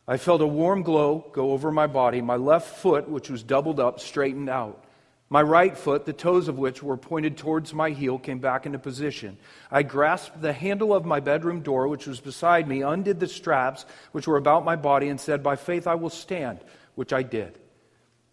I 0.09 0.17
felt 0.17 0.41
a 0.41 0.47
warm 0.49 0.83
glow 0.83 1.31
go 1.33 1.53
over 1.53 1.71
my 1.71 1.87
body. 1.87 2.23
My 2.23 2.35
left 2.35 2.79
foot, 2.79 3.09
which 3.09 3.31
was 3.31 3.45
doubled 3.45 3.79
up, 3.79 4.01
straightened 4.01 4.51
out. 4.51 4.85
My 5.33 5.41
right 5.41 5.75
foot, 5.75 6.05
the 6.05 6.13
toes 6.13 6.49
of 6.49 6.59
which 6.59 6.83
were 6.83 6.99
pointed 6.99 7.39
towards 7.39 7.73
my 7.73 7.89
heel, 7.89 8.19
came 8.19 8.39
back 8.39 8.67
into 8.67 8.79
position. 8.79 9.39
I 9.71 9.83
grasped 9.83 10.43
the 10.43 10.53
handle 10.53 10.93
of 10.93 11.07
my 11.07 11.21
bedroom 11.21 11.63
door, 11.63 11.89
which 11.89 12.07
was 12.07 12.21
beside 12.21 12.69
me, 12.69 12.83
undid 12.83 13.19
the 13.19 13.27
straps 13.27 13.87
which 14.11 14.27
were 14.27 14.37
about 14.37 14.67
my 14.67 14.77
body, 14.77 15.09
and 15.09 15.19
said, 15.19 15.43
By 15.43 15.57
faith 15.57 15.87
I 15.87 15.95
will 15.95 16.11
stand, 16.11 16.59
which 16.97 17.15
I 17.15 17.23
did. 17.23 17.59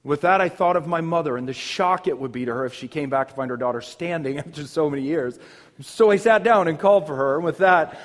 With 0.04 0.22
that, 0.22 0.41
I 0.41 0.50
thought 0.50 0.76
of 0.76 0.88
my 0.88 1.00
mother 1.00 1.38
and 1.38 1.47
the 1.47 1.54
shock 1.54 2.08
it 2.08 2.20
would 2.20 2.34
be 2.34 2.43
to 2.43 2.54
her 2.54 2.66
if 2.66 2.74
she 2.74 2.89
came 2.89 3.10
back 3.10 3.30
to 3.30 3.34
find 3.34 3.50
her 3.50 3.56
daughter 3.56 3.80
standing 3.80 4.38
after 4.39 4.66
so 4.66 4.89
many 4.89 5.04
years. 5.04 5.39
So 5.80 6.12
I 6.12 6.18
sat 6.18 6.43
down 6.43 6.68
and 6.68 6.78
called 6.78 7.08
for 7.08 7.16
her. 7.16 7.36
And 7.36 7.45
with 7.45 7.60
that, 7.60 7.97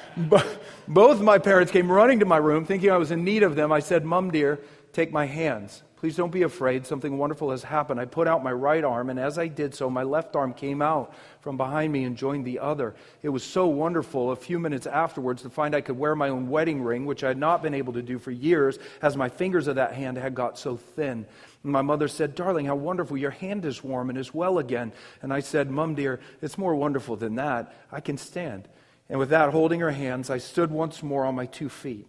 both 0.86 1.20
my 1.20 1.38
parents 1.38 1.72
came 1.72 1.90
running 1.90 2.20
to 2.20 2.26
my 2.26 2.36
room, 2.36 2.64
thinking 2.64 2.92
I 2.92 2.98
was 2.98 3.10
in 3.10 3.24
need 3.24 3.42
of 3.42 3.56
them. 3.56 3.72
I 3.72 3.80
said, 3.80 4.04
Mom, 4.04 4.30
dear, 4.30 4.60
take 4.94 5.12
my 5.12 5.26
hands. 5.26 5.82
Please 5.96 6.16
don't 6.16 6.30
be 6.30 6.42
afraid. 6.42 6.84
Something 6.84 7.16
wonderful 7.16 7.50
has 7.50 7.62
happened. 7.62 7.98
I 7.98 8.04
put 8.04 8.28
out 8.28 8.44
my 8.44 8.52
right 8.52 8.84
arm, 8.84 9.08
and 9.08 9.18
as 9.18 9.38
I 9.38 9.48
did 9.48 9.74
so, 9.74 9.88
my 9.88 10.02
left 10.02 10.36
arm 10.36 10.52
came 10.52 10.82
out 10.82 11.14
from 11.40 11.56
behind 11.56 11.92
me 11.92 12.04
and 12.04 12.14
joined 12.14 12.44
the 12.44 12.58
other. 12.58 12.94
It 13.22 13.30
was 13.30 13.42
so 13.42 13.66
wonderful 13.68 14.30
a 14.30 14.36
few 14.36 14.58
minutes 14.58 14.86
afterwards 14.86 15.42
to 15.42 15.50
find 15.50 15.74
I 15.74 15.80
could 15.80 15.98
wear 15.98 16.14
my 16.14 16.28
own 16.28 16.50
wedding 16.50 16.82
ring, 16.82 17.06
which 17.06 17.24
I 17.24 17.28
had 17.28 17.38
not 17.38 17.62
been 17.62 17.72
able 17.72 17.94
to 17.94 18.02
do 18.02 18.18
for 18.18 18.30
years, 18.30 18.78
as 19.00 19.16
my 19.16 19.30
fingers 19.30 19.66
of 19.66 19.76
that 19.76 19.94
hand 19.94 20.18
had 20.18 20.34
got 20.34 20.58
so 20.58 20.76
thin. 20.76 21.24
And 21.62 21.72
my 21.72 21.80
mother 21.80 22.06
said, 22.06 22.34
Darling, 22.34 22.66
how 22.66 22.76
wonderful. 22.76 23.16
Your 23.16 23.30
hand 23.30 23.64
is 23.64 23.82
warm 23.82 24.10
and 24.10 24.18
is 24.18 24.34
well 24.34 24.58
again. 24.58 24.92
And 25.22 25.32
I 25.32 25.40
said, 25.40 25.70
Mum, 25.70 25.94
dear, 25.94 26.20
it's 26.42 26.58
more 26.58 26.74
wonderful 26.74 27.16
than 27.16 27.36
that. 27.36 27.74
I 27.90 28.00
can 28.00 28.18
stand. 28.18 28.68
And 29.08 29.18
with 29.18 29.30
that, 29.30 29.50
holding 29.50 29.80
her 29.80 29.90
hands, 29.90 30.28
I 30.28 30.36
stood 30.36 30.70
once 30.70 31.02
more 31.02 31.24
on 31.24 31.34
my 31.34 31.46
two 31.46 31.70
feet. 31.70 32.08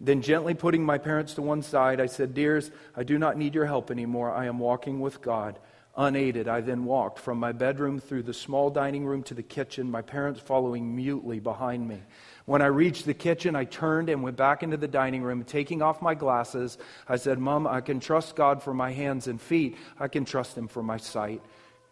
Then, 0.00 0.20
gently 0.20 0.54
putting 0.54 0.84
my 0.84 0.98
parents 0.98 1.34
to 1.34 1.42
one 1.42 1.62
side, 1.62 2.00
I 2.00 2.06
said, 2.06 2.34
Dears, 2.34 2.70
I 2.94 3.02
do 3.02 3.18
not 3.18 3.38
need 3.38 3.54
your 3.54 3.64
help 3.64 3.90
anymore. 3.90 4.30
I 4.30 4.46
am 4.46 4.58
walking 4.58 5.00
with 5.00 5.22
God. 5.22 5.58
Unaided, 5.98 6.46
I 6.46 6.60
then 6.60 6.84
walked 6.84 7.18
from 7.18 7.38
my 7.38 7.52
bedroom 7.52 7.98
through 7.98 8.24
the 8.24 8.34
small 8.34 8.68
dining 8.68 9.06
room 9.06 9.22
to 9.24 9.34
the 9.34 9.42
kitchen, 9.42 9.90
my 9.90 10.02
parents 10.02 10.38
following 10.38 10.94
mutely 10.94 11.40
behind 11.40 11.88
me. 11.88 12.02
When 12.44 12.60
I 12.60 12.66
reached 12.66 13.06
the 13.06 13.14
kitchen, 13.14 13.56
I 13.56 13.64
turned 13.64 14.10
and 14.10 14.22
went 14.22 14.36
back 14.36 14.62
into 14.62 14.76
the 14.76 14.86
dining 14.86 15.22
room. 15.22 15.42
Taking 15.44 15.80
off 15.80 16.02
my 16.02 16.14
glasses, 16.14 16.76
I 17.08 17.16
said, 17.16 17.38
Mom, 17.38 17.66
I 17.66 17.80
can 17.80 17.98
trust 17.98 18.36
God 18.36 18.62
for 18.62 18.74
my 18.74 18.92
hands 18.92 19.26
and 19.26 19.40
feet. 19.40 19.78
I 19.98 20.08
can 20.08 20.26
trust 20.26 20.58
Him 20.58 20.68
for 20.68 20.82
my 20.82 20.98
sight. 20.98 21.40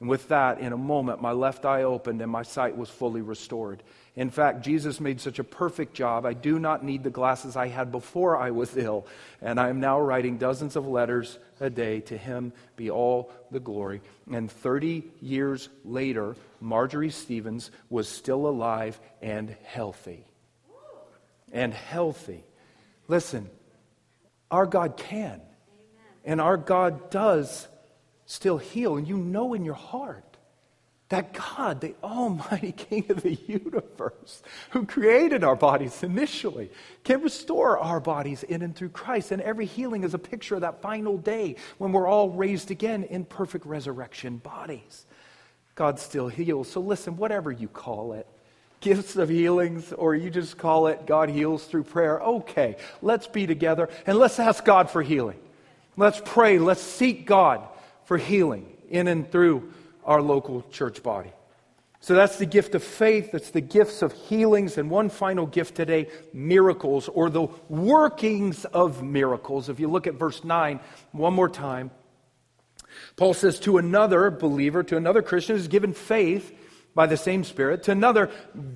And 0.00 0.08
with 0.10 0.28
that, 0.28 0.60
in 0.60 0.74
a 0.74 0.76
moment, 0.76 1.22
my 1.22 1.32
left 1.32 1.64
eye 1.64 1.84
opened 1.84 2.20
and 2.20 2.30
my 2.30 2.42
sight 2.42 2.76
was 2.76 2.90
fully 2.90 3.22
restored. 3.22 3.82
In 4.16 4.30
fact, 4.30 4.62
Jesus 4.62 5.00
made 5.00 5.20
such 5.20 5.40
a 5.40 5.44
perfect 5.44 5.94
job. 5.94 6.24
I 6.24 6.34
do 6.34 6.60
not 6.60 6.84
need 6.84 7.02
the 7.02 7.10
glasses 7.10 7.56
I 7.56 7.66
had 7.66 7.90
before 7.90 8.36
I 8.36 8.52
was 8.52 8.76
ill. 8.76 9.06
And 9.42 9.58
I 9.58 9.70
am 9.70 9.80
now 9.80 10.00
writing 10.00 10.38
dozens 10.38 10.76
of 10.76 10.86
letters 10.86 11.36
a 11.58 11.68
day. 11.68 12.00
To 12.02 12.16
him 12.16 12.52
be 12.76 12.90
all 12.90 13.32
the 13.50 13.58
glory. 13.58 14.02
And 14.30 14.50
30 14.50 15.02
years 15.20 15.68
later, 15.84 16.36
Marjorie 16.60 17.10
Stevens 17.10 17.72
was 17.90 18.08
still 18.08 18.46
alive 18.46 19.00
and 19.20 19.56
healthy. 19.64 20.24
And 21.52 21.74
healthy. 21.74 22.44
Listen, 23.08 23.50
our 24.48 24.66
God 24.66 24.96
can. 24.96 25.40
And 26.24 26.40
our 26.40 26.56
God 26.56 27.10
does 27.10 27.66
still 28.26 28.58
heal. 28.58 28.96
And 28.96 29.08
you 29.08 29.16
know 29.16 29.54
in 29.54 29.64
your 29.64 29.74
heart 29.74 30.23
that 31.14 31.32
God, 31.32 31.80
the 31.80 31.94
Almighty 32.02 32.72
King 32.76 33.06
of 33.08 33.22
the 33.22 33.34
universe, 33.46 34.42
who 34.70 34.84
created 34.84 35.44
our 35.44 35.54
bodies 35.54 36.02
initially, 36.02 36.72
can 37.04 37.22
restore 37.22 37.78
our 37.78 38.00
bodies 38.00 38.42
in 38.42 38.62
and 38.62 38.74
through 38.74 38.88
Christ. 38.88 39.30
And 39.30 39.40
every 39.40 39.64
healing 39.64 40.02
is 40.02 40.14
a 40.14 40.18
picture 40.18 40.56
of 40.56 40.62
that 40.62 40.82
final 40.82 41.16
day 41.16 41.54
when 41.78 41.92
we're 41.92 42.08
all 42.08 42.30
raised 42.30 42.72
again 42.72 43.04
in 43.04 43.24
perfect 43.24 43.64
resurrection 43.64 44.38
bodies. 44.38 45.06
God 45.76 46.00
still 46.00 46.26
heals. 46.26 46.68
So 46.68 46.80
listen, 46.80 47.16
whatever 47.16 47.52
you 47.52 47.68
call 47.68 48.14
it, 48.14 48.26
gifts 48.80 49.14
of 49.14 49.28
healings, 49.28 49.92
or 49.92 50.16
you 50.16 50.30
just 50.30 50.58
call 50.58 50.88
it 50.88 51.06
God 51.06 51.30
heals 51.30 51.64
through 51.64 51.84
prayer, 51.84 52.18
okay, 52.20 52.76
let's 53.02 53.28
be 53.28 53.46
together 53.46 53.88
and 54.04 54.18
let's 54.18 54.40
ask 54.40 54.64
God 54.64 54.90
for 54.90 55.00
healing. 55.00 55.38
Let's 55.96 56.20
pray. 56.24 56.58
Let's 56.58 56.82
seek 56.82 57.24
God 57.24 57.62
for 58.04 58.18
healing 58.18 58.66
in 58.90 59.06
and 59.06 59.30
through 59.30 59.72
our 60.04 60.22
local 60.22 60.62
church 60.70 61.02
body. 61.02 61.32
So 62.00 62.14
that's 62.14 62.36
the 62.36 62.44
gift 62.44 62.74
of 62.74 62.84
faith. 62.84 63.32
That's 63.32 63.50
the 63.50 63.62
gifts 63.62 64.02
of 64.02 64.12
healings. 64.12 64.76
And 64.76 64.90
one 64.90 65.08
final 65.08 65.46
gift 65.46 65.74
today 65.74 66.08
miracles 66.34 67.08
or 67.08 67.30
the 67.30 67.48
workings 67.70 68.66
of 68.66 69.02
miracles. 69.02 69.70
If 69.70 69.80
you 69.80 69.88
look 69.88 70.06
at 70.06 70.14
verse 70.14 70.44
9 70.44 70.80
one 71.12 71.32
more 71.32 71.48
time, 71.48 71.90
Paul 73.16 73.32
says, 73.32 73.58
To 73.60 73.78
another 73.78 74.30
believer, 74.30 74.82
to 74.82 74.98
another 74.98 75.22
Christian, 75.22 75.56
is 75.56 75.68
given 75.68 75.94
faith 75.94 76.52
by 76.94 77.06
the 77.06 77.16
same 77.16 77.42
Spirit. 77.42 77.84
To 77.84 77.92
another, 77.92 78.30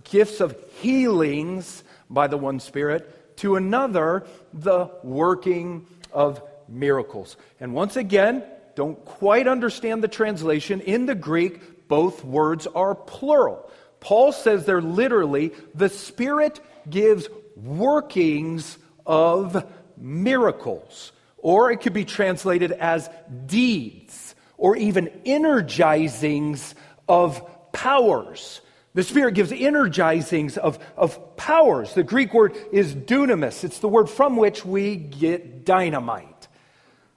gifts 0.04 0.40
of 0.40 0.56
healings 0.80 1.84
by 2.08 2.28
the 2.28 2.38
one 2.38 2.60
Spirit. 2.60 3.36
To 3.38 3.56
another, 3.56 4.26
the 4.54 4.90
working 5.02 5.86
of 6.12 6.42
miracles. 6.68 7.36
And 7.60 7.74
once 7.74 7.96
again, 7.96 8.42
don't 8.78 9.04
quite 9.04 9.48
understand 9.48 10.04
the 10.04 10.08
translation. 10.08 10.80
In 10.80 11.06
the 11.06 11.16
Greek, 11.16 11.88
both 11.88 12.24
words 12.24 12.68
are 12.68 12.94
plural. 12.94 13.68
Paul 13.98 14.30
says 14.30 14.66
they're 14.66 14.80
literally 14.80 15.50
the 15.74 15.88
Spirit 15.88 16.60
gives 16.88 17.28
workings 17.56 18.78
of 19.04 19.66
miracles. 19.96 21.10
Or 21.38 21.72
it 21.72 21.80
could 21.80 21.92
be 21.92 22.04
translated 22.04 22.70
as 22.70 23.10
deeds 23.46 24.36
or 24.56 24.76
even 24.76 25.08
energizings 25.26 26.74
of 27.08 27.72
powers. 27.72 28.60
The 28.94 29.02
Spirit 29.02 29.34
gives 29.34 29.50
energizings 29.50 30.56
of, 30.56 30.78
of 30.96 31.36
powers. 31.36 31.94
The 31.94 32.04
Greek 32.04 32.32
word 32.32 32.56
is 32.70 32.94
dunamis. 32.94 33.64
It's 33.64 33.80
the 33.80 33.88
word 33.88 34.08
from 34.08 34.36
which 34.36 34.64
we 34.64 34.94
get 34.94 35.64
dynamite. 35.64 36.27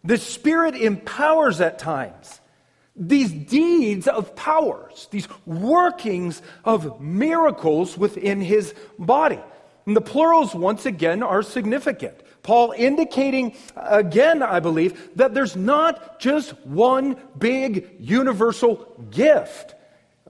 The 0.04 0.18
Spirit 0.18 0.76
empowers 0.76 1.62
at 1.62 1.80
times 1.80 2.40
these 2.96 3.32
deeds 3.32 4.08
of 4.08 4.36
powers, 4.36 5.08
these 5.12 5.28
workings 5.46 6.42
of 6.66 7.00
miracles 7.00 7.98
within 7.98 8.42
his 8.42 8.74
body. 9.00 9.40
And 9.86 9.96
the 9.96 10.02
plurals, 10.02 10.54
once 10.54 10.86
again, 10.86 11.24
are 11.24 11.42
significant. 11.42 12.22
Paul 12.44 12.74
indicating 12.76 13.56
again, 13.76 14.44
I 14.44 14.60
believe, 14.60 15.16
that 15.16 15.34
there's 15.34 15.56
not 15.56 16.20
just 16.20 16.52
one 16.66 17.16
big 17.38 17.96
universal 18.00 18.86
gift. 19.10 19.76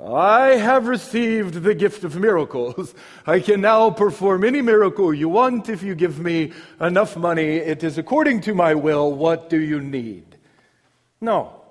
I 0.03 0.55
have 0.55 0.87
received 0.87 1.53
the 1.55 1.75
gift 1.75 2.03
of 2.03 2.15
miracles. 2.15 2.95
I 3.27 3.39
can 3.39 3.61
now 3.61 3.91
perform 3.91 4.43
any 4.43 4.61
miracle 4.61 5.13
you 5.13 5.29
want 5.29 5.69
if 5.69 5.83
you 5.83 5.93
give 5.93 6.19
me 6.19 6.53
enough 6.79 7.15
money. 7.15 7.57
It 7.57 7.83
is 7.83 7.99
according 7.99 8.41
to 8.41 8.55
my 8.55 8.73
will. 8.73 9.13
What 9.13 9.49
do 9.49 9.61
you 9.61 9.79
need? 9.79 10.37
No. 11.19 11.61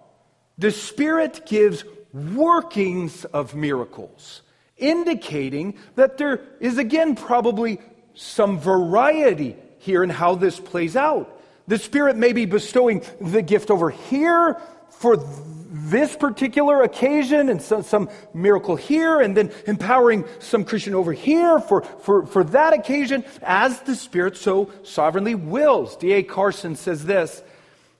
The 0.58 0.70
Spirit 0.70 1.44
gives 1.46 1.84
workings 2.12 3.24
of 3.24 3.54
miracles, 3.54 4.42
indicating 4.76 5.76
that 5.96 6.18
there 6.18 6.40
is 6.60 6.78
again 6.78 7.16
probably 7.16 7.80
some 8.14 8.60
variety 8.60 9.56
here 9.78 10.04
in 10.04 10.10
how 10.10 10.36
this 10.36 10.60
plays 10.60 10.94
out. 10.94 11.40
The 11.66 11.78
Spirit 11.78 12.16
may 12.16 12.32
be 12.32 12.44
bestowing 12.44 13.02
the 13.20 13.42
gift 13.42 13.70
over 13.70 13.90
here 13.90 14.60
for 14.90 15.16
this 15.90 16.16
particular 16.16 16.82
occasion 16.82 17.48
and 17.48 17.60
some, 17.60 17.82
some, 17.82 18.08
miracle 18.32 18.76
here, 18.76 19.20
and 19.20 19.36
then 19.36 19.52
empowering 19.66 20.24
some 20.38 20.64
Christian 20.64 20.94
over 20.94 21.12
here 21.12 21.60
for, 21.60 21.82
for, 21.82 22.26
for 22.26 22.44
that 22.44 22.72
occasion 22.72 23.24
as 23.42 23.80
the 23.80 23.94
Spirit 23.94 24.36
so 24.36 24.70
sovereignly 24.82 25.34
wills. 25.34 25.96
D.A. 25.96 26.22
Carson 26.22 26.76
says 26.76 27.04
this. 27.04 27.42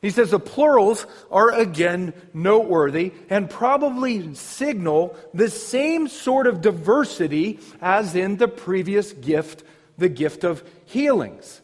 He 0.03 0.11
says 0.11 0.30
the 0.30 0.41
plurals 0.41 1.07
are 1.30 1.53
again 1.53 2.14
noteworthy 2.32 3.12
and 3.28 3.51
probably 3.51 4.34
signal 4.34 5.14
the 5.34 5.51
same 5.51 6.09
sort 6.09 6.47
of 6.47 6.62
diversity 6.62 7.61
as 7.82 8.14
in 8.14 8.38
the 8.38 8.49
previous 8.49 9.12
gift, 9.12 9.62
the 9.99 10.09
gift 10.09 10.43
of 10.43 10.64
healings. 10.86 11.61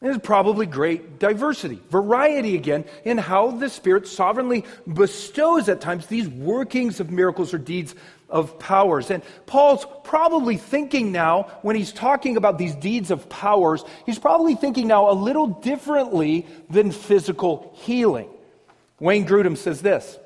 There's 0.00 0.18
probably 0.18 0.66
great 0.66 1.18
diversity, 1.18 1.80
variety 1.90 2.54
again, 2.54 2.84
in 3.04 3.16
how 3.16 3.52
the 3.52 3.70
Spirit 3.70 4.06
sovereignly 4.06 4.64
bestows 4.86 5.70
at 5.70 5.80
times 5.80 6.06
these 6.06 6.28
workings 6.28 7.00
of 7.00 7.10
miracles 7.10 7.54
or 7.54 7.58
deeds 7.58 7.94
of 8.28 8.58
powers. 8.58 9.10
And 9.10 9.22
Paul's 9.46 9.86
probably 10.04 10.58
thinking 10.58 11.12
now, 11.12 11.44
when 11.62 11.76
he's 11.76 11.92
talking 11.92 12.36
about 12.36 12.58
these 12.58 12.74
deeds 12.74 13.10
of 13.10 13.28
powers, 13.30 13.84
he's 14.04 14.18
probably 14.18 14.54
thinking 14.54 14.86
now 14.86 15.10
a 15.10 15.14
little 15.14 15.46
differently 15.46 16.46
than 16.68 16.90
physical 16.90 17.72
healing. 17.76 18.28
Wayne 19.00 19.26
Grudem 19.26 19.56
says 19.56 19.80
this 19.80 20.18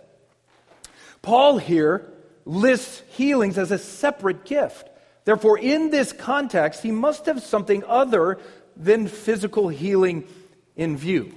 Paul 1.23 1.59
here 1.59 2.13
lists 2.45 3.03
healings 3.11 3.57
as 3.57 3.71
a 3.71 3.79
separate 3.79 4.45
gift. 4.45 4.89
Therefore, 5.25 5.59
in 5.59 5.91
this 5.91 6.13
context, 6.13 6.83
he 6.83 6.91
must 6.91 7.27
have 7.27 7.43
something 7.43 7.85
other 7.85 8.39
than 8.81 9.07
physical 9.07 9.69
healing 9.69 10.27
in 10.77 10.97
view. 10.97 11.33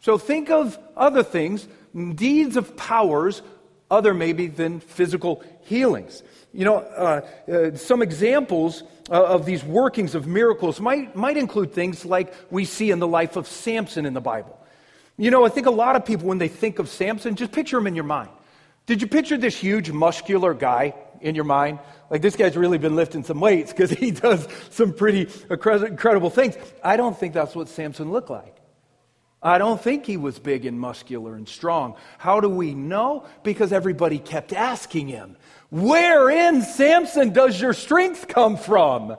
So 0.00 0.18
think 0.18 0.50
of 0.50 0.78
other 0.96 1.22
things, 1.22 1.68
deeds 2.14 2.56
of 2.56 2.76
powers, 2.76 3.42
other 3.90 4.14
maybe 4.14 4.48
than 4.48 4.80
physical 4.80 5.44
healings. 5.62 6.22
You 6.52 6.64
know, 6.64 6.76
uh, 6.78 7.20
uh, 7.50 7.76
some 7.76 8.02
examples 8.02 8.82
uh, 9.10 9.22
of 9.22 9.46
these 9.46 9.62
workings 9.62 10.14
of 10.14 10.26
miracles 10.26 10.80
might, 10.80 11.14
might 11.14 11.36
include 11.36 11.72
things 11.72 12.04
like 12.04 12.34
we 12.50 12.64
see 12.64 12.90
in 12.90 12.98
the 12.98 13.06
life 13.06 13.36
of 13.36 13.46
Samson 13.46 14.06
in 14.06 14.14
the 14.14 14.20
Bible. 14.20 14.58
You 15.18 15.30
know, 15.30 15.44
I 15.44 15.50
think 15.50 15.66
a 15.66 15.70
lot 15.70 15.94
of 15.94 16.04
people, 16.04 16.26
when 16.26 16.38
they 16.38 16.48
think 16.48 16.78
of 16.78 16.88
Samson, 16.88 17.36
just 17.36 17.52
picture 17.52 17.78
him 17.78 17.86
in 17.86 17.94
your 17.94 18.04
mind. 18.04 18.30
Did 18.86 19.02
you 19.02 19.06
picture 19.06 19.36
this 19.36 19.56
huge, 19.56 19.90
muscular 19.90 20.54
guy 20.54 20.94
in 21.20 21.34
your 21.34 21.44
mind? 21.44 21.78
Like, 22.12 22.20
this 22.20 22.36
guy's 22.36 22.58
really 22.58 22.76
been 22.76 22.94
lifting 22.94 23.24
some 23.24 23.40
weights 23.40 23.72
because 23.72 23.90
he 23.90 24.10
does 24.10 24.46
some 24.68 24.92
pretty 24.92 25.28
incredible 25.48 26.28
things. 26.28 26.56
I 26.84 26.98
don't 26.98 27.18
think 27.18 27.32
that's 27.32 27.54
what 27.56 27.70
Samson 27.70 28.12
looked 28.12 28.28
like. 28.28 28.54
I 29.42 29.56
don't 29.56 29.80
think 29.80 30.04
he 30.04 30.18
was 30.18 30.38
big 30.38 30.66
and 30.66 30.78
muscular 30.78 31.34
and 31.34 31.48
strong. 31.48 31.96
How 32.18 32.40
do 32.40 32.50
we 32.50 32.74
know? 32.74 33.24
Because 33.42 33.72
everybody 33.72 34.18
kept 34.18 34.52
asking 34.52 35.08
him, 35.08 35.38
Wherein, 35.70 36.60
Samson, 36.60 37.32
does 37.32 37.58
your 37.58 37.72
strength 37.72 38.28
come 38.28 38.58
from? 38.58 39.16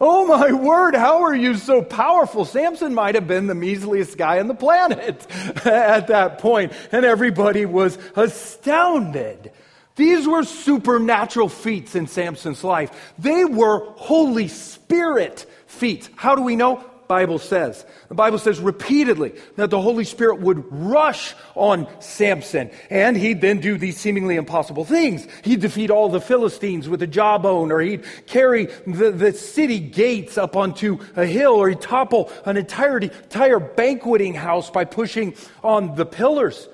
Oh 0.00 0.26
my 0.26 0.52
word, 0.52 0.94
how 0.94 1.24
are 1.24 1.34
you 1.34 1.56
so 1.56 1.82
powerful? 1.82 2.44
Samson 2.44 2.94
might 2.94 3.16
have 3.16 3.26
been 3.26 3.48
the 3.48 3.56
measliest 3.56 4.16
guy 4.16 4.38
on 4.38 4.46
the 4.46 4.54
planet 4.54 5.26
at 5.66 6.06
that 6.06 6.38
point, 6.38 6.72
and 6.92 7.04
everybody 7.04 7.66
was 7.66 7.98
astounded. 8.14 9.50
These 9.96 10.28
were 10.28 10.44
supernatural 10.44 11.48
feats 11.48 11.94
in 11.94 12.06
Samson's 12.06 12.62
life. 12.62 13.14
They 13.18 13.44
were 13.44 13.92
Holy 13.96 14.48
Spirit 14.48 15.46
feats. 15.66 16.08
How 16.16 16.34
do 16.34 16.42
we 16.42 16.54
know? 16.54 16.84
Bible 17.08 17.38
says. 17.38 17.84
The 18.08 18.14
Bible 18.14 18.38
says 18.38 18.60
repeatedly 18.60 19.34
that 19.56 19.70
the 19.70 19.80
Holy 19.80 20.04
Spirit 20.04 20.40
would 20.40 20.64
rush 20.70 21.34
on 21.54 21.88
Samson 22.00 22.70
and 22.90 23.16
he'd 23.16 23.40
then 23.40 23.60
do 23.60 23.78
these 23.78 23.96
seemingly 23.96 24.36
impossible 24.36 24.84
things. 24.84 25.26
He'd 25.44 25.60
defeat 25.60 25.90
all 25.90 26.08
the 26.08 26.20
Philistines 26.20 26.88
with 26.88 27.02
a 27.02 27.06
jawbone 27.06 27.72
or 27.72 27.80
he'd 27.80 28.04
carry 28.26 28.66
the, 28.86 29.10
the 29.10 29.32
city 29.32 29.78
gates 29.78 30.38
up 30.38 30.56
onto 30.56 30.98
a 31.16 31.26
hill 31.26 31.54
or 31.54 31.68
he'd 31.68 31.80
topple 31.80 32.30
an 32.44 32.56
entire, 32.56 32.98
entire 32.98 33.60
banqueting 33.60 34.34
house 34.34 34.70
by 34.70 34.84
pushing 34.84 35.34
on 35.62 35.94
the 35.94 36.06
pillars. 36.06 36.68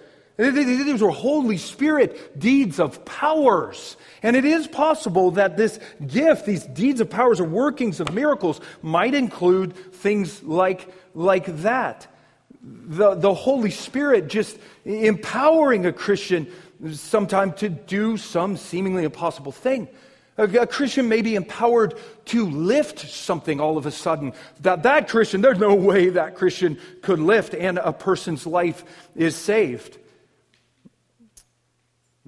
These 0.51 1.03
were 1.03 1.11
Holy 1.11 1.57
Spirit 1.57 2.39
deeds 2.39 2.81
of 2.81 3.05
powers. 3.05 3.97
And 4.23 4.37
it 4.37 4.45
is 4.45 4.67
possible 4.67 5.33
that 5.33 5.57
this 5.57 5.79
gift, 6.07 6.47
these 6.47 6.65
deeds 6.65 7.01
of 7.01 7.11
powers 7.11 7.41
or 7.41 7.45
workings 7.45 8.01
of 8.01 8.13
miracles, 8.13 8.61
might 8.83 9.15
include 9.15 9.75
things 9.95 10.43
like, 10.43 10.93
like 11.15 11.47
that. 11.63 12.07
The, 12.63 13.15
the 13.15 13.35
Holy 13.35 13.71
Spirit 13.71 14.29
just 14.29 14.57
empowering 14.85 15.87
a 15.87 15.93
Christian 15.93 16.51
sometime 16.93 17.53
to 17.55 17.69
do 17.69 18.17
some 18.17 18.57
seemingly 18.57 19.05
impossible 19.05 19.53
thing. 19.53 19.89
A, 20.39 20.45
a, 20.45 20.67
Christian 20.67 21.09
may 21.09 21.23
be 21.23 21.35
empowered 21.35 21.95
to 22.27 22.47
lift 22.49 23.01
something 23.01 23.61
all 23.61 23.77
of 23.77 23.87
a 23.87 23.91
sudden. 23.91 24.33
That 24.61 24.85
that 24.85 25.09
Christian, 25.09 25.43
there's 25.43 25.59
no 25.59 25.75
way 25.75 26.09
that 26.11 26.37
Christian 26.37 26.79
could 27.03 27.19
lift, 27.19 27.55
and 27.55 27.79
a 27.79 27.93
person's 27.93 28.47
life 28.47 28.85
is 29.15 29.37
saved. 29.37 29.99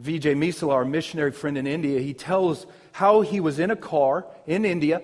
Vijay 0.00 0.36
Misal, 0.36 0.72
our 0.72 0.84
missionary 0.84 1.32
friend 1.32 1.56
in 1.56 1.66
India, 1.66 2.00
he 2.00 2.14
tells 2.14 2.66
how 2.92 3.20
he 3.20 3.40
was 3.40 3.58
in 3.58 3.70
a 3.70 3.76
car 3.76 4.26
in 4.46 4.64
India, 4.64 5.02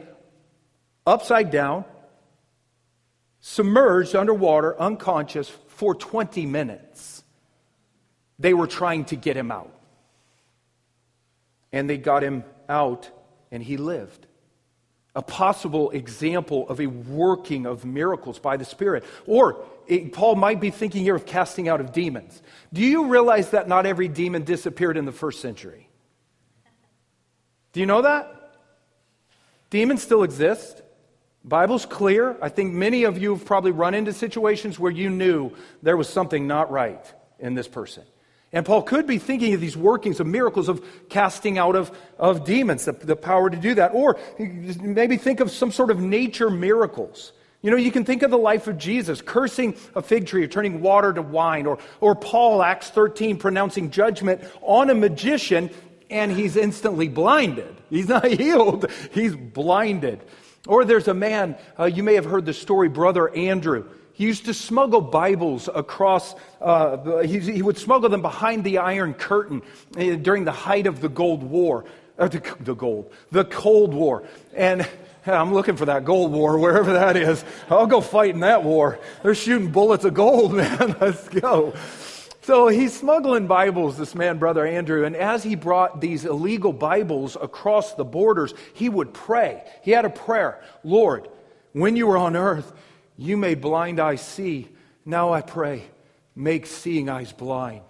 upside 1.06 1.50
down, 1.50 1.84
submerged 3.40 4.16
underwater, 4.16 4.78
unconscious 4.80 5.48
for 5.68 5.94
20 5.94 6.46
minutes. 6.46 7.22
They 8.38 8.54
were 8.54 8.66
trying 8.66 9.04
to 9.06 9.16
get 9.16 9.36
him 9.36 9.50
out. 9.50 9.72
And 11.72 11.88
they 11.88 11.98
got 11.98 12.22
him 12.22 12.42
out, 12.68 13.08
and 13.52 13.62
he 13.62 13.76
lived 13.76 14.26
a 15.14 15.22
possible 15.22 15.90
example 15.90 16.68
of 16.68 16.80
a 16.80 16.86
working 16.86 17.66
of 17.66 17.84
miracles 17.84 18.38
by 18.38 18.56
the 18.56 18.64
Spirit. 18.64 19.04
Or 19.26 19.64
it, 19.86 20.12
Paul 20.12 20.36
might 20.36 20.60
be 20.60 20.70
thinking 20.70 21.02
here 21.02 21.16
of 21.16 21.26
casting 21.26 21.68
out 21.68 21.80
of 21.80 21.92
demons. 21.92 22.40
Do 22.72 22.80
you 22.80 23.06
realize 23.06 23.50
that 23.50 23.66
not 23.66 23.86
every 23.86 24.08
demon 24.08 24.44
disappeared 24.44 24.96
in 24.96 25.06
the 25.06 25.12
first 25.12 25.40
century? 25.40 25.88
Do 27.72 27.80
you 27.80 27.86
know 27.86 28.02
that? 28.02 28.36
Demons 29.70 30.02
still 30.02 30.22
exist. 30.22 30.82
Bible's 31.44 31.86
clear. 31.86 32.36
I 32.42 32.48
think 32.48 32.72
many 32.72 33.04
of 33.04 33.18
you 33.18 33.34
have 33.34 33.44
probably 33.44 33.70
run 33.70 33.94
into 33.94 34.12
situations 34.12 34.78
where 34.78 34.92
you 34.92 35.10
knew 35.10 35.52
there 35.82 35.96
was 35.96 36.08
something 36.08 36.46
not 36.46 36.70
right 36.70 37.04
in 37.38 37.54
this 37.54 37.68
person. 37.68 38.04
And 38.52 38.66
Paul 38.66 38.82
could 38.82 39.06
be 39.06 39.18
thinking 39.18 39.54
of 39.54 39.60
these 39.60 39.76
workings 39.76 40.18
of 40.18 40.26
miracles 40.26 40.68
of 40.68 40.84
casting 41.08 41.56
out 41.56 41.76
of, 41.76 41.96
of 42.18 42.44
demons, 42.44 42.84
the, 42.84 42.92
the 42.92 43.16
power 43.16 43.48
to 43.48 43.56
do 43.56 43.74
that. 43.74 43.92
Or 43.94 44.18
maybe 44.38 45.16
think 45.16 45.40
of 45.40 45.50
some 45.50 45.70
sort 45.70 45.90
of 45.90 46.00
nature 46.00 46.50
miracles. 46.50 47.32
You 47.62 47.70
know, 47.70 47.76
you 47.76 47.92
can 47.92 48.04
think 48.04 48.22
of 48.22 48.30
the 48.30 48.38
life 48.38 48.66
of 48.66 48.78
Jesus 48.78 49.20
cursing 49.20 49.76
a 49.94 50.02
fig 50.02 50.26
tree 50.26 50.42
or 50.42 50.48
turning 50.48 50.80
water 50.80 51.12
to 51.12 51.22
wine, 51.22 51.66
or, 51.66 51.78
or 52.00 52.14
Paul, 52.14 52.62
Acts 52.62 52.88
13, 52.90 53.36
pronouncing 53.36 53.90
judgment 53.90 54.42
on 54.62 54.90
a 54.90 54.94
magician 54.94 55.70
and 56.10 56.32
he's 56.32 56.56
instantly 56.56 57.08
blinded. 57.08 57.76
He's 57.88 58.08
not 58.08 58.26
healed, 58.40 58.90
he's 59.12 59.36
blinded. 59.36 60.20
Or 60.66 60.84
there's 60.84 61.08
a 61.08 61.14
man, 61.14 61.56
uh, 61.78 61.84
you 61.84 62.02
may 62.02 62.14
have 62.14 62.24
heard 62.24 62.44
the 62.44 62.52
story, 62.52 62.88
Brother 62.88 63.34
Andrew. 63.34 63.88
He 64.20 64.26
used 64.26 64.44
to 64.44 64.52
smuggle 64.52 65.00
Bibles 65.00 65.70
across, 65.74 66.34
uh, 66.60 67.20
he, 67.20 67.38
he, 67.38 67.62
would 67.62 67.78
smuggle 67.78 68.10
them 68.10 68.20
behind 68.20 68.64
the 68.64 68.76
Iron 68.76 69.14
Curtain 69.14 69.62
uh, 69.96 70.16
during 70.16 70.44
the 70.44 70.52
height 70.52 70.86
of 70.86 71.00
the 71.00 71.08
Gold 71.08 71.42
War. 71.42 71.86
uh, 72.18 72.28
the, 72.28 72.42
the 72.60 72.74
gold, 72.74 73.10
the 73.30 73.46
Cold 73.46 73.94
War. 73.94 74.24
And 74.54 74.86
I'm 75.24 75.54
looking 75.54 75.76
for 75.76 75.86
that 75.86 76.04
gold 76.04 76.32
war, 76.32 76.58
wherever 76.58 76.92
that 76.92 77.16
is. 77.16 77.42
I'll 77.70 77.86
go 77.86 78.02
fight 78.02 78.34
in 78.34 78.40
that 78.40 78.62
war. 78.62 78.98
They're 79.22 79.34
shooting 79.34 79.72
bullets 79.72 80.04
of 80.04 80.12
gold, 80.12 80.52
man. 80.54 80.96
Let's 81.00 81.26
go. 81.30 81.72
So 82.42 82.68
he's 82.68 82.92
smuggling 82.94 83.46
Bibles, 83.46 83.96
this 83.96 84.14
man, 84.14 84.36
Brother 84.36 84.66
Andrew, 84.66 85.06
and 85.06 85.16
as 85.16 85.42
he 85.42 85.54
brought 85.54 86.02
these 86.02 86.26
illegal 86.26 86.74
Bibles 86.74 87.38
across 87.40 87.94
the 87.94 88.04
borders, 88.04 88.52
he 88.74 88.90
would 88.90 89.14
pray. 89.14 89.64
He 89.80 89.92
had 89.92 90.04
a 90.04 90.10
prayer 90.10 90.62
Lord, 90.84 91.26
when 91.72 91.96
you 91.96 92.06
were 92.06 92.18
on 92.18 92.36
earth, 92.36 92.70
you 93.20 93.36
made 93.36 93.60
blind 93.60 94.00
eyes 94.00 94.22
see. 94.22 94.66
Now 95.04 95.34
I 95.34 95.42
pray, 95.42 95.84
make 96.34 96.64
seeing 96.64 97.10
eyes 97.10 97.32
blind. 97.32 97.82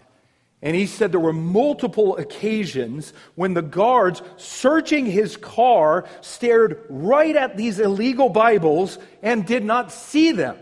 And 0.60 0.74
he 0.74 0.86
said 0.86 1.12
there 1.12 1.20
were 1.20 1.32
multiple 1.32 2.16
occasions 2.16 3.12
when 3.36 3.54
the 3.54 3.62
guards 3.62 4.22
searching 4.36 5.06
his 5.06 5.36
car 5.36 6.06
stared 6.20 6.84
right 6.90 7.34
at 7.36 7.56
these 7.56 7.78
illegal 7.78 8.28
Bibles 8.28 8.98
and 9.22 9.46
did 9.46 9.64
not 9.64 9.92
see 9.92 10.32
them. 10.32 10.56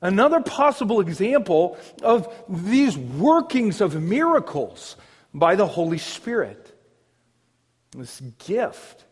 Another 0.00 0.40
possible 0.40 1.00
example 1.00 1.76
of 2.02 2.34
these 2.48 2.96
workings 2.96 3.82
of 3.82 4.02
miracles 4.02 4.96
by 5.34 5.54
the 5.54 5.66
Holy 5.66 5.98
Spirit. 5.98 6.74
This 7.94 8.20
gift, 8.44 9.04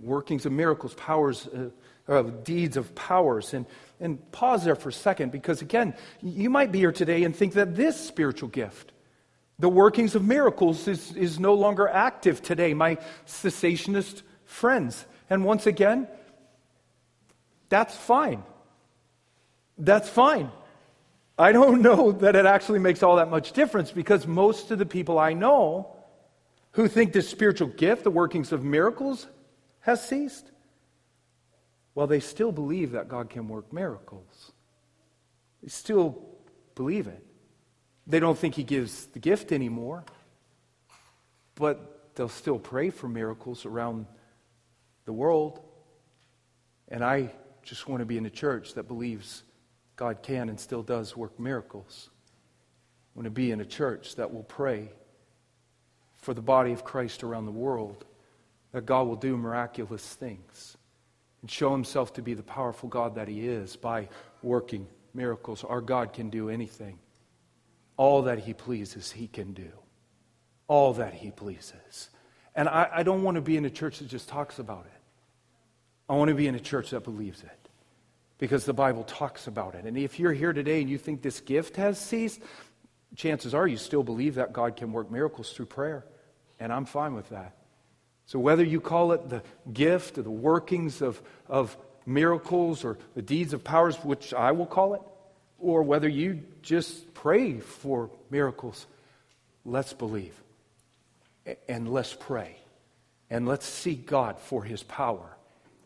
workings 0.00 0.46
of 0.46 0.52
miracles, 0.52 0.94
powers, 0.94 1.48
uh, 2.08 2.22
deeds 2.22 2.76
of 2.76 2.94
powers. 2.94 3.52
And, 3.52 3.66
and 4.02 4.30
pause 4.32 4.64
there 4.64 4.74
for 4.74 4.90
a 4.90 4.92
second 4.92 5.32
because, 5.32 5.62
again, 5.62 5.94
you 6.20 6.50
might 6.50 6.72
be 6.72 6.80
here 6.80 6.92
today 6.92 7.24
and 7.24 7.34
think 7.34 7.54
that 7.54 7.74
this 7.74 7.98
spiritual 7.98 8.48
gift, 8.48 8.92
the 9.58 9.68
workings 9.68 10.14
of 10.14 10.24
miracles, 10.24 10.86
is, 10.88 11.16
is 11.16 11.40
no 11.40 11.54
longer 11.54 11.88
active 11.88 12.42
today, 12.42 12.74
my 12.74 12.96
cessationist 13.26 14.22
friends. 14.44 15.06
And 15.30 15.44
once 15.44 15.66
again, 15.66 16.08
that's 17.70 17.96
fine 17.96 18.42
that's 19.78 20.08
fine. 20.08 20.50
I 21.38 21.52
don't 21.52 21.82
know 21.82 22.12
that 22.12 22.36
it 22.36 22.46
actually 22.46 22.78
makes 22.78 23.02
all 23.02 23.16
that 23.16 23.30
much 23.30 23.52
difference 23.52 23.90
because 23.90 24.26
most 24.26 24.70
of 24.70 24.78
the 24.78 24.86
people 24.86 25.18
I 25.18 25.32
know 25.32 25.96
who 26.72 26.88
think 26.88 27.12
this 27.12 27.28
spiritual 27.28 27.68
gift, 27.68 28.04
the 28.04 28.10
workings 28.10 28.52
of 28.52 28.64
miracles, 28.64 29.26
has 29.80 30.06
ceased, 30.06 30.50
well, 31.94 32.06
they 32.06 32.20
still 32.20 32.52
believe 32.52 32.92
that 32.92 33.08
God 33.08 33.28
can 33.28 33.48
work 33.48 33.72
miracles. 33.72 34.52
They 35.62 35.68
still 35.68 36.22
believe 36.74 37.06
it. 37.06 37.24
They 38.06 38.18
don't 38.18 38.38
think 38.38 38.54
He 38.54 38.62
gives 38.62 39.06
the 39.06 39.18
gift 39.18 39.52
anymore, 39.52 40.04
but 41.54 42.14
they'll 42.14 42.28
still 42.28 42.58
pray 42.58 42.90
for 42.90 43.08
miracles 43.08 43.66
around 43.66 44.06
the 45.04 45.12
world. 45.12 45.60
And 46.88 47.04
I 47.04 47.30
just 47.62 47.88
want 47.88 48.00
to 48.00 48.06
be 48.06 48.16
in 48.16 48.26
a 48.26 48.30
church 48.30 48.74
that 48.74 48.88
believes 48.88 49.44
God 49.96 50.22
can 50.22 50.48
and 50.48 50.58
still 50.58 50.82
does 50.82 51.16
work 51.16 51.38
miracles. 51.38 52.08
I 53.14 53.18
want 53.18 53.24
to 53.26 53.30
be 53.30 53.50
in 53.50 53.60
a 53.60 53.66
church 53.66 54.16
that 54.16 54.32
will 54.32 54.42
pray 54.42 54.90
for 56.16 56.32
the 56.32 56.42
body 56.42 56.72
of 56.72 56.84
Christ 56.84 57.22
around 57.22 57.46
the 57.46 57.52
world, 57.52 58.04
that 58.72 58.86
God 58.86 59.06
will 59.06 59.16
do 59.16 59.36
miraculous 59.36 60.06
things 60.14 60.76
and 61.42 61.50
show 61.50 61.72
himself 61.72 62.14
to 62.14 62.22
be 62.22 62.34
the 62.34 62.42
powerful 62.42 62.88
God 62.88 63.16
that 63.16 63.28
he 63.28 63.46
is 63.46 63.76
by 63.76 64.08
working 64.42 64.86
miracles. 65.12 65.64
Our 65.64 65.80
God 65.80 66.12
can 66.12 66.30
do 66.30 66.48
anything. 66.48 66.98
All 67.96 68.22
that 68.22 68.38
he 68.38 68.54
pleases, 68.54 69.12
he 69.12 69.26
can 69.26 69.52
do. 69.52 69.70
All 70.68 70.94
that 70.94 71.14
he 71.14 71.30
pleases. 71.30 72.08
And 72.54 72.68
I, 72.68 72.88
I 72.92 73.02
don't 73.02 73.22
want 73.22 73.34
to 73.34 73.40
be 73.40 73.56
in 73.56 73.64
a 73.64 73.70
church 73.70 73.98
that 73.98 74.08
just 74.08 74.28
talks 74.28 74.58
about 74.58 74.86
it. 74.86 75.00
I 76.08 76.14
want 76.14 76.28
to 76.28 76.34
be 76.34 76.46
in 76.46 76.54
a 76.54 76.60
church 76.60 76.90
that 76.90 77.04
believes 77.04 77.42
it 77.42 77.68
because 78.38 78.64
the 78.64 78.72
Bible 78.72 79.04
talks 79.04 79.46
about 79.46 79.74
it. 79.74 79.84
And 79.84 79.96
if 79.96 80.18
you're 80.18 80.32
here 80.32 80.52
today 80.52 80.80
and 80.80 80.90
you 80.90 80.98
think 80.98 81.22
this 81.22 81.40
gift 81.40 81.76
has 81.76 81.98
ceased, 81.98 82.40
chances 83.16 83.54
are 83.54 83.66
you 83.66 83.76
still 83.76 84.02
believe 84.02 84.36
that 84.36 84.52
God 84.52 84.76
can 84.76 84.92
work 84.92 85.10
miracles 85.10 85.52
through 85.52 85.66
prayer. 85.66 86.04
And 86.58 86.72
I'm 86.72 86.84
fine 86.84 87.14
with 87.14 87.28
that. 87.30 87.56
So 88.26 88.38
whether 88.38 88.64
you 88.64 88.80
call 88.80 89.12
it 89.12 89.28
the 89.28 89.42
gift 89.72 90.18
or 90.18 90.22
the 90.22 90.30
workings 90.30 91.02
of, 91.02 91.20
of 91.48 91.76
miracles 92.06 92.84
or 92.84 92.98
the 93.14 93.22
deeds 93.22 93.52
of 93.52 93.64
powers, 93.64 93.96
which 93.96 94.32
I 94.32 94.52
will 94.52 94.66
call 94.66 94.94
it, 94.94 95.02
or 95.58 95.82
whether 95.82 96.08
you 96.08 96.42
just 96.62 97.14
pray 97.14 97.60
for 97.60 98.10
miracles, 98.30 98.86
let's 99.64 99.92
believe 99.92 100.34
and 101.68 101.92
let's 101.92 102.14
pray 102.14 102.56
and 103.30 103.46
let's 103.46 103.66
seek 103.66 104.06
God 104.06 104.38
for 104.38 104.62
his 104.62 104.82
power 104.82 105.36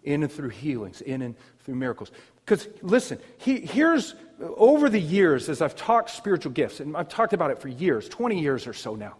in 0.03 0.22
and 0.22 0.32
through 0.32 0.51
healings, 0.51 1.01
in 1.01 1.22
and 1.22 1.34
through 1.61 1.74
miracles. 1.74 2.11
Because 2.45 2.68
listen, 2.80 3.18
he, 3.39 3.61
here's 3.61 4.14
over 4.41 4.89
the 4.89 5.01
years, 5.01 5.49
as 5.49 5.61
I've 5.61 5.76
talked 5.76 6.11
spiritual 6.11 6.53
gifts, 6.53 6.80
and 6.80 6.97
I've 6.97 7.09
talked 7.09 7.32
about 7.32 7.51
it 7.51 7.61
for 7.61 7.68
years, 7.68 8.09
20 8.09 8.41
years 8.41 8.66
or 8.66 8.72
so 8.72 8.95
now, 8.95 9.16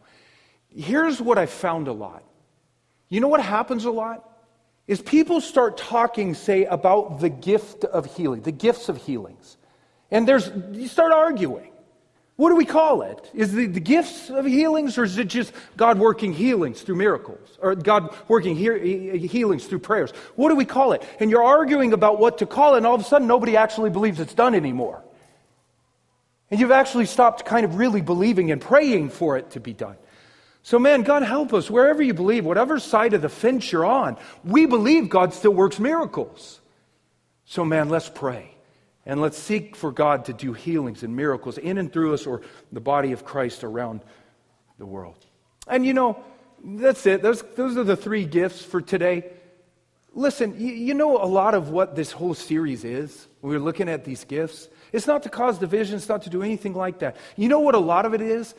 here's 0.75 1.21
what 1.21 1.39
I've 1.39 1.51
found 1.51 1.89
a 1.89 1.93
lot. 1.93 2.23
You 3.09 3.21
know 3.21 3.29
what 3.29 3.41
happens 3.41 3.85
a 3.85 3.91
lot? 3.91 4.29
Is 4.87 5.01
people 5.01 5.41
start 5.41 5.77
talking, 5.77 6.35
say, 6.35 6.65
about 6.65 7.21
the 7.21 7.29
gift 7.29 7.85
of 7.85 8.17
healing, 8.17 8.43
the 8.43 8.53
gifts 8.53 8.89
of 8.89 8.97
healings. 8.97 9.57
And 10.11 10.27
there's, 10.29 10.51
you 10.73 10.87
start 10.87 11.13
arguing. 11.13 11.73
What 12.37 12.51
do 12.51 12.57
we 12.57 12.67
call 12.67 13.03
it? 13.03 13.31
Is 13.33 13.55
it 13.55 13.73
the 13.73 13.81
gifts 13.81 14.29
of 14.29 14.45
healings, 14.45 14.99
or 14.99 15.05
is 15.05 15.17
it 15.17 15.29
just 15.29 15.53
God 15.77 15.99
working 15.99 16.35
healings 16.35 16.83
through 16.83 16.97
miracles? 16.97 17.59
Or 17.61 17.75
God 17.75 18.15
working 18.29 18.55
he- 18.55 19.27
healings 19.27 19.65
through 19.67 19.79
prayers? 19.79 20.11
What 20.37 20.51
do 20.51 20.55
we 20.55 20.67
call 20.67 20.93
it? 20.93 21.03
And 21.19 21.31
you're 21.31 21.43
arguing 21.43 21.95
about 21.95 22.21
what 22.21 22.39
to 22.39 22.47
call 22.47 22.75
it, 22.75 22.79
and 22.79 22.87
all 22.87 22.95
of 22.95 23.01
a 23.01 23.05
sudden 23.05 23.27
nobody 23.27 23.57
actually 23.57 23.91
believes 23.91 24.21
it's 24.21 24.35
done 24.35 24.55
anymore. 24.55 25.03
And 26.51 26.61
you've 26.61 26.71
actually 26.71 27.07
stopped 27.07 27.45
kind 27.45 27.65
of 27.65 27.77
really 27.77 28.03
believing 28.03 28.53
and 28.53 28.61
praying 28.61 29.11
for 29.11 29.39
it 29.39 29.53
to 29.53 29.61
be 29.61 29.73
done. 29.73 29.97
So, 30.67 30.81
man, 30.81 31.03
God 31.03 31.23
help 31.23 31.55
us, 31.55 31.71
wherever 31.71 32.03
you 32.03 32.13
believe, 32.13 32.45
whatever 32.45 32.81
side 32.81 33.15
of 33.15 33.23
the 33.23 33.29
fence 33.29 33.71
you're 33.71 33.87
on, 33.87 34.17
we 34.43 34.67
believe 34.67 35.09
God 35.09 35.33
still 35.33 35.53
works 35.53 35.79
miracles. 35.79 36.61
So, 37.45 37.65
man, 37.65 37.89
let's 37.89 38.09
pray. 38.09 38.51
And 39.05 39.21
let's 39.21 39.39
seek 39.39 39.77
for 39.77 39.93
God 39.93 40.25
to 40.25 40.33
do 40.33 40.55
healings 40.55 41.05
and 41.05 41.15
miracles 41.15 41.57
in 41.57 41.79
and 41.79 41.93
through 41.93 42.15
us 42.15 42.27
or 42.27 42.43
the 42.73 42.81
body 42.81 43.13
of 43.13 43.25
Christ 43.25 43.63
around 43.63 44.01
the 44.77 44.87
world. 44.87 45.25
And 45.69 45.87
you 45.87 45.95
know, 45.95 46.25
that's 46.65 47.07
it. 47.07 47.23
Those, 47.23 47.45
those 47.55 47.77
are 47.77 47.85
the 47.85 47.97
three 47.97 48.25
gifts 48.25 48.65
for 48.65 48.81
today. 48.81 49.31
Listen, 50.15 50.59
you, 50.59 50.73
you 50.73 50.95
know 50.95 51.23
a 51.23 51.31
lot 51.31 51.55
of 51.55 51.71
what 51.71 51.95
this 51.95 52.11
whole 52.11 52.35
series 52.35 52.83
is. 52.83 53.29
We're 53.41 53.61
looking 53.61 53.89
at 53.89 54.05
these 54.05 54.25
gifts. 54.25 54.69
It's 54.93 55.07
not 55.07 55.23
to 55.23 55.29
cause 55.29 55.59
division, 55.59 55.95
it's 55.95 56.09
not 56.09 56.23
to 56.23 56.31
do 56.31 56.43
anything 56.43 56.75
like 56.75 56.99
that. 56.99 57.17
You 57.37 57.49
know 57.49 57.61
what 57.61 57.77
a 57.77 57.79
lot 57.79 58.05
of 58.05 58.15
it 58.15 58.21
is? 58.21 58.53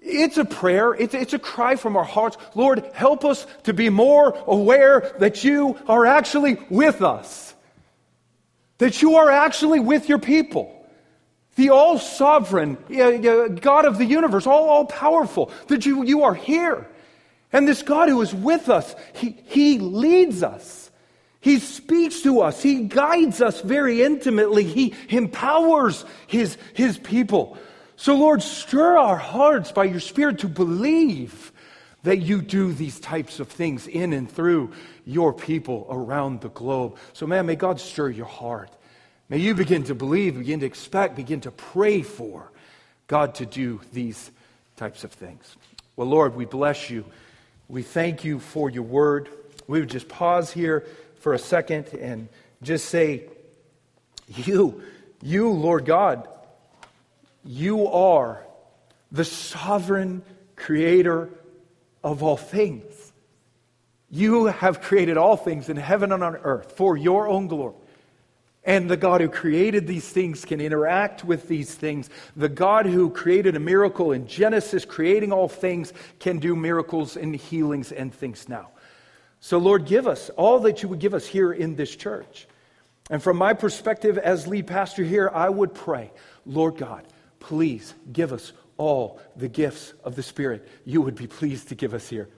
It's 0.00 0.38
a 0.38 0.44
prayer. 0.44 0.94
It's, 0.94 1.14
it's, 1.14 1.34
a 1.34 1.38
cry 1.38 1.76
from 1.76 1.96
our 1.96 2.04
hearts. 2.04 2.36
Lord, 2.54 2.88
help 2.94 3.24
us 3.24 3.46
to 3.64 3.74
be 3.74 3.90
more 3.90 4.32
aware 4.46 5.14
that 5.18 5.44
you 5.44 5.78
are 5.86 6.06
actually 6.06 6.58
with 6.70 7.02
us 7.02 7.50
that 8.80 9.02
you 9.02 9.16
are 9.16 9.30
actually 9.30 9.78
with 9.78 10.08
your 10.08 10.18
people. 10.18 10.74
The 11.56 11.70
all 11.70 11.98
sovereign 11.98 12.78
God 12.88 13.84
of 13.84 13.98
the 13.98 14.06
universe, 14.06 14.46
all, 14.46 14.68
all 14.70 14.86
powerful, 14.86 15.52
that 15.68 15.84
you, 15.84 16.02
you 16.04 16.24
are 16.24 16.34
here. 16.34 16.88
And 17.52 17.68
this 17.68 17.82
God 17.82 18.08
who 18.08 18.20
is 18.22 18.34
with 18.34 18.70
us, 18.70 18.94
he, 19.12 19.38
he 19.46 19.78
leads 19.78 20.42
us. 20.42 20.90
He 21.40 21.58
speaks 21.58 22.22
to 22.22 22.40
us. 22.40 22.62
He 22.62 22.84
guides 22.84 23.42
us 23.42 23.60
very 23.60 24.02
intimately. 24.02 24.64
He 24.64 24.94
empowers 25.10 26.04
his, 26.26 26.56
his 26.72 26.96
people. 26.96 27.58
So, 28.00 28.14
Lord, 28.14 28.42
stir 28.42 28.96
our 28.96 29.18
hearts 29.18 29.72
by 29.72 29.84
your 29.84 30.00
Spirit 30.00 30.38
to 30.38 30.48
believe 30.48 31.52
that 32.02 32.16
you 32.16 32.40
do 32.40 32.72
these 32.72 32.98
types 32.98 33.40
of 33.40 33.48
things 33.48 33.86
in 33.86 34.14
and 34.14 34.30
through 34.30 34.72
your 35.04 35.34
people 35.34 35.86
around 35.90 36.40
the 36.40 36.48
globe. 36.48 36.96
So, 37.12 37.26
man, 37.26 37.44
may 37.44 37.56
God 37.56 37.78
stir 37.78 38.08
your 38.08 38.24
heart. 38.24 38.70
May 39.28 39.36
you 39.36 39.54
begin 39.54 39.82
to 39.82 39.94
believe, 39.94 40.38
begin 40.38 40.60
to 40.60 40.66
expect, 40.66 41.14
begin 41.14 41.42
to 41.42 41.50
pray 41.50 42.00
for 42.00 42.50
God 43.06 43.34
to 43.34 43.44
do 43.44 43.82
these 43.92 44.30
types 44.76 45.04
of 45.04 45.12
things. 45.12 45.54
Well, 45.94 46.08
Lord, 46.08 46.34
we 46.34 46.46
bless 46.46 46.88
you. 46.88 47.04
We 47.68 47.82
thank 47.82 48.24
you 48.24 48.40
for 48.40 48.70
your 48.70 48.84
word. 48.84 49.28
We 49.66 49.78
would 49.78 49.90
just 49.90 50.08
pause 50.08 50.50
here 50.50 50.86
for 51.18 51.34
a 51.34 51.38
second 51.38 51.88
and 51.88 52.30
just 52.62 52.86
say, 52.86 53.24
You, 54.26 54.82
you, 55.20 55.50
Lord 55.50 55.84
God, 55.84 56.26
you 57.44 57.86
are 57.88 58.46
the 59.10 59.24
sovereign 59.24 60.22
creator 60.56 61.30
of 62.02 62.22
all 62.22 62.36
things. 62.36 63.12
You 64.10 64.46
have 64.46 64.80
created 64.80 65.16
all 65.16 65.36
things 65.36 65.68
in 65.68 65.76
heaven 65.76 66.12
and 66.12 66.22
on 66.22 66.36
earth 66.36 66.72
for 66.72 66.96
your 66.96 67.28
own 67.28 67.46
glory. 67.46 67.74
And 68.62 68.90
the 68.90 68.96
God 68.96 69.22
who 69.22 69.28
created 69.28 69.86
these 69.86 70.06
things 70.06 70.44
can 70.44 70.60
interact 70.60 71.24
with 71.24 71.48
these 71.48 71.74
things. 71.74 72.10
The 72.36 72.48
God 72.48 72.84
who 72.84 73.08
created 73.08 73.56
a 73.56 73.60
miracle 73.60 74.12
in 74.12 74.26
Genesis, 74.26 74.84
creating 74.84 75.32
all 75.32 75.48
things, 75.48 75.94
can 76.18 76.38
do 76.38 76.54
miracles 76.54 77.16
and 77.16 77.34
healings 77.34 77.90
and 77.90 78.12
things 78.12 78.48
now. 78.48 78.68
So, 79.40 79.56
Lord, 79.56 79.86
give 79.86 80.06
us 80.06 80.28
all 80.30 80.60
that 80.60 80.82
you 80.82 80.90
would 80.90 80.98
give 80.98 81.14
us 81.14 81.26
here 81.26 81.52
in 81.52 81.74
this 81.74 81.96
church. 81.96 82.46
And 83.08 83.22
from 83.22 83.38
my 83.38 83.54
perspective 83.54 84.18
as 84.18 84.46
lead 84.46 84.66
pastor 84.66 85.02
here, 85.02 85.30
I 85.32 85.48
would 85.48 85.74
pray, 85.74 86.12
Lord 86.44 86.76
God, 86.76 87.06
please 87.40 87.94
give 88.12 88.32
us 88.32 88.52
all 88.76 89.20
the 89.36 89.48
gifts 89.48 89.92
of 90.04 90.14
the 90.16 90.22
Spirit 90.22 90.66
you 90.84 91.02
would 91.02 91.16
be 91.16 91.26
pleased 91.26 91.68
to 91.68 91.74
give 91.74 91.92
us 91.92 92.08
here. 92.08 92.28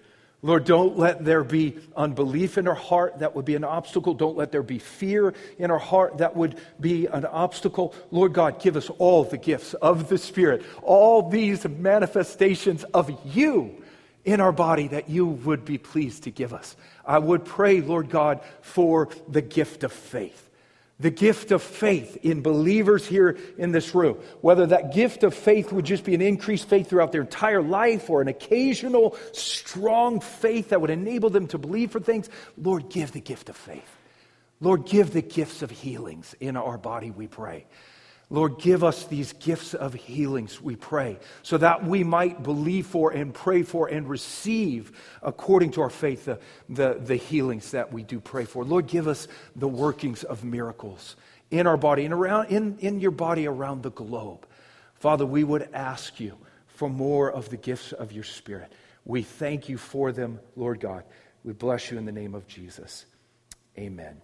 Lord, 0.45 0.65
don't 0.65 0.99
let 0.99 1.25
there 1.25 1.45
be 1.45 1.79
unbelief 1.97 2.59
in 2.59 2.67
our 2.67 2.75
heart 2.75 3.21
that 3.21 3.37
would 3.37 3.45
be 3.45 3.55
an 3.55 3.63
obstacle. 3.63 4.13
Don't 4.13 4.37
let 4.37 4.51
there 4.51 4.65
be 4.65 4.81
fear 4.81 5.35
in 5.57 5.71
our 5.71 5.79
heart 5.79 6.19
that 6.19 6.35
would 6.35 6.59
be 6.81 7.07
an 7.07 7.25
obstacle. 7.25 7.95
Lord 8.11 8.33
God, 8.33 8.61
give 8.61 8.77
us 8.77 8.91
all 8.99 9.23
the 9.23 9.39
gifts 9.39 9.75
of 9.75 10.09
the 10.09 10.19
Spirit, 10.19 10.65
all 10.83 11.29
these 11.29 11.65
manifestations 11.69 12.83
of 12.93 13.17
you 13.25 13.85
in 14.25 14.41
our 14.41 14.51
body 14.51 14.89
that 14.89 15.09
you 15.09 15.27
would 15.27 15.65
be 15.65 15.79
pleased 15.79 16.25
to 16.25 16.33
give 16.33 16.53
us. 16.53 16.75
I 17.07 17.21
would 17.21 17.45
pray, 17.45 17.81
Lord 17.81 18.11
God, 18.11 18.41
for 18.63 19.11
the 19.29 19.43
gift 19.43 19.85
of 19.85 19.93
faith 19.93 20.49
the 21.03 21.11
gift 21.11 21.51
of 21.51 21.63
faith 21.63 22.17
in 22.23 22.43
believers 22.43 23.07
here 23.07 23.37
in 23.59 23.73
this 23.73 23.95
room. 23.95 24.17
Whether 24.41 24.67
that 24.69 24.95
gift 24.95 25.25
of 25.25 25.35
faith 25.35 25.73
would 25.73 25.85
just 25.85 26.05
be 26.05 26.15
an 26.15 26.23
increased 26.23 26.69
faith 26.69 26.89
throughout 26.89 27.11
their 27.11 27.23
entire 27.23 27.61
life 27.61 28.09
or 28.09 28.23
an 28.23 28.29
occasional 28.29 29.17
strong 29.33 30.21
faith 30.21 30.71
that 30.71 30.81
would 30.81 30.91
enable 30.91 31.29
them 31.29 31.49
to 31.49 31.59
believe 31.59 31.91
for 31.91 32.01
things, 32.01 32.31
Lord, 32.57 32.89
give 32.89 33.11
the 33.13 33.21
gift 33.21 33.49
of 33.49 33.57
faith. 33.57 33.97
Lord, 34.61 34.87
give 34.87 35.13
the 35.13 35.23
gifts 35.23 35.63
of 35.63 35.73
healings 35.73 36.37
in 36.39 36.57
our 36.57 36.79
body, 36.79 37.11
we 37.11 37.27
pray. 37.27 37.67
Lord, 38.33 38.59
give 38.59 38.83
us 38.83 39.05
these 39.05 39.35
gifts 39.35 39.75
of 39.75 39.93
healings, 39.93 40.59
we 40.59 40.75
pray, 40.75 41.19
so 41.43 41.59
that 41.59 41.85
we 41.85 42.03
might 42.03 42.43
believe 42.43 42.87
for 42.87 43.11
and 43.11 43.35
pray 43.35 43.63
for 43.63 43.89
and 43.89 44.09
receive, 44.09 44.91
according 45.23 45.73
to 45.73 45.83
our 45.83 45.91
faith, 45.91 46.25
the, 46.25 46.41
the, 46.67 46.99
the, 46.99 47.17
healings 47.17 47.73
that 47.73 47.93
we 47.93 48.03
do 48.03 48.21
pray 48.21 48.47
for. 48.47 48.65
Lord, 48.65 48.87
give 48.87 49.07
us 49.07 49.29
the 49.55 49.69
workings 49.69 50.25
of 50.25 50.45
miracles 50.45 51.15
in 51.51 51.67
our 51.67 51.77
body 51.77 52.07
and 52.07 52.15
around, 52.15 52.47
in, 52.47 52.79
in 52.79 53.01
your 53.01 53.11
body 53.11 53.47
around 53.47 53.83
the 53.83 53.91
globe. 53.91 54.47
Father, 54.95 55.27
we 55.27 55.45
would 55.45 55.69
ask 55.75 56.19
you 56.19 56.39
for 56.69 56.89
more 56.89 57.31
of 57.31 57.51
the 57.51 57.59
gifts 57.59 57.93
of 57.93 58.13
your 58.13 58.25
Spirit. 58.25 58.73
We 59.05 59.25
thank 59.25 59.69
you 59.69 59.77
for 59.77 60.11
them, 60.11 60.41
Lord 60.57 60.81
God. 60.81 61.05
We 61.45 61.53
bless 61.53 61.91
you 61.91 61.99
in 61.99 62.07
the 62.07 62.13
name 62.13 62.35
of 62.35 62.49
Jesus. 62.49 63.05
Amen. 63.77 64.23